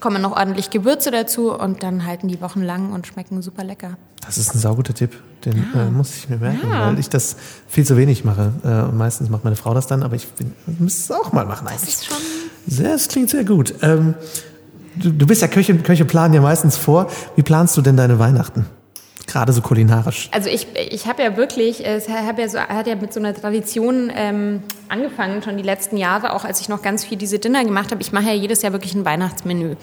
kommen 0.00 0.22
noch 0.22 0.32
ordentlich 0.36 0.70
Gewürze 0.70 1.10
dazu 1.10 1.52
und 1.52 1.82
dann 1.82 2.06
halten 2.06 2.28
die 2.28 2.40
wochenlang 2.40 2.92
und 2.92 3.06
schmecken 3.06 3.42
super 3.42 3.64
lecker. 3.64 3.96
Das 4.24 4.36
ist 4.38 4.54
ein 4.54 4.58
sauguter 4.58 4.94
Tipp, 4.94 5.16
den 5.44 5.64
äh, 5.74 5.90
muss 5.90 6.14
ich 6.16 6.28
mir 6.28 6.36
merken, 6.36 6.68
weil 6.70 6.98
ich 6.98 7.08
das 7.08 7.36
viel 7.68 7.84
zu 7.86 7.96
wenig 7.96 8.24
mache. 8.24 8.52
Äh, 8.64 8.88
und 8.90 8.96
meistens 8.98 9.30
macht 9.30 9.44
meine 9.44 9.56
Frau 9.56 9.72
das 9.74 9.86
dann, 9.86 10.02
aber 10.02 10.16
ich 10.16 10.26
müsste 10.78 11.14
es 11.14 11.18
auch 11.20 11.32
mal 11.32 11.46
machen 11.46 11.66
eigentlich. 11.68 11.88
ist 11.88 12.06
schon- 12.06 12.16
Sehr, 12.66 12.92
das 12.92 13.08
klingt 13.08 13.30
sehr 13.30 13.44
gut. 13.44 13.74
Ähm, 13.82 14.14
du, 14.96 15.10
du 15.10 15.26
bist 15.26 15.40
ja 15.42 15.48
Köche, 15.48 15.74
Köche 15.78 16.04
planen 16.04 16.34
ja 16.34 16.40
meistens 16.40 16.76
vor. 16.76 17.08
Wie 17.36 17.42
planst 17.42 17.76
du 17.76 17.82
denn 17.82 17.96
deine 17.96 18.18
Weihnachten? 18.18 18.66
Gerade 19.26 19.52
so 19.52 19.60
kulinarisch. 19.60 20.28
Also 20.32 20.48
ich, 20.48 20.66
ich 20.90 21.06
habe 21.06 21.22
ja 21.22 21.36
wirklich, 21.36 21.86
es 21.86 22.08
hab 22.08 22.38
ja 22.38 22.48
so, 22.48 22.58
hat 22.58 22.86
ja 22.86 22.94
mit 22.96 23.12
so 23.12 23.20
einer 23.20 23.34
Tradition 23.34 24.10
ähm, 24.14 24.62
angefangen, 24.88 25.42
schon 25.42 25.56
die 25.56 25.62
letzten 25.62 25.96
Jahre, 25.96 26.32
auch 26.32 26.44
als 26.44 26.60
ich 26.60 26.68
noch 26.68 26.82
ganz 26.82 27.04
viel 27.04 27.18
diese 27.18 27.38
Dinner 27.38 27.64
gemacht 27.64 27.90
habe. 27.90 28.00
Ich 28.00 28.12
mache 28.12 28.26
ja 28.26 28.32
jedes 28.32 28.62
Jahr 28.62 28.72
wirklich 28.72 28.94
ein 28.94 29.04
Weihnachtsmenü, 29.04 29.76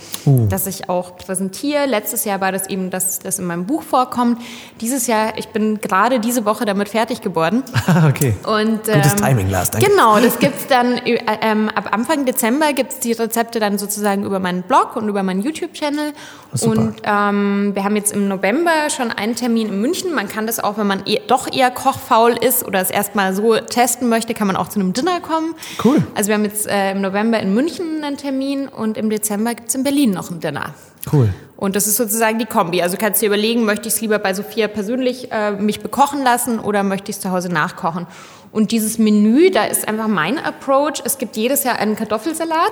das 0.49 0.67
ich 0.67 0.89
auch 0.89 1.17
präsentiere. 1.17 1.85
Letztes 1.85 2.25
Jahr 2.25 2.41
war 2.41 2.51
das 2.51 2.67
eben, 2.67 2.89
dass 2.89 3.19
das 3.19 3.39
in 3.39 3.45
meinem 3.45 3.65
Buch 3.65 3.83
vorkommt. 3.83 4.41
Dieses 4.81 5.07
Jahr, 5.07 5.37
ich 5.37 5.49
bin 5.49 5.79
gerade 5.81 6.19
diese 6.19 6.45
Woche 6.45 6.65
damit 6.65 6.89
fertig 6.89 7.21
geworden. 7.21 7.63
Ah, 7.87 8.07
okay. 8.09 8.35
Und, 8.45 8.83
Gutes 8.83 9.13
ähm, 9.13 9.17
Timing, 9.17 9.49
Lars, 9.49 9.71
danke. 9.71 9.89
Genau, 9.89 10.19
das 10.19 10.39
gibt's 10.39 10.67
dann 10.67 10.97
äh, 10.97 11.19
ähm, 11.41 11.69
ab 11.69 11.89
Anfang 11.91 12.25
Dezember 12.25 12.73
gibt's 12.73 12.99
die 12.99 13.11
Rezepte 13.11 13.59
dann 13.59 13.77
sozusagen 13.77 14.23
über 14.23 14.39
meinen 14.39 14.63
Blog 14.63 14.95
und 14.95 15.07
über 15.07 15.23
meinen 15.23 15.41
YouTube-Channel. 15.41 16.13
super. 16.53 16.71
Und 16.79 16.95
ähm, 17.03 17.75
wir 17.75 17.83
haben 17.83 17.95
jetzt 17.95 18.13
im 18.13 18.27
November 18.27 18.89
schon 18.89 19.11
einen 19.11 19.35
Termin 19.35 19.69
in 19.69 19.81
München. 19.81 20.13
Man 20.13 20.27
kann 20.27 20.47
das 20.47 20.59
auch, 20.59 20.77
wenn 20.77 20.87
man 20.87 21.03
eh, 21.05 21.21
doch 21.27 21.51
eher 21.51 21.71
kochfaul 21.71 22.31
ist 22.31 22.65
oder 22.65 22.79
es 22.79 22.89
erstmal 22.89 23.33
so 23.35 23.55
testen 23.57 24.09
möchte, 24.09 24.33
kann 24.33 24.47
man 24.47 24.55
auch 24.55 24.69
zu 24.69 24.79
einem 24.79 24.93
Dinner 24.97 25.19
kommen. 25.21 25.55
Cool. 25.83 26.03
Also 26.15 26.29
wir 26.29 26.35
haben 26.35 26.45
jetzt 26.45 26.67
äh, 26.67 26.91
im 26.91 27.01
November 27.01 27.39
in 27.39 27.53
München 27.53 28.03
einen 28.03 28.17
Termin 28.17 28.67
und 28.67 28.97
im 28.97 29.09
Dezember 29.09 29.53
gibt's 29.55 29.75
in 29.75 29.83
Berlin 29.83 30.11
noch 30.11 30.29
ein 30.31 30.39
Dinner. 30.39 30.73
Cool. 31.11 31.29
Und 31.57 31.75
das 31.75 31.87
ist 31.87 31.97
sozusagen 31.97 32.39
die 32.39 32.45
Kombi. 32.45 32.81
Also 32.81 32.97
kannst 32.97 33.21
du 33.21 33.25
dir 33.25 33.27
überlegen, 33.27 33.63
möchte 33.65 33.87
ich 33.87 33.93
es 33.95 34.01
lieber 34.01 34.19
bei 34.19 34.33
Sophia 34.33 34.67
persönlich 34.67 35.31
äh, 35.31 35.51
mich 35.51 35.79
bekochen 35.81 36.23
lassen 36.23 36.59
oder 36.59 36.83
möchte 36.83 37.09
ich 37.11 37.17
es 37.17 37.21
zu 37.21 37.31
Hause 37.31 37.49
nachkochen? 37.49 38.07
Und 38.51 38.71
dieses 38.71 38.97
Menü, 38.97 39.51
da 39.51 39.65
ist 39.65 39.87
einfach 39.87 40.07
mein 40.07 40.37
Approach. 40.37 41.01
Es 41.03 41.17
gibt 41.17 41.35
jedes 41.37 41.63
Jahr 41.63 41.77
einen 41.77 41.95
Kartoffelsalat. 41.95 42.71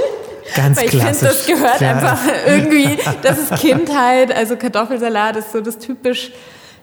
Ganz 0.56 0.78
Weil 0.78 0.84
ich 0.86 0.90
finde, 0.92 1.18
das 1.20 1.46
gehört 1.46 1.80
Ja. 1.80 1.92
einfach 1.92 2.18
irgendwie, 2.46 2.98
das 3.22 3.38
ist 3.38 3.54
Kindheit. 3.56 4.34
Also 4.34 4.56
Kartoffelsalat 4.56 5.36
ist 5.36 5.52
so 5.52 5.60
das 5.60 5.78
typisch 5.78 6.32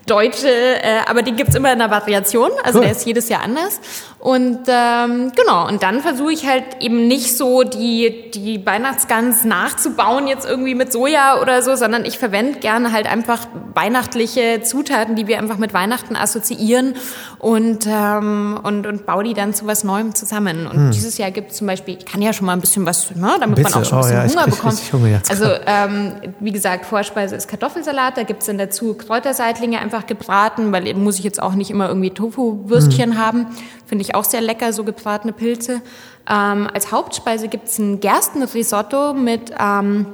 deutsche, 0.06 0.50
äh, 0.50 1.00
aber 1.08 1.22
die 1.22 1.34
gibt's 1.34 1.56
immer 1.56 1.72
in 1.72 1.82
einer 1.82 1.92
Variation, 1.92 2.50
also 2.64 2.80
cool. 2.80 2.86
der 2.86 2.92
ist 2.94 3.06
jedes 3.06 3.30
Jahr 3.30 3.44
anders. 3.44 3.80
Und 4.22 4.60
ähm, 4.68 5.32
genau, 5.36 5.68
und 5.68 5.82
dann 5.82 6.02
versuche 6.02 6.32
ich 6.32 6.48
halt 6.48 6.64
eben 6.80 7.08
nicht 7.08 7.36
so 7.36 7.64
die, 7.64 8.30
die 8.32 8.64
Weihnachtsgans 8.64 9.46
nachzubauen, 9.46 10.28
jetzt 10.28 10.48
irgendwie 10.48 10.76
mit 10.76 10.92
Soja 10.92 11.42
oder 11.42 11.64
so, 11.64 11.76
sondern 11.76 12.06
ich 12.06 12.20
verwende 12.20 12.60
gerne 12.60 12.92
halt 12.92 13.12
einfach 13.12 13.48
weihnachtliche 13.74 14.62
Zutaten, 14.62 15.16
die 15.16 15.26
wir 15.26 15.40
einfach 15.40 15.58
mit 15.58 15.74
Weihnachten 15.74 16.16
assoziieren 16.16 16.94
und, 17.40 17.88
ähm, 17.88 18.60
und, 18.62 18.86
und 18.86 19.08
baue 19.08 19.24
die 19.24 19.34
dann 19.34 19.56
zu 19.56 19.66
was 19.66 19.84
Neuem 19.84 20.14
zusammen. 20.14 20.68
Und 20.68 20.76
hm. 20.76 20.92
dieses 20.92 21.18
Jahr 21.18 21.32
gibt 21.32 21.52
es 21.52 21.58
zum 21.58 21.66
Beispiel, 21.66 21.98
ich 21.98 22.06
kann 22.06 22.22
ja 22.22 22.32
schon 22.32 22.46
mal 22.46 22.54
ein 22.54 22.62
bisschen 22.62 22.86
was, 22.86 23.16
ne, 23.16 23.38
damit 23.40 23.56
Bitte. 23.56 23.72
man 23.72 23.82
auch 23.82 23.86
schon 23.86 23.98
ein 23.98 24.04
bisschen 24.04 24.20
oh, 24.20 24.24
ja, 24.24 24.30
Hunger 24.30 24.46
bekommt. 24.46 24.94
Hunger 24.94 25.22
also 25.30 25.46
ähm, 25.66 26.14
wie 26.40 26.52
gesagt, 26.52 26.86
Vorspeise 26.86 27.36
ist 27.36 27.48
Kartoffelsalat, 27.48 28.18
da 28.18 28.24
gibt's 28.24 28.46
dann 28.46 28.60
dazu 28.60 28.94
Kräuterseitlinge 28.94 29.80
einfach 29.92 30.08
gebraten, 30.08 30.72
weil 30.72 30.88
eben 30.88 31.04
muss 31.04 31.20
ich 31.20 31.24
jetzt 31.24 31.42
auch 31.42 31.54
nicht 31.54 31.70
immer 31.70 31.88
irgendwie 31.88 32.12
Tofu-Würstchen 32.12 33.14
hm. 33.14 33.18
haben. 33.18 33.48
Finde 33.86 34.04
ich 34.04 34.16
auch 34.16 34.24
sehr 34.24 34.42
lecker, 34.42 34.74
so 34.74 34.84
gebratene 34.84 35.34
Pilze. 35.34 35.82
Ähm, 36.30 36.70
als 36.74 36.92
Hauptspeise 36.92 37.48
gibt's 37.48 37.78
ein 37.78 38.00
Gerstenrisotto 38.00 39.14
mit 39.14 39.52
ähm, 39.60 40.06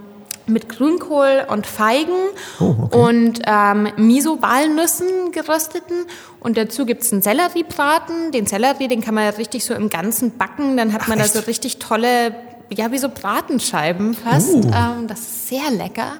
mit 0.50 0.70
Grünkohl 0.70 1.46
und 1.50 1.68
Feigen 1.68 2.16
oh, 2.62 2.74
okay. 2.84 2.98
und 2.98 3.42
ähm, 3.46 3.90
Miso-Walnüssen 3.98 5.34
gerösteten. 5.34 6.06
Und 6.40 6.56
dazu 6.56 6.86
gibt's 6.86 7.12
einen 7.12 7.22
Selleriebraten. 7.22 8.32
Den 8.32 8.46
Sellerie, 8.46 8.88
den 8.88 9.02
kann 9.02 9.14
man 9.14 9.26
ja 9.26 9.32
richtig 9.32 9.66
so 9.66 9.74
im 9.74 9.90
Ganzen 9.90 10.38
backen. 10.38 10.78
Dann 10.78 10.94
hat 10.94 11.02
Ach, 11.04 11.08
man 11.10 11.20
echt? 11.20 11.36
da 11.36 11.42
so 11.42 11.46
richtig 11.48 11.80
tolle, 11.80 12.34
ja, 12.74 12.94
wie 12.94 12.98
so 12.98 13.10
Bratenscheiben 13.10 14.14
fast. 14.14 14.54
Uh. 14.54 14.72
Ähm, 14.74 15.08
das 15.08 15.20
ist 15.20 15.50
sehr 15.50 15.70
lecker. 15.70 16.14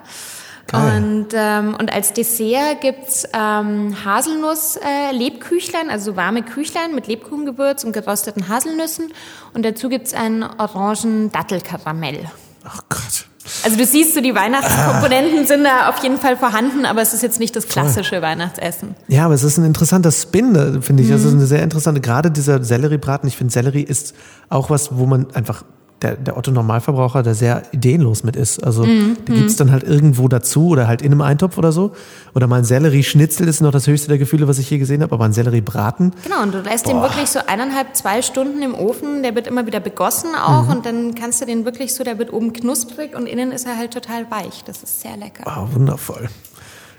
Geil. 0.68 1.02
Und, 1.02 1.28
ähm, 1.32 1.74
und 1.78 1.90
als 1.92 2.12
Dessert 2.12 2.82
gibt's 2.82 3.24
ähm, 3.32 3.96
Haselnuss-Lebküchlein, 4.04 5.88
äh, 5.88 5.92
also 5.92 6.14
warme 6.14 6.42
Küchlein 6.42 6.94
mit 6.94 7.06
Lebkuchengewürz 7.06 7.84
und 7.84 7.92
gerösteten 7.92 8.48
Haselnüssen. 8.48 9.10
Und 9.54 9.64
dazu 9.64 9.88
gibt's 9.88 10.12
ein 10.12 10.42
Orangen-Dattelkaramell. 10.42 12.30
Ach 12.64 12.82
Gott. 12.90 13.24
Also 13.64 13.78
du 13.78 13.86
siehst, 13.86 14.14
so 14.14 14.20
die 14.20 14.34
Weihnachtskomponenten 14.34 15.44
ah. 15.44 15.46
sind 15.46 15.64
da 15.64 15.88
auf 15.88 16.02
jeden 16.02 16.18
Fall 16.18 16.36
vorhanden, 16.36 16.84
aber 16.84 17.00
es 17.00 17.14
ist 17.14 17.22
jetzt 17.22 17.40
nicht 17.40 17.56
das 17.56 17.66
klassische 17.66 18.16
Voll. 18.16 18.22
Weihnachtsessen. 18.22 18.94
Ja, 19.08 19.24
aber 19.24 19.32
es 19.32 19.42
ist 19.42 19.56
ein 19.56 19.64
interessanter 19.64 20.12
Spin, 20.12 20.82
finde 20.82 21.02
ich. 21.02 21.08
Mhm. 21.08 21.14
Also 21.14 21.30
eine 21.30 21.46
sehr 21.46 21.62
interessante, 21.62 22.02
gerade 22.02 22.30
dieser 22.30 22.62
Selleriebraten. 22.62 23.26
Ich 23.26 23.38
finde, 23.38 23.54
Sellerie 23.54 23.82
ist 23.82 24.14
auch 24.50 24.68
was, 24.68 24.98
wo 24.98 25.06
man 25.06 25.30
einfach 25.34 25.64
der, 26.02 26.16
der 26.16 26.36
Otto 26.36 26.50
Normalverbraucher 26.50 27.22
da 27.22 27.34
sehr 27.34 27.62
ideenlos 27.72 28.22
mit 28.22 28.36
ist. 28.36 28.62
Also 28.62 28.84
mm, 28.84 29.16
die 29.26 29.32
gibt's 29.32 29.56
mm. 29.56 29.58
dann 29.58 29.72
halt 29.72 29.82
irgendwo 29.82 30.28
dazu 30.28 30.68
oder 30.68 30.86
halt 30.86 31.02
in 31.02 31.12
einem 31.12 31.22
Eintopf 31.22 31.58
oder 31.58 31.72
so. 31.72 31.92
Oder 32.34 32.46
mal 32.46 32.56
ein 32.56 32.64
Sellerie-Schnitzel 32.64 33.48
ist 33.48 33.60
noch 33.60 33.72
das 33.72 33.86
höchste 33.86 34.08
der 34.08 34.18
Gefühle, 34.18 34.46
was 34.46 34.58
ich 34.58 34.70
je 34.70 34.78
gesehen 34.78 35.02
habe, 35.02 35.14
aber 35.14 35.24
ein 35.24 35.32
Sellerie-Braten. 35.32 36.12
Genau, 36.24 36.42
und 36.42 36.54
du 36.54 36.60
lässt 36.60 36.84
boah. 36.84 36.92
den 36.92 37.02
wirklich 37.02 37.28
so 37.28 37.40
eineinhalb, 37.46 37.96
zwei 37.96 38.22
Stunden 38.22 38.62
im 38.62 38.74
Ofen, 38.74 39.22
der 39.22 39.34
wird 39.34 39.46
immer 39.46 39.66
wieder 39.66 39.80
begossen 39.80 40.30
auch 40.34 40.64
mhm. 40.64 40.70
und 40.70 40.86
dann 40.86 41.14
kannst 41.14 41.40
du 41.40 41.46
den 41.46 41.64
wirklich 41.64 41.94
so, 41.94 42.04
der 42.04 42.18
wird 42.18 42.32
oben 42.32 42.52
knusprig 42.52 43.16
und 43.16 43.26
innen 43.26 43.50
ist 43.50 43.66
er 43.66 43.76
halt 43.76 43.92
total 43.92 44.30
weich. 44.30 44.62
Das 44.64 44.82
ist 44.82 45.00
sehr 45.00 45.16
lecker. 45.16 45.44
Wow, 45.44 45.74
wundervoll. 45.74 46.28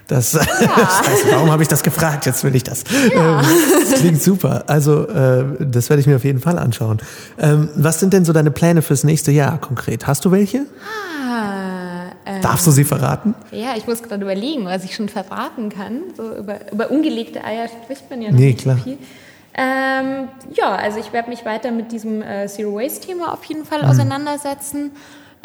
Das, 0.10 0.34
ja. 0.34 0.42
das 0.42 1.32
warum 1.32 1.52
habe 1.52 1.62
ich 1.62 1.70
das 1.70 1.84
gefragt? 1.84 2.26
Jetzt 2.26 2.44
will 2.44 2.56
ich 2.56 2.64
das. 2.64 2.84
Ja. 3.14 3.40
Ähm, 3.40 3.46
das 3.80 4.00
klingt 4.00 4.22
super. 4.22 4.64
Also 4.68 5.08
äh, 5.08 5.46
das 5.60 5.90
werde 5.90 6.02
ich 6.02 6.08
mir 6.08 6.16
auf 6.16 6.26
jeden 6.26 6.40
Fall 6.40 6.58
anschauen. 6.58 6.98
Ähm, 7.38 7.70
was 7.76 8.00
sind 8.00 8.12
denn 8.12 8.26
so 8.26 8.34
deine 8.34 8.52
Pläne 8.52 8.82
fürs 8.82 9.04
nächste 9.04 9.32
Jahr 9.32 9.60
konkret? 9.60 10.08
Hast 10.08 10.26
du 10.26 10.32
welche? 10.32 10.66
Ah, 11.24 12.12
ähm, 12.26 12.42
Darfst 12.42 12.66
du 12.66 12.72
sie 12.72 12.84
verraten? 12.84 13.36
Ja, 13.52 13.76
ich 13.78 13.86
muss 13.86 14.02
gerade 14.02 14.24
überlegen, 14.24 14.66
was 14.66 14.84
ich 14.84 14.96
schon 14.96 15.10
verraten 15.10 15.70
kann. 15.70 16.02
So 16.18 16.36
über, 16.36 16.72
über 16.72 16.90
ungelegte 16.90 17.44
Eier 17.44 17.68
spricht 17.68 18.10
man 18.10 18.22
ja 18.24 18.32
noch 18.32 18.40
nee, 18.40 18.48
nicht 18.48 18.62
klar. 18.62 18.78
viel. 18.78 18.98
Ähm, 19.54 20.28
ja, 20.56 20.76
also 20.76 21.00
ich 21.00 21.14
werde 21.14 21.30
mich 21.30 21.46
weiter 21.46 21.70
mit 21.70 21.92
diesem 21.92 22.24
äh, 22.24 22.48
Zero 22.48 22.76
Waste 22.76 23.06
Thema 23.06 23.34
auf 23.34 23.44
jeden 23.44 23.66
Fall 23.66 23.84
mhm. 23.84 23.90
auseinandersetzen. 23.90 24.92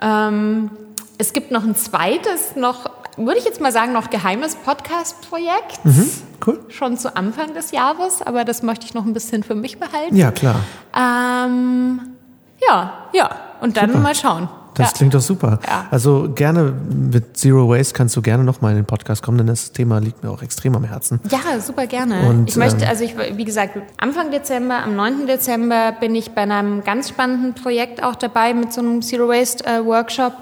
Ähm, 0.01 0.71
es 1.19 1.33
gibt 1.33 1.51
noch 1.51 1.65
ein 1.65 1.77
zweites, 1.77 2.57
noch 2.57 2.91
würde 3.17 3.39
ich 3.39 3.45
jetzt 3.45 3.61
mal 3.61 3.73
sagen, 3.73 3.93
noch 3.93 4.11
geheimes 4.11 4.57
Podcast-Projekt. 4.57 5.85
Mhm, 5.85 6.11
cool. 6.47 6.61
Schon 6.69 6.99
zu 6.99 7.17
Anfang 7.17 7.55
des 7.55 7.71
Jahres, 7.71 8.23
aber 8.23 8.45
das 8.45 8.63
möchte 8.63 8.87
ich 8.87 8.95
noch 8.95 9.05
ein 9.05 9.13
bisschen 9.13 9.43
für 9.43 9.55
mich 9.55 9.79
behalten. 9.79 10.17
Ja, 10.17 10.33
klar. 10.33 10.57
Ähm, 10.97 12.01
ja, 12.67 12.93
ja. 13.13 13.31
Und 13.61 13.77
dann 13.77 13.91
super. 13.91 14.03
mal 14.03 14.15
schauen. 14.15 14.49
Das 14.75 14.91
ja. 14.91 14.97
klingt 14.97 15.15
doch 15.15 15.21
super. 15.21 15.61
Ja. 15.67 15.87
Also 15.93 16.31
gerne 16.35 16.73
mit 16.73 17.37
Zero 17.37 17.69
Waste 17.69 17.95
kannst 17.95 18.17
du 18.17 18.23
gerne 18.23 18.43
nochmal 18.43 18.73
in 18.73 18.79
den 18.79 18.87
Podcast 18.87 19.23
kommen, 19.23 19.39
denn 19.39 19.47
das 19.47 19.71
Thema 19.71 20.01
liegt 20.01 20.25
mir 20.25 20.31
auch 20.31 20.43
extrem 20.43 20.75
am 20.75 20.83
Herzen. 20.83 21.21
Ja, 21.31 21.61
super 21.61 21.87
gerne. 21.87 22.29
Und, 22.29 22.49
ich 22.51 22.57
möchte, 22.57 22.83
ähm, 22.85 22.91
also 22.91 23.05
ich, 23.05 23.15
wie 23.17 23.45
gesagt, 23.45 23.79
Anfang 23.99 24.33
Dezember, 24.33 24.83
am 24.83 24.97
9. 24.97 25.29
Dezember 25.29 25.93
bin 25.93 26.17
ich 26.17 26.33
bei 26.33 26.43
einem 26.43 26.83
ganz 26.83 27.09
spannenden 27.09 27.55
Projekt 27.55 28.03
auch 28.03 28.17
dabei 28.17 28.53
mit 28.53 28.73
so 28.73 28.81
einem 28.81 29.01
Zero 29.01 29.29
Waste 29.29 29.65
äh, 29.65 29.85
Workshop. 29.85 30.33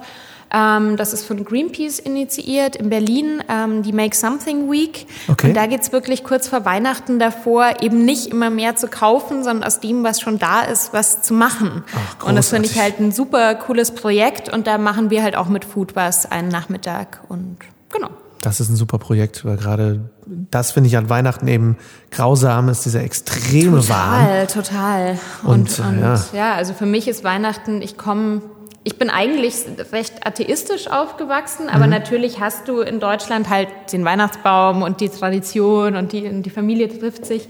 Ähm, 0.53 0.97
das 0.97 1.13
ist 1.13 1.25
von 1.25 1.45
Greenpeace 1.45 1.99
initiiert 1.99 2.77
in 2.77 2.91
Berlin, 2.91 3.43
ähm, 3.49 3.83
die 3.83 3.93
Make 3.93 4.15
Something 4.15 4.71
Week. 4.71 5.07
Okay. 5.29 5.49
Und 5.49 5.55
da 5.55 5.67
geht's 5.67 5.93
wirklich 5.93 6.25
kurz 6.25 6.49
vor 6.49 6.65
Weihnachten 6.65 7.19
davor, 7.19 7.81
eben 7.81 8.05
nicht 8.05 8.27
immer 8.27 8.51
mehr 8.51 8.77
zu 8.77 8.89
kaufen, 8.89 9.43
sondern 9.45 9.65
aus 9.65 9.81
dem, 9.81 10.05
was 10.05 10.21
schon 10.21 10.39
da 10.39 10.61
ist, 10.63 10.93
was 10.93 11.23
zu 11.23 11.33
machen. 11.33 11.85
Ach, 11.95 12.27
und 12.27 12.37
das 12.37 12.51
finde 12.51 12.69
ich 12.69 12.79
halt 12.79 13.01
ein 13.01 13.13
super 13.13 13.55
cooles 13.55 13.93
Projekt. 13.93 14.53
Und 14.53 14.67
da 14.67 14.77
machen 14.77 15.11
wir 15.11 15.23
halt 15.23 15.37
auch 15.37 15.49
mit 15.49 15.65
Food 15.65 15.97
was 15.97 16.31
einen 16.31 16.49
Nachmittag. 16.49 17.23
Und 17.29 17.57
genau. 17.91 18.11
Das 18.43 18.61
ist 18.61 18.69
ein 18.69 18.77
super 18.77 18.99
Projekt, 18.99 19.45
weil 19.45 19.57
gerade 19.57 20.11
das 20.27 20.73
finde 20.73 20.89
ich 20.89 20.97
an 20.97 21.09
Weihnachten 21.09 21.47
eben 21.49 21.77
grausam 22.11 22.69
ist, 22.69 22.85
dieser 22.85 23.03
extreme 23.03 23.81
total, 23.81 23.89
Wahn. 23.89 24.49
Total, 24.49 25.17
total. 25.17 25.19
Und, 25.45 25.79
und, 25.79 25.87
und 25.87 26.01
ja. 26.01 26.25
ja, 26.33 26.55
also 26.55 26.75
für 26.75 26.87
mich 26.87 27.09
ist 27.09 27.25
Weihnachten, 27.25 27.81
ich 27.83 27.97
komme 27.97 28.43
ich 28.85 28.99
bin 28.99 29.11
eigentlich 29.11 29.55
recht 29.93 30.27
atheistisch 30.27 30.89
aufgewachsen, 30.89 31.69
aber 31.69 31.85
mhm. 31.85 31.91
natürlich 31.91 32.41
hast 32.41 32.67
du 32.69 32.81
in 32.81 32.99
Deutschland 32.99 33.49
halt 33.49 33.69
den 33.93 34.05
Weihnachtsbaum 34.05 34.83
und 34.83 35.01
die 35.01 35.09
Tradition 35.09 35.95
und 35.95 36.13
die, 36.13 36.27
und 36.27 36.43
die 36.43 36.51
Familie 36.51 36.89
trifft 36.89 37.25
sich. 37.25 37.49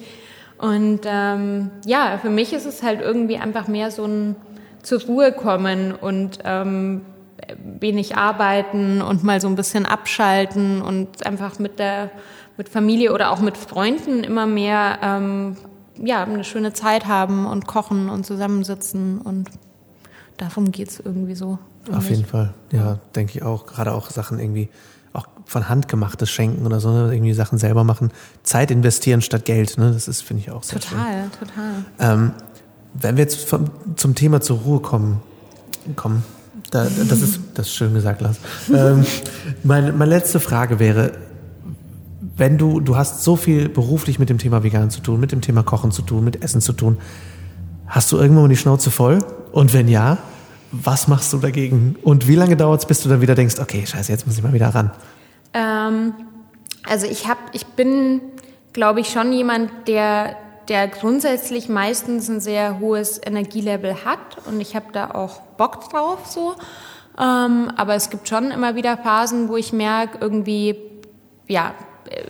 Und 0.58 1.00
ähm, 1.06 1.70
ja, 1.86 2.18
für 2.20 2.30
mich 2.30 2.52
ist 2.52 2.66
es 2.66 2.82
halt 2.82 3.00
irgendwie 3.00 3.36
einfach 3.38 3.66
mehr 3.66 3.90
so 3.90 4.04
ein 4.04 4.36
zur 4.82 5.00
Ruhe 5.02 5.32
kommen 5.32 5.92
und 5.92 6.40
ähm, 6.44 7.02
wenig 7.80 8.16
arbeiten 8.16 9.00
und 9.00 9.24
mal 9.24 9.40
so 9.40 9.48
ein 9.48 9.56
bisschen 9.56 9.86
abschalten 9.86 10.82
und 10.82 11.24
einfach 11.24 11.58
mit 11.58 11.78
der 11.78 12.10
mit 12.56 12.68
Familie 12.68 13.12
oder 13.12 13.30
auch 13.30 13.40
mit 13.40 13.56
Freunden 13.56 14.24
immer 14.24 14.46
mehr 14.46 14.98
ähm, 15.02 15.56
ja 15.96 16.24
eine 16.24 16.44
schöne 16.44 16.72
Zeit 16.72 17.06
haben 17.06 17.46
und 17.46 17.66
kochen 17.66 18.08
und 18.08 18.26
zusammensitzen 18.26 19.20
und 19.20 19.48
darum 20.36 20.72
geht 20.72 20.88
es 20.88 21.00
irgendwie 21.00 21.34
so. 21.34 21.58
Auf 21.92 22.08
jeden 22.08 22.24
Fall, 22.24 22.54
ja, 22.70 22.98
denke 23.14 23.36
ich 23.36 23.42
auch. 23.42 23.66
Gerade 23.66 23.92
auch 23.92 24.10
Sachen 24.10 24.38
irgendwie, 24.38 24.68
auch 25.12 25.26
von 25.46 25.68
Hand 25.68 25.88
gemachtes 25.88 26.30
Schenken 26.30 26.64
oder 26.64 26.80
so, 26.80 26.92
ne? 26.92 27.12
irgendwie 27.12 27.32
Sachen 27.32 27.58
selber 27.58 27.84
machen. 27.84 28.10
Zeit 28.42 28.70
investieren 28.70 29.20
statt 29.20 29.44
Geld, 29.44 29.78
ne? 29.78 29.92
das 29.92 30.08
ist, 30.08 30.22
finde 30.22 30.42
ich 30.42 30.50
auch 30.50 30.62
sehr 30.62 30.80
Total, 30.80 31.22
schön. 31.22 31.48
total. 31.48 31.84
Ähm, 31.98 32.32
wenn 32.94 33.16
wir 33.16 33.22
jetzt 33.24 33.48
vom, 33.48 33.70
zum 33.96 34.14
Thema 34.14 34.40
zur 34.40 34.58
Ruhe 34.58 34.80
kommen, 34.80 35.20
kommen 35.96 36.22
da, 36.72 36.84
das, 36.84 37.22
ist, 37.22 37.40
das 37.54 37.66
ist 37.66 37.74
schön 37.74 37.94
gesagt, 37.94 38.20
Lars. 38.20 38.38
ähm, 38.74 39.04
meine, 39.62 39.92
meine 39.92 40.10
letzte 40.10 40.40
Frage 40.40 40.78
wäre, 40.78 41.12
wenn 42.36 42.58
du, 42.58 42.80
du 42.80 42.96
hast 42.96 43.22
so 43.22 43.36
viel 43.36 43.68
beruflich 43.68 44.18
mit 44.18 44.30
dem 44.30 44.38
Thema 44.38 44.62
Vegan 44.62 44.90
zu 44.90 45.00
tun, 45.00 45.20
mit 45.20 45.32
dem 45.32 45.42
Thema 45.42 45.62
Kochen 45.62 45.92
zu 45.92 46.02
tun, 46.02 46.24
mit 46.24 46.42
Essen 46.42 46.60
zu 46.60 46.72
tun, 46.72 46.98
hast 47.86 48.10
du 48.10 48.16
irgendwann 48.16 48.44
mal 48.44 48.48
die 48.48 48.56
Schnauze 48.56 48.90
voll? 48.90 49.18
Und 49.52 49.72
wenn 49.72 49.88
ja, 49.88 50.18
was 50.72 51.06
machst 51.06 51.32
du 51.32 51.38
dagegen? 51.38 51.96
Und 52.02 52.26
wie 52.26 52.34
lange 52.34 52.56
dauert 52.56 52.80
es, 52.80 52.86
bis 52.86 53.02
du 53.02 53.08
dann 53.08 53.20
wieder 53.20 53.34
denkst, 53.34 53.60
okay, 53.60 53.84
scheiße, 53.86 54.10
jetzt 54.10 54.26
muss 54.26 54.36
ich 54.36 54.42
mal 54.42 54.52
wieder 54.52 54.68
ran? 54.68 54.90
Ähm, 55.52 56.14
also 56.88 57.06
ich 57.06 57.28
habe, 57.28 57.40
ich 57.52 57.66
bin, 57.66 58.20
glaube 58.72 59.00
ich, 59.00 59.10
schon 59.10 59.32
jemand, 59.32 59.70
der, 59.86 60.36
der 60.68 60.88
grundsätzlich 60.88 61.68
meistens 61.68 62.28
ein 62.28 62.40
sehr 62.40 62.80
hohes 62.80 63.20
Energielevel 63.22 64.04
hat 64.04 64.38
und 64.46 64.60
ich 64.60 64.74
habe 64.74 64.86
da 64.92 65.10
auch 65.10 65.42
Bock 65.58 65.90
drauf 65.90 66.26
so. 66.26 66.54
Ähm, 67.20 67.70
aber 67.76 67.94
es 67.94 68.08
gibt 68.08 68.26
schon 68.26 68.50
immer 68.50 68.74
wieder 68.74 68.96
Phasen, 68.96 69.50
wo 69.50 69.56
ich 69.58 69.74
merke, 69.74 70.18
irgendwie, 70.22 70.76
ja, 71.46 71.74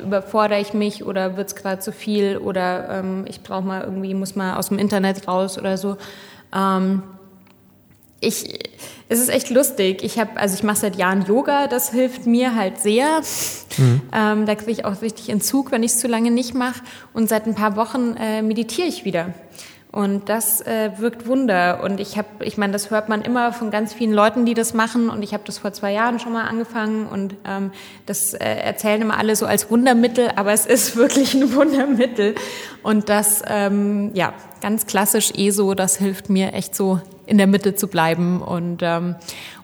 überfordere 0.03 0.61
ich 0.61 0.75
mich 0.75 1.05
oder 1.05 1.37
wird 1.37 1.49
es 1.49 1.55
gerade 1.55 1.81
zu 1.81 1.93
viel 1.93 2.39
oder 2.39 2.89
ähm, 2.91 3.25
ich 3.29 3.43
brauche 3.43 3.63
mal 3.63 3.83
irgendwie, 3.83 4.15
muss 4.15 4.37
mal 4.37 4.57
aus 4.57 4.69
dem 4.69 4.79
Internet 4.79 5.29
raus 5.29 5.59
oder 5.59 5.77
so. 5.77 5.97
Ähm, 6.55 7.03
ich, 8.21 8.71
es 9.09 9.19
ist 9.19 9.29
echt 9.29 9.51
lustig. 9.51 10.03
Ich 10.03 10.19
habe, 10.19 10.39
also 10.39 10.55
ich 10.55 10.63
mache 10.63 10.77
seit 10.77 10.97
Jahren 10.97 11.27
Yoga, 11.27 11.67
das 11.67 11.91
hilft 11.91 12.27
mir 12.27 12.55
halt 12.55 12.79
sehr. 12.79 13.21
Mhm. 13.77 14.03
Ähm, 14.15 14.47
da 14.47 14.55
kriege 14.55 14.71
ich 14.71 14.85
auch 14.85 15.03
richtig 15.03 15.29
Entzug, 15.29 15.73
wenn 15.73 15.83
ich 15.83 15.93
es 15.93 15.99
zu 15.99 16.09
lange 16.09 16.31
nicht 16.31 16.55
mache. 16.55 16.83
Und 17.13 17.29
seit 17.29 17.47
ein 17.47 17.55
paar 17.55 17.77
Wochen 17.77 18.17
äh, 18.17 18.43
meditiere 18.43 18.87
ich 18.87 19.05
wieder. 19.05 19.35
Und 19.93 20.31
das 20.31 20.63
äh, 20.63 20.93
wirkt 20.97 21.27
Wunder. 21.27 21.85
Und 21.85 22.01
ich 22.01 22.17
habe, 22.17 22.29
ich 22.41 22.57
meine, 22.57 22.73
das 22.73 22.91
hört 22.91 23.11
man 23.11 23.21
immer 23.21 23.53
von 23.53 23.71
ganz 23.71 23.93
vielen 23.93 24.15
Leuten, 24.15 24.47
die 24.47 24.55
das 24.55 24.73
machen. 24.73 25.11
Und 25.11 25.23
ich 25.23 25.35
habe 25.35 25.43
das 25.45 25.59
vor 25.59 25.75
zwei 25.75 25.93
Jahren 25.93 26.19
schon 26.19 26.33
mal 26.33 26.45
angefangen. 26.45 27.07
Und 27.07 27.35
ähm, 27.45 27.73
das 28.07 28.33
äh, 28.33 28.39
erzählen 28.43 29.03
immer 29.03 29.19
alle 29.19 29.37
so 29.37 29.45
als 29.45 29.71
Wundermittel, 29.71 30.31
aber 30.35 30.53
es 30.53 30.65
ist 30.73 30.97
wirklich 30.97 31.35
ein 31.35 31.55
Wundermittel. 31.55 32.35
Und 32.83 33.11
das, 33.11 33.43
ähm, 33.47 34.13
ja, 34.15 34.33
ganz 34.63 34.87
klassisch 34.87 35.31
ESO, 35.37 35.75
das 35.75 35.99
hilft 35.99 36.31
mir 36.31 36.55
echt 36.55 36.75
so 36.75 36.99
in 37.27 37.37
der 37.37 37.47
Mitte 37.47 37.75
zu 37.75 37.87
bleiben. 37.87 38.41
Und 38.41 38.79
ähm, 38.83 39.17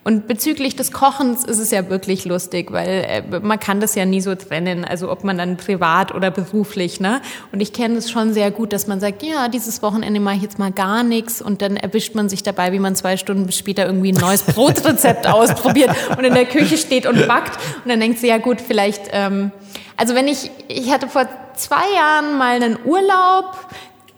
und 0.08 0.26
bezüglich 0.26 0.74
des 0.74 0.90
Kochens 0.90 1.44
ist 1.44 1.58
es 1.58 1.70
ja 1.70 1.90
wirklich 1.90 2.24
lustig, 2.24 2.72
weil 2.72 3.04
äh, 3.06 3.40
man 3.40 3.60
kann 3.60 3.78
das 3.78 3.94
ja 3.94 4.06
nie 4.06 4.22
so 4.22 4.34
trennen, 4.34 4.86
also 4.86 5.10
ob 5.10 5.22
man 5.22 5.36
dann 5.36 5.58
privat 5.58 6.14
oder 6.14 6.30
beruflich, 6.30 6.98
ne? 6.98 7.20
Und 7.52 7.60
ich 7.60 7.74
kenne 7.74 7.98
es 7.98 8.10
schon 8.10 8.32
sehr 8.32 8.50
gut, 8.50 8.72
dass 8.72 8.86
man 8.86 9.00
sagt, 9.00 9.22
ja, 9.22 9.48
dieses 9.48 9.82
Wochenende 9.82 10.18
mache 10.18 10.36
ich 10.36 10.42
jetzt 10.42 10.58
mal 10.58 10.72
gar 10.72 11.02
nichts 11.02 11.42
und 11.42 11.60
dann 11.60 11.76
erwischt 11.76 12.14
man 12.14 12.30
sich 12.30 12.42
dabei, 12.42 12.72
wie 12.72 12.78
man 12.78 12.96
zwei 12.96 13.18
Stunden 13.18 13.52
später 13.52 13.84
irgendwie 13.84 14.14
ein 14.14 14.18
neues 14.18 14.44
Brotrezept 14.44 15.26
ausprobiert 15.30 15.90
und 16.16 16.24
in 16.24 16.32
der 16.32 16.46
Küche 16.46 16.78
steht 16.78 17.04
und 17.04 17.28
backt 17.28 17.58
und 17.84 17.90
dann 17.90 18.00
denkt 18.00 18.18
sie, 18.18 18.28
ja 18.28 18.38
gut, 18.38 18.62
vielleicht, 18.62 19.10
ähm, 19.12 19.52
also 19.98 20.14
wenn 20.14 20.26
ich, 20.26 20.50
ich 20.68 20.90
hatte 20.90 21.08
vor 21.08 21.28
zwei 21.54 21.84
Jahren 21.94 22.38
mal 22.38 22.54
einen 22.54 22.78
Urlaub, 22.82 23.58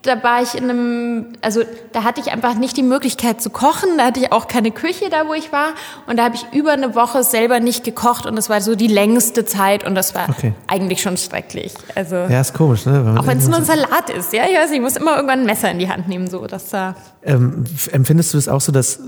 da 0.03 0.23
war 0.23 0.43
ich 0.43 0.55
in 0.55 0.71
einem, 0.71 1.27
also 1.43 1.63
da 1.93 2.05
hatte 2.05 2.21
ich 2.21 2.33
einfach 2.33 2.55
nicht 2.55 2.77
die 2.77 2.83
Möglichkeit 2.83 3.43
zu 3.43 3.51
kochen, 3.51 3.99
da 3.99 4.07
hatte 4.07 4.21
ich 4.21 4.33
auch 4.33 4.49
keine 4.49 4.71
Küche 4.71 5.11
da, 5.11 5.29
wo 5.29 5.35
ich 5.35 5.53
war 5.53 5.69
und 6.07 6.19
da 6.19 6.25
habe 6.25 6.37
ich 6.37 6.47
über 6.59 6.73
eine 6.73 6.95
Woche 6.95 7.23
selber 7.23 7.61
nicht 7.61 7.85
gekocht 7.85 8.25
und 8.25 8.35
das 8.37 8.49
war 8.49 8.63
so 8.63 8.75
die 8.75 8.87
längste 8.87 9.45
Zeit 9.45 9.87
und 9.87 9.95
das 9.95 10.15
war 10.15 10.29
okay. 10.31 10.55
eigentlich 10.69 11.03
schon 11.03 11.19
schrecklich. 11.19 11.75
Also 11.95 12.17
ja, 12.17 12.41
ist 12.41 12.55
komisch, 12.55 12.87
ne? 12.87 13.05
Wenn 13.05 13.19
auch 13.19 13.27
wenn 13.27 13.39
es 13.39 13.49
nur 13.49 13.59
ein 13.59 13.65
Salat 13.65 14.09
ist, 14.09 14.33
ja, 14.33 14.45
ich 14.51 14.57
weiß 14.57 14.71
nicht, 14.71 14.79
ich 14.79 14.83
muss 14.83 14.97
immer 14.97 15.17
irgendwann 15.17 15.41
ein 15.41 15.47
Messer 15.47 15.71
in 15.71 15.79
die 15.79 15.91
Hand 15.91 16.09
nehmen, 16.09 16.29
so 16.29 16.47
dass 16.47 16.71
da. 16.71 16.97
Ähm, 17.23 17.65
empfindest 17.93 18.33
du 18.33 18.39
es 18.39 18.49
auch 18.49 18.63
so, 18.63 18.73
dass 18.73 19.01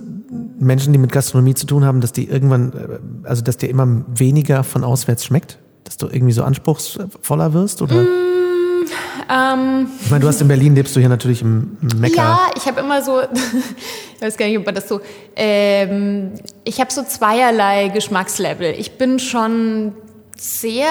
Menschen, 0.59 0.93
die 0.93 0.99
mit 0.99 1.11
Gastronomie 1.11 1.55
zu 1.55 1.67
tun 1.67 1.87
haben, 1.87 2.03
dass 2.03 2.13
die 2.13 2.29
irgendwann, 2.29 2.73
äh, 2.73 3.29
also 3.29 3.43
dass 3.43 3.57
dir 3.57 3.71
immer 3.71 4.05
weniger 4.09 4.63
von 4.63 4.85
auswärts 4.85 5.25
schmeckt, 5.25 5.59
dass 5.85 5.97
du 5.97 6.07
irgendwie 6.07 6.33
so 6.33 6.45
anspruchsvoller 6.45 7.55
wirst 7.55 7.81
oder? 7.81 8.03
Mm 8.03 8.33
ähm, 9.31 9.89
ich 10.01 10.11
meine, 10.11 10.23
du 10.23 10.29
hast 10.29 10.41
in 10.41 10.49
Berlin, 10.49 10.75
lebst 10.75 10.95
du 10.97 11.01
hier 11.01 11.09
natürlich 11.09 11.43
im 11.43 11.77
Mekka. 11.97 12.23
Ja, 12.23 12.51
ich 12.57 12.67
habe 12.67 12.81
immer 12.81 13.03
so, 13.03 13.21
ich 14.17 14.21
weiß 14.21 14.37
gar 14.37 14.47
nicht, 14.47 14.59
ob 14.59 14.67
man 14.67 14.75
das 14.75 14.89
so, 14.89 15.01
ähm, 15.37 16.33
ich 16.65 16.81
habe 16.81 16.93
so 16.93 17.03
zweierlei 17.03 17.89
Geschmackslevel. 17.89 18.75
Ich 18.79 18.99
bin 18.99 19.19
schon 19.19 19.93
sehr 20.37 20.89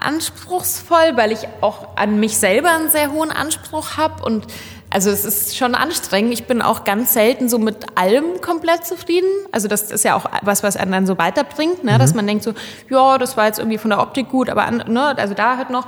anspruchsvoll, 0.00 1.16
weil 1.16 1.32
ich 1.32 1.48
auch 1.60 1.96
an 1.96 2.20
mich 2.20 2.36
selber 2.38 2.70
einen 2.70 2.90
sehr 2.90 3.12
hohen 3.12 3.30
Anspruch 3.30 3.96
habe 3.96 4.24
und 4.24 4.46
also 4.88 5.10
es 5.10 5.24
ist 5.24 5.56
schon 5.56 5.74
anstrengend. 5.74 6.32
Ich 6.32 6.46
bin 6.46 6.62
auch 6.62 6.84
ganz 6.84 7.12
selten 7.12 7.48
so 7.48 7.58
mit 7.58 7.98
allem 7.98 8.40
komplett 8.40 8.86
zufrieden. 8.86 9.28
Also 9.50 9.66
das 9.66 9.90
ist 9.90 10.04
ja 10.04 10.14
auch 10.14 10.26
was, 10.42 10.62
was 10.62 10.76
einen 10.76 10.92
dann 10.92 11.06
so 11.06 11.18
weiterbringt, 11.18 11.82
ne? 11.82 11.94
Mhm. 11.94 11.98
dass 11.98 12.14
man 12.14 12.26
denkt 12.26 12.44
so, 12.44 12.54
ja, 12.88 13.18
das 13.18 13.36
war 13.36 13.46
jetzt 13.46 13.58
irgendwie 13.58 13.78
von 13.78 13.90
der 13.90 14.00
Optik 14.00 14.28
gut, 14.28 14.48
aber 14.48 14.64
an, 14.64 14.84
ne, 14.88 15.18
also 15.18 15.34
da 15.34 15.56
halt 15.56 15.70
noch 15.70 15.86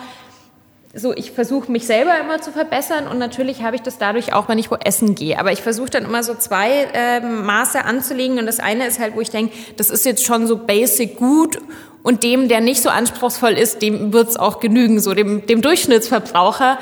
so, 0.94 1.14
ich 1.14 1.32
versuche 1.32 1.70
mich 1.70 1.86
selber 1.86 2.18
immer 2.18 2.40
zu 2.40 2.50
verbessern 2.50 3.06
und 3.08 3.18
natürlich 3.18 3.62
habe 3.62 3.76
ich 3.76 3.82
das 3.82 3.98
dadurch 3.98 4.32
auch, 4.32 4.48
wenn 4.48 4.58
ich 4.58 4.70
wo 4.70 4.76
essen 4.76 5.14
gehe. 5.14 5.38
Aber 5.38 5.52
ich 5.52 5.60
versuche 5.60 5.90
dann 5.90 6.04
immer 6.04 6.22
so 6.22 6.34
zwei 6.34 6.88
äh, 6.94 7.20
Maße 7.20 7.84
anzulegen 7.84 8.38
und 8.38 8.46
das 8.46 8.58
eine 8.58 8.86
ist 8.86 8.98
halt, 8.98 9.14
wo 9.14 9.20
ich 9.20 9.30
denke, 9.30 9.54
das 9.76 9.90
ist 9.90 10.06
jetzt 10.06 10.24
schon 10.24 10.46
so 10.46 10.56
basic 10.56 11.16
gut 11.16 11.58
und 12.02 12.22
dem, 12.22 12.48
der 12.48 12.60
nicht 12.60 12.82
so 12.82 12.88
anspruchsvoll 12.88 13.52
ist, 13.52 13.82
dem 13.82 14.12
wird's 14.14 14.36
auch 14.36 14.60
genügen, 14.60 14.98
so 15.00 15.12
dem, 15.12 15.46
dem 15.46 15.60
Durchschnittsverbraucher. 15.60 16.78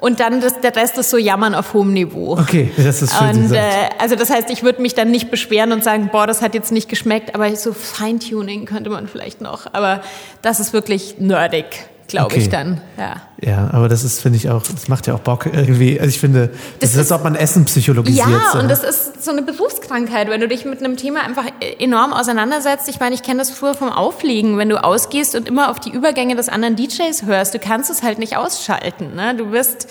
Und 0.00 0.20
dann 0.20 0.40
das, 0.40 0.60
der 0.60 0.76
Rest 0.76 0.96
ist 0.96 1.10
so 1.10 1.16
Jammern 1.16 1.56
auf 1.56 1.74
hohem 1.74 1.92
Niveau. 1.92 2.38
Okay, 2.38 2.70
das 2.76 3.02
ist 3.02 3.18
schön. 3.18 3.46
Und, 3.46 3.52
äh, 3.52 3.60
also 3.98 4.14
das 4.14 4.30
heißt, 4.30 4.48
ich 4.50 4.62
würde 4.62 4.80
mich 4.80 4.94
dann 4.94 5.10
nicht 5.10 5.28
beschweren 5.28 5.72
und 5.72 5.82
sagen, 5.82 6.10
boah, 6.12 6.28
das 6.28 6.40
hat 6.40 6.54
jetzt 6.54 6.70
nicht 6.70 6.88
geschmeckt, 6.88 7.34
aber 7.34 7.56
so 7.56 7.72
Feintuning 7.72 8.64
könnte 8.64 8.90
man 8.90 9.08
vielleicht 9.08 9.40
noch. 9.40 9.66
Aber 9.72 10.02
das 10.42 10.60
ist 10.60 10.72
wirklich 10.72 11.16
nerdig 11.18 11.64
glaube 12.08 12.26
okay. 12.26 12.40
ich 12.40 12.48
dann. 12.48 12.80
Ja. 12.96 13.16
ja, 13.40 13.70
aber 13.72 13.88
das 13.88 14.02
ist, 14.02 14.20
finde 14.20 14.38
ich 14.38 14.48
auch, 14.50 14.62
das 14.62 14.88
macht 14.88 15.06
ja 15.06 15.14
auch 15.14 15.20
Bock 15.20 15.46
irgendwie. 15.46 16.00
Also 16.00 16.08
ich 16.08 16.18
finde, 16.18 16.48
das, 16.48 16.58
das 16.80 16.90
ist, 16.90 16.98
als 16.98 17.12
ob 17.12 17.24
man 17.24 17.34
Essen 17.34 17.66
psychologisiert. 17.66 18.26
Ja, 18.28 18.52
so. 18.52 18.58
und 18.58 18.68
das 18.68 18.82
ist 18.82 19.24
so 19.24 19.30
eine 19.30 19.42
Berufskrankheit, 19.42 20.28
wenn 20.28 20.40
du 20.40 20.48
dich 20.48 20.64
mit 20.64 20.80
einem 20.82 20.96
Thema 20.96 21.20
einfach 21.20 21.44
enorm 21.78 22.12
auseinandersetzt. 22.12 22.88
Ich 22.88 22.98
meine, 22.98 23.14
ich 23.14 23.22
kenne 23.22 23.38
das 23.38 23.50
früher 23.50 23.74
vom 23.74 23.90
Aufliegen, 23.90 24.58
wenn 24.58 24.70
du 24.70 24.82
ausgehst 24.82 25.34
und 25.34 25.46
immer 25.46 25.70
auf 25.70 25.78
die 25.78 25.90
Übergänge 25.90 26.34
des 26.34 26.48
anderen 26.48 26.76
DJs 26.76 27.24
hörst, 27.26 27.54
du 27.54 27.58
kannst 27.58 27.90
es 27.90 28.02
halt 28.02 28.18
nicht 28.18 28.36
ausschalten. 28.36 29.14
Ne? 29.14 29.34
Du 29.36 29.52
wirst, 29.52 29.88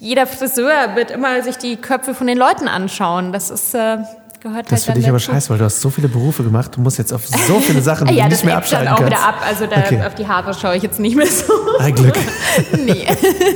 jeder 0.00 0.26
Friseur 0.26 0.96
wird 0.96 1.12
immer 1.12 1.42
sich 1.42 1.56
die 1.56 1.76
Köpfe 1.76 2.14
von 2.14 2.26
den 2.26 2.36
Leuten 2.36 2.68
anschauen. 2.68 3.32
Das 3.32 3.50
ist... 3.50 3.74
Äh, 3.74 3.98
gehört 4.42 4.66
das 4.66 4.70
halt 4.70 4.72
Das 4.72 4.84
finde 4.84 5.00
ich 5.00 5.08
aber 5.08 5.18
scheiße, 5.18 5.50
weil 5.50 5.58
du 5.58 5.64
hast 5.64 5.80
so 5.80 5.90
viele 5.90 6.08
Berufe 6.08 6.42
gemacht, 6.42 6.76
du 6.76 6.80
musst 6.80 6.98
jetzt 6.98 7.12
auf 7.12 7.26
so 7.26 7.60
viele 7.60 7.80
Sachen 7.82 8.08
ja, 8.08 8.28
nicht 8.28 8.44
mehr 8.44 8.56
abschalten 8.56 8.86
dann 8.86 8.94
auch 8.94 8.98
kannst. 8.98 9.12
wieder 9.12 9.28
ab, 9.28 9.36
also 9.46 9.66
da, 9.66 9.76
okay. 9.78 10.02
auf 10.04 10.14
die 10.14 10.26
Haare 10.26 10.54
schaue 10.54 10.76
ich 10.76 10.82
jetzt 10.82 11.00
nicht 11.00 11.16
mehr 11.16 11.26
so. 11.26 11.52
Ein 11.78 11.94
Glück. 11.94 12.18
nee. 12.84 13.06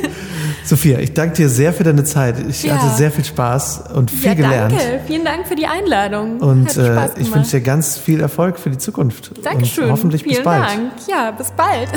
Sophia, 0.64 0.98
ich 0.98 1.14
danke 1.14 1.36
dir 1.36 1.48
sehr 1.48 1.72
für 1.72 1.84
deine 1.84 2.02
Zeit. 2.02 2.44
Ich 2.48 2.64
ja. 2.64 2.74
hatte 2.74 2.96
sehr 2.96 3.12
viel 3.12 3.24
Spaß 3.24 3.84
und 3.94 4.10
viel 4.10 4.26
ja, 4.26 4.34
gelernt. 4.34 4.72
Danke, 4.72 5.00
vielen 5.06 5.24
Dank 5.24 5.46
für 5.46 5.54
die 5.54 5.66
Einladung. 5.66 6.40
Und 6.40 6.76
äh, 6.76 7.08
ich 7.18 7.32
wünsche 7.32 7.52
dir 7.52 7.60
ganz 7.60 7.96
viel 7.96 8.20
Erfolg 8.20 8.58
für 8.58 8.70
die 8.70 8.78
Zukunft. 8.78 9.30
Dankeschön. 9.44 9.84
Und 9.84 9.92
hoffentlich 9.92 10.24
vielen 10.24 10.36
bis 10.36 10.44
bald. 10.44 10.64
Dank. 10.64 10.92
Ja, 11.08 11.30
bis 11.30 11.52
bald. 11.52 11.88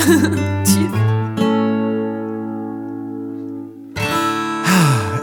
Tschüss. 0.63 1.18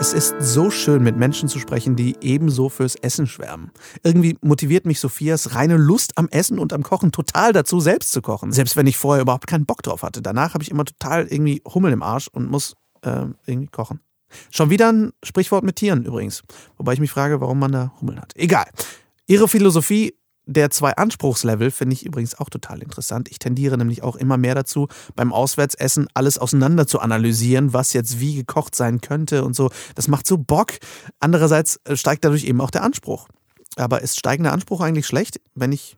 Es 0.07 0.13
ist 0.13 0.37
so 0.39 0.71
schön, 0.71 1.03
mit 1.03 1.17
Menschen 1.17 1.49
zu 1.49 1.59
sprechen, 1.59 1.97
die 1.97 2.15
ebenso 2.21 2.69
fürs 2.69 2.95
Essen 2.95 3.27
schwärmen. 3.27 3.73
Irgendwie 4.05 4.39
motiviert 4.41 4.87
mich 4.87 5.01
Sophias 5.01 5.57
reine 5.57 5.77
Lust 5.77 6.17
am 6.17 6.29
Essen 6.29 6.61
und 6.61 6.73
am 6.73 6.85
Kochen 6.85 7.11
total 7.11 7.53
dazu, 7.53 7.81
selbst 7.81 8.13
zu 8.13 8.23
kochen. 8.23 8.53
Selbst 8.53 8.77
wenn 8.77 8.87
ich 8.87 8.97
vorher 8.99 9.23
überhaupt 9.23 9.49
keinen 9.49 9.67
Bock 9.67 9.83
drauf 9.83 10.05
hatte. 10.05 10.23
Danach 10.23 10.55
habe 10.55 10.63
ich 10.63 10.71
immer 10.71 10.85
total 10.85 11.27
irgendwie 11.27 11.61
Hummel 11.67 11.93
im 11.93 12.05
Arsch 12.05 12.29
und 12.29 12.49
muss 12.49 12.75
äh, 13.03 13.25
irgendwie 13.47 13.67
kochen. 13.67 13.99
Schon 14.53 14.71
wieder 14.71 14.93
ein 14.93 15.13
Sprichwort 15.25 15.65
mit 15.65 15.75
Tieren 15.75 16.05
übrigens. 16.05 16.45
Wobei 16.77 16.93
ich 16.93 17.01
mich 17.01 17.11
frage, 17.11 17.41
warum 17.41 17.59
man 17.59 17.73
da 17.73 17.93
Hummeln 18.01 18.21
hat. 18.21 18.31
Egal. 18.37 18.67
Ihre 19.27 19.49
Philosophie 19.49 20.15
der 20.47 20.71
zwei 20.71 20.93
Anspruchslevel 20.93 21.71
finde 21.71 21.95
ich 21.95 22.07
übrigens 22.07 22.39
auch 22.39 22.49
total 22.49 22.83
interessant. 22.83 23.29
Ich 23.31 23.39
tendiere 23.39 23.77
nämlich 23.77 24.03
auch 24.03 24.17
immer 24.17 24.37
mehr 24.37 24.55
dazu, 24.55 24.89
beim 25.17 25.33
Auswärtsessen 25.33 26.07
alles 26.15 26.39
auseinander 26.39 26.87
zu 26.87 27.01
analysieren, 27.01 27.73
was 27.73 27.93
jetzt 27.93 28.21
wie 28.21 28.37
gekocht 28.37 28.75
sein 28.75 29.01
könnte 29.01 29.45
und 29.45 29.55
so. 29.55 29.71
Das 29.97 30.09
macht 30.09 30.27
so 30.27 30.39
Bock. 30.39 30.73
Andererseits 31.19 31.81
äh, 31.85 31.97
steigt 31.97 32.25
dadurch 32.25 32.45
eben 32.45 32.61
auch 32.61 32.71
der 32.71 32.85
Anspruch. 32.85 33.29
Aber 33.77 34.01
ist 34.01 34.19
steigender 34.19 34.53
Anspruch 34.53 34.81
eigentlich 34.81 35.07
schlecht, 35.07 35.41
wenn 35.55 35.73
ich 35.73 35.97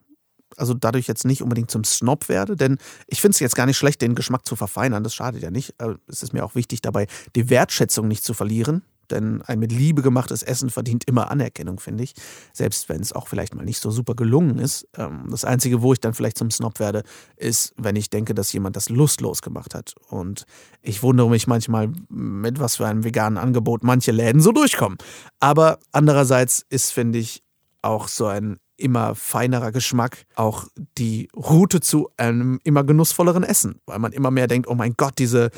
also 0.57 0.75
dadurch 0.75 1.07
jetzt 1.07 1.25
nicht 1.25 1.43
unbedingt 1.43 1.71
zum 1.71 1.85
Snob 1.85 2.29
werde, 2.29 2.57
denn 2.57 2.79
ich 3.07 3.21
finde 3.21 3.35
es 3.35 3.41
jetzt 3.41 3.55
gar 3.55 3.67
nicht 3.67 3.77
schlecht, 3.77 4.01
den 4.01 4.15
Geschmack 4.15 4.47
zu 4.47 4.57
verfeinern. 4.57 5.05
Das 5.05 5.15
schadet 5.15 5.43
ja 5.43 5.51
nicht. 5.51 5.75
Es 6.09 6.23
ist 6.23 6.33
mir 6.33 6.45
auch 6.45 6.55
wichtig, 6.55 6.81
dabei 6.81 7.07
die 7.37 7.51
Wertschätzung 7.51 8.09
nicht 8.09 8.25
zu 8.25 8.35
verlieren. 8.35 8.83
Denn 9.11 9.43
ein 9.43 9.59
mit 9.59 9.73
Liebe 9.73 10.03
gemachtes 10.03 10.43
Essen 10.43 10.71
verdient 10.71 11.05
immer 11.07 11.31
Anerkennung, 11.31 11.81
finde 11.81 12.05
ich. 12.05 12.15
Selbst 12.53 12.89
wenn 12.89 13.01
es 13.01 13.13
auch 13.13 13.29
vielleicht 13.29 13.55
mal 13.55 13.65
nicht 13.65 13.81
so 13.81 13.91
super 13.91 14.15
gelungen 14.15 14.59
ist. 14.59 14.87
Ähm, 14.97 15.27
das 15.31 15.45
Einzige, 15.45 15.83
wo 15.83 15.93
ich 15.93 16.01
dann 16.01 16.15
vielleicht 16.15 16.39
zum 16.39 16.51
Snob 16.51 16.79
werde, 16.79 17.03
ist, 17.37 17.75
wenn 17.77 17.97
ich 17.97 18.11
denke, 18.11 18.35
dass 18.35 18.53
jemand 18.53 18.77
das 18.77 18.89
lustlos 18.89 19.43
gemacht 19.43 19.75
hat. 19.75 19.95
Und 20.09 20.45
ich 20.83 21.03
wundere 21.03 21.29
mich 21.31 21.47
manchmal, 21.47 21.91
mit 22.09 22.61
was 22.61 22.77
für 22.77 22.87
einem 22.87 23.05
veganen 23.05 23.39
Angebot 23.39 23.83
manche 23.83 24.13
Läden 24.13 24.41
so 24.41 24.53
durchkommen. 24.53 24.99
Aber 25.41 25.79
andererseits 25.93 26.65
ist, 26.69 26.93
finde 26.93 27.19
ich, 27.19 27.43
auch 27.83 28.09
so 28.09 28.27
ein 28.27 28.59
immer 28.79 29.15
feinerer 29.15 29.73
Geschmack 29.73 30.25
auch 30.37 30.67
die 30.97 31.29
Route 31.37 31.81
zu 31.81 32.11
einem 32.17 32.61
immer 32.63 32.85
genussvolleren 32.85 33.43
Essen, 33.43 33.81
weil 33.87 33.99
man 33.99 34.13
immer 34.13 34.31
mehr 34.31 34.47
denkt, 34.47 34.69
oh 34.69 34.75
mein 34.75 34.95
Gott, 34.97 35.15
diese 35.19 35.51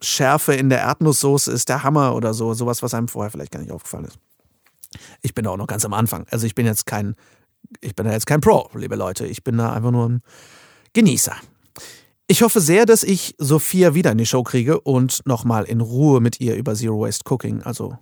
Schärfe 0.00 0.54
in 0.54 0.68
der 0.68 0.80
Erdnusssoße 0.80 1.50
ist 1.52 1.68
der 1.68 1.82
Hammer 1.82 2.14
oder 2.14 2.34
so. 2.34 2.54
Sowas, 2.54 2.82
was 2.82 2.94
einem 2.94 3.08
vorher 3.08 3.30
vielleicht 3.30 3.52
gar 3.52 3.60
nicht 3.60 3.72
aufgefallen 3.72 4.04
ist. 4.04 4.18
Ich 5.22 5.34
bin 5.34 5.44
da 5.44 5.50
auch 5.50 5.56
noch 5.56 5.66
ganz 5.66 5.84
am 5.84 5.92
Anfang. 5.94 6.26
Also 6.30 6.46
ich 6.46 6.54
bin 6.54 6.66
jetzt 6.66 6.86
kein, 6.86 7.14
ich 7.80 7.94
bin 7.94 8.06
da 8.06 8.12
jetzt 8.12 8.26
kein 8.26 8.40
Pro, 8.40 8.70
liebe 8.74 8.96
Leute. 8.96 9.26
Ich 9.26 9.44
bin 9.44 9.58
da 9.58 9.72
einfach 9.72 9.90
nur 9.90 10.08
ein 10.08 10.22
Genießer. 10.92 11.36
Ich 12.26 12.42
hoffe 12.42 12.60
sehr, 12.60 12.84
dass 12.84 13.02
ich 13.02 13.34
Sophia 13.38 13.94
wieder 13.94 14.12
in 14.12 14.18
die 14.18 14.26
Show 14.26 14.42
kriege 14.42 14.80
und 14.80 15.24
nochmal 15.26 15.64
in 15.64 15.80
Ruhe 15.80 16.20
mit 16.20 16.40
ihr 16.40 16.56
über 16.56 16.74
Zero 16.74 17.00
Waste 17.00 17.24
Cooking, 17.26 17.62
also 17.62 17.98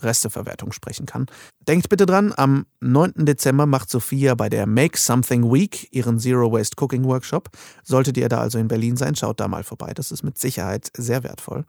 Resteverwertung 0.00 0.72
sprechen 0.72 1.06
kann. 1.06 1.26
Denkt 1.66 1.88
bitte 1.88 2.06
dran, 2.06 2.32
am 2.36 2.66
9. 2.80 3.26
Dezember 3.26 3.66
macht 3.66 3.90
Sophia 3.90 4.34
bei 4.34 4.48
der 4.48 4.66
Make 4.66 4.98
Something 4.98 5.52
Week 5.52 5.88
ihren 5.92 6.18
Zero 6.18 6.52
Waste 6.52 6.76
Cooking 6.82 7.04
Workshop. 7.04 7.50
Solltet 7.82 8.16
ihr 8.16 8.28
da 8.28 8.40
also 8.40 8.58
in 8.58 8.68
Berlin 8.68 8.96
sein, 8.96 9.16
schaut 9.16 9.40
da 9.40 9.48
mal 9.48 9.64
vorbei. 9.64 9.92
Das 9.94 10.12
ist 10.12 10.22
mit 10.22 10.38
Sicherheit 10.38 10.90
sehr 10.96 11.22
wertvoll. 11.22 11.64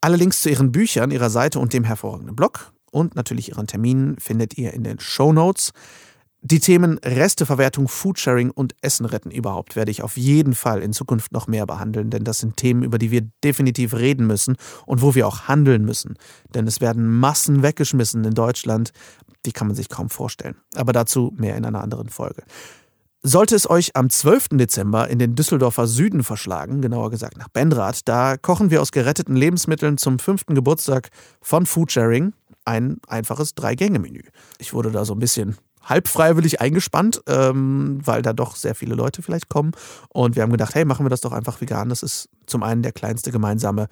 Alle 0.00 0.16
Links 0.16 0.42
zu 0.42 0.50
ihren 0.50 0.72
Büchern, 0.72 1.10
ihrer 1.10 1.30
Seite 1.30 1.58
und 1.58 1.72
dem 1.72 1.84
hervorragenden 1.84 2.36
Blog 2.36 2.72
und 2.90 3.14
natürlich 3.14 3.50
ihren 3.50 3.66
Terminen 3.66 4.16
findet 4.18 4.56
ihr 4.56 4.72
in 4.72 4.84
den 4.84 5.00
Show 5.00 5.32
Notes. 5.32 5.72
Die 6.42 6.60
Themen 6.60 6.98
Resteverwertung, 6.98 7.88
Foodsharing 7.88 8.50
und 8.50 8.76
Essen 8.80 9.06
retten 9.06 9.30
überhaupt 9.30 9.74
werde 9.74 9.90
ich 9.90 10.02
auf 10.02 10.16
jeden 10.16 10.54
Fall 10.54 10.82
in 10.82 10.92
Zukunft 10.92 11.32
noch 11.32 11.48
mehr 11.48 11.66
behandeln, 11.66 12.10
denn 12.10 12.24
das 12.24 12.38
sind 12.38 12.56
Themen, 12.56 12.82
über 12.82 12.98
die 12.98 13.10
wir 13.10 13.22
definitiv 13.42 13.94
reden 13.94 14.26
müssen 14.26 14.56
und 14.84 15.02
wo 15.02 15.14
wir 15.14 15.26
auch 15.26 15.48
handeln 15.48 15.84
müssen. 15.84 16.14
Denn 16.54 16.66
es 16.66 16.80
werden 16.80 17.10
Massen 17.10 17.62
weggeschmissen 17.62 18.24
in 18.24 18.34
Deutschland, 18.34 18.92
die 19.44 19.52
kann 19.52 19.66
man 19.66 19.76
sich 19.76 19.88
kaum 19.88 20.10
vorstellen. 20.10 20.56
Aber 20.74 20.92
dazu 20.92 21.32
mehr 21.36 21.56
in 21.56 21.64
einer 21.64 21.82
anderen 21.82 22.10
Folge. 22.10 22.42
Sollte 23.22 23.56
es 23.56 23.68
euch 23.68 23.96
am 23.96 24.08
12. 24.08 24.50
Dezember 24.52 25.08
in 25.08 25.18
den 25.18 25.34
Düsseldorfer 25.34 25.88
Süden 25.88 26.22
verschlagen, 26.22 26.80
genauer 26.80 27.10
gesagt 27.10 27.38
nach 27.38 27.48
Benrath, 27.48 28.02
da 28.04 28.36
kochen 28.36 28.70
wir 28.70 28.80
aus 28.82 28.92
geretteten 28.92 29.34
Lebensmitteln 29.34 29.98
zum 29.98 30.20
fünften 30.20 30.54
Geburtstag 30.54 31.08
von 31.40 31.66
Foodsharing 31.66 32.34
ein 32.64 32.98
einfaches 33.08 33.54
Drei-Gänge-Menü. 33.54 34.22
Ich 34.58 34.74
wurde 34.74 34.92
da 34.92 35.04
so 35.04 35.14
ein 35.14 35.18
bisschen 35.18 35.56
halb 35.86 36.08
freiwillig 36.08 36.60
eingespannt, 36.60 37.22
ähm, 37.26 38.00
weil 38.04 38.22
da 38.22 38.32
doch 38.32 38.56
sehr 38.56 38.74
viele 38.74 38.94
Leute 38.94 39.22
vielleicht 39.22 39.48
kommen. 39.48 39.72
Und 40.08 40.36
wir 40.36 40.42
haben 40.42 40.52
gedacht, 40.52 40.74
hey, 40.74 40.84
machen 40.84 41.06
wir 41.06 41.10
das 41.10 41.20
doch 41.22 41.32
einfach 41.32 41.60
vegan. 41.60 41.88
Das 41.88 42.02
ist 42.02 42.28
zum 42.46 42.62
einen 42.62 42.82
der 42.82 42.92
kleinste 42.92 43.32
gemeinsame 43.32 43.88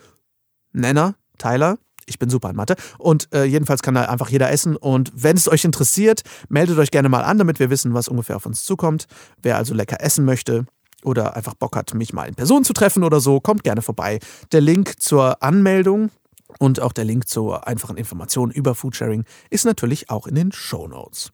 Nenner, 0.72 1.14
Teiler. 1.38 1.78
Ich 2.06 2.18
bin 2.18 2.28
super 2.28 2.50
in 2.50 2.56
Mathe. 2.56 2.76
Und 2.98 3.32
äh, 3.32 3.44
jedenfalls 3.44 3.82
kann 3.82 3.94
da 3.94 4.02
einfach 4.04 4.28
jeder 4.28 4.50
essen. 4.50 4.76
Und 4.76 5.10
wenn 5.14 5.36
es 5.36 5.48
euch 5.48 5.64
interessiert, 5.64 6.22
meldet 6.48 6.76
euch 6.78 6.90
gerne 6.90 7.08
mal 7.08 7.22
an, 7.22 7.38
damit 7.38 7.60
wir 7.60 7.70
wissen, 7.70 7.94
was 7.94 8.08
ungefähr 8.08 8.36
auf 8.36 8.44
uns 8.44 8.64
zukommt. 8.64 9.06
Wer 9.42 9.56
also 9.56 9.72
lecker 9.72 10.00
essen 10.00 10.24
möchte 10.24 10.66
oder 11.02 11.36
einfach 11.36 11.54
Bock 11.54 11.76
hat, 11.76 11.94
mich 11.94 12.12
mal 12.12 12.28
in 12.28 12.34
Person 12.34 12.64
zu 12.64 12.72
treffen 12.72 13.04
oder 13.04 13.20
so, 13.20 13.40
kommt 13.40 13.62
gerne 13.62 13.82
vorbei. 13.82 14.18
Der 14.52 14.60
Link 14.60 15.00
zur 15.00 15.42
Anmeldung 15.42 16.10
und 16.58 16.80
auch 16.80 16.92
der 16.92 17.04
Link 17.04 17.28
zur 17.28 17.66
einfachen 17.66 17.96
Information 17.96 18.50
über 18.50 18.74
Foodsharing 18.74 19.24
ist 19.50 19.64
natürlich 19.64 20.10
auch 20.10 20.26
in 20.26 20.34
den 20.34 20.52
Show 20.52 20.86
Notes. 20.86 21.32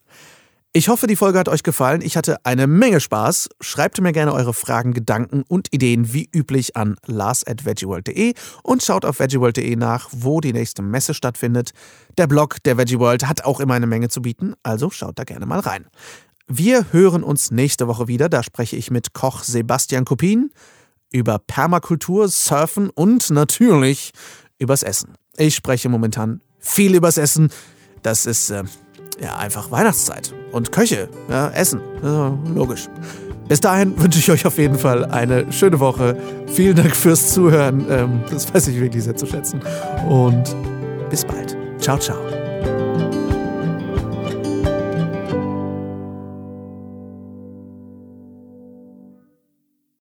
Ich 0.72 0.88
hoffe, 0.88 1.08
die 1.08 1.16
Folge 1.16 1.36
hat 1.36 1.48
euch 1.48 1.64
gefallen. 1.64 2.00
Ich 2.00 2.16
hatte 2.16 2.44
eine 2.44 2.68
Menge 2.68 3.00
Spaß. 3.00 3.48
Schreibt 3.60 4.00
mir 4.00 4.12
gerne 4.12 4.32
eure 4.32 4.54
Fragen, 4.54 4.92
Gedanken 4.92 5.42
und 5.48 5.66
Ideen 5.74 6.12
wie 6.12 6.28
üblich 6.32 6.76
an 6.76 6.94
lars.veggieworld.de 7.06 8.34
und 8.62 8.80
schaut 8.80 9.04
auf 9.04 9.18
veggieworld.de 9.18 9.74
nach, 9.74 10.10
wo 10.12 10.40
die 10.40 10.52
nächste 10.52 10.82
Messe 10.82 11.12
stattfindet. 11.12 11.72
Der 12.18 12.28
Blog 12.28 12.62
der 12.62 12.78
Veggie 12.78 13.00
World 13.00 13.26
hat 13.26 13.44
auch 13.44 13.58
immer 13.58 13.74
eine 13.74 13.88
Menge 13.88 14.10
zu 14.10 14.22
bieten, 14.22 14.54
also 14.62 14.90
schaut 14.90 15.18
da 15.18 15.24
gerne 15.24 15.44
mal 15.44 15.58
rein. 15.58 15.86
Wir 16.46 16.92
hören 16.92 17.24
uns 17.24 17.50
nächste 17.50 17.88
Woche 17.88 18.06
wieder. 18.06 18.28
Da 18.28 18.44
spreche 18.44 18.76
ich 18.76 18.92
mit 18.92 19.12
Koch 19.12 19.42
Sebastian 19.42 20.04
Kopin 20.04 20.52
über 21.10 21.40
Permakultur, 21.40 22.28
Surfen 22.28 22.90
und 22.90 23.28
natürlich 23.30 24.12
übers 24.60 24.84
Essen. 24.84 25.14
Ich 25.36 25.56
spreche 25.56 25.88
momentan 25.88 26.42
viel 26.60 26.94
übers 26.94 27.16
Essen. 27.16 27.50
Das 28.02 28.24
ist 28.24 28.50
äh, 28.50 28.62
ja, 29.20 29.36
einfach 29.36 29.70
Weihnachtszeit. 29.70 30.34
Und 30.52 30.72
Köche, 30.72 31.08
ja, 31.28 31.50
Essen. 31.50 31.80
Ja, 32.02 32.36
logisch. 32.54 32.88
Bis 33.48 33.60
dahin 33.60 34.00
wünsche 34.00 34.20
ich 34.20 34.30
euch 34.30 34.46
auf 34.46 34.58
jeden 34.58 34.78
Fall 34.78 35.04
eine 35.04 35.52
schöne 35.52 35.80
Woche. 35.80 36.16
Vielen 36.46 36.76
Dank 36.76 36.94
fürs 36.94 37.32
Zuhören. 37.32 37.84
Ähm, 37.90 38.20
das 38.30 38.52
weiß 38.52 38.68
ich 38.68 38.80
wirklich 38.80 39.04
sehr 39.04 39.16
zu 39.16 39.26
schätzen. 39.26 39.60
Und 40.08 40.54
bis 41.10 41.24
bald. 41.24 41.56
Ciao, 41.78 41.98
ciao. 41.98 42.18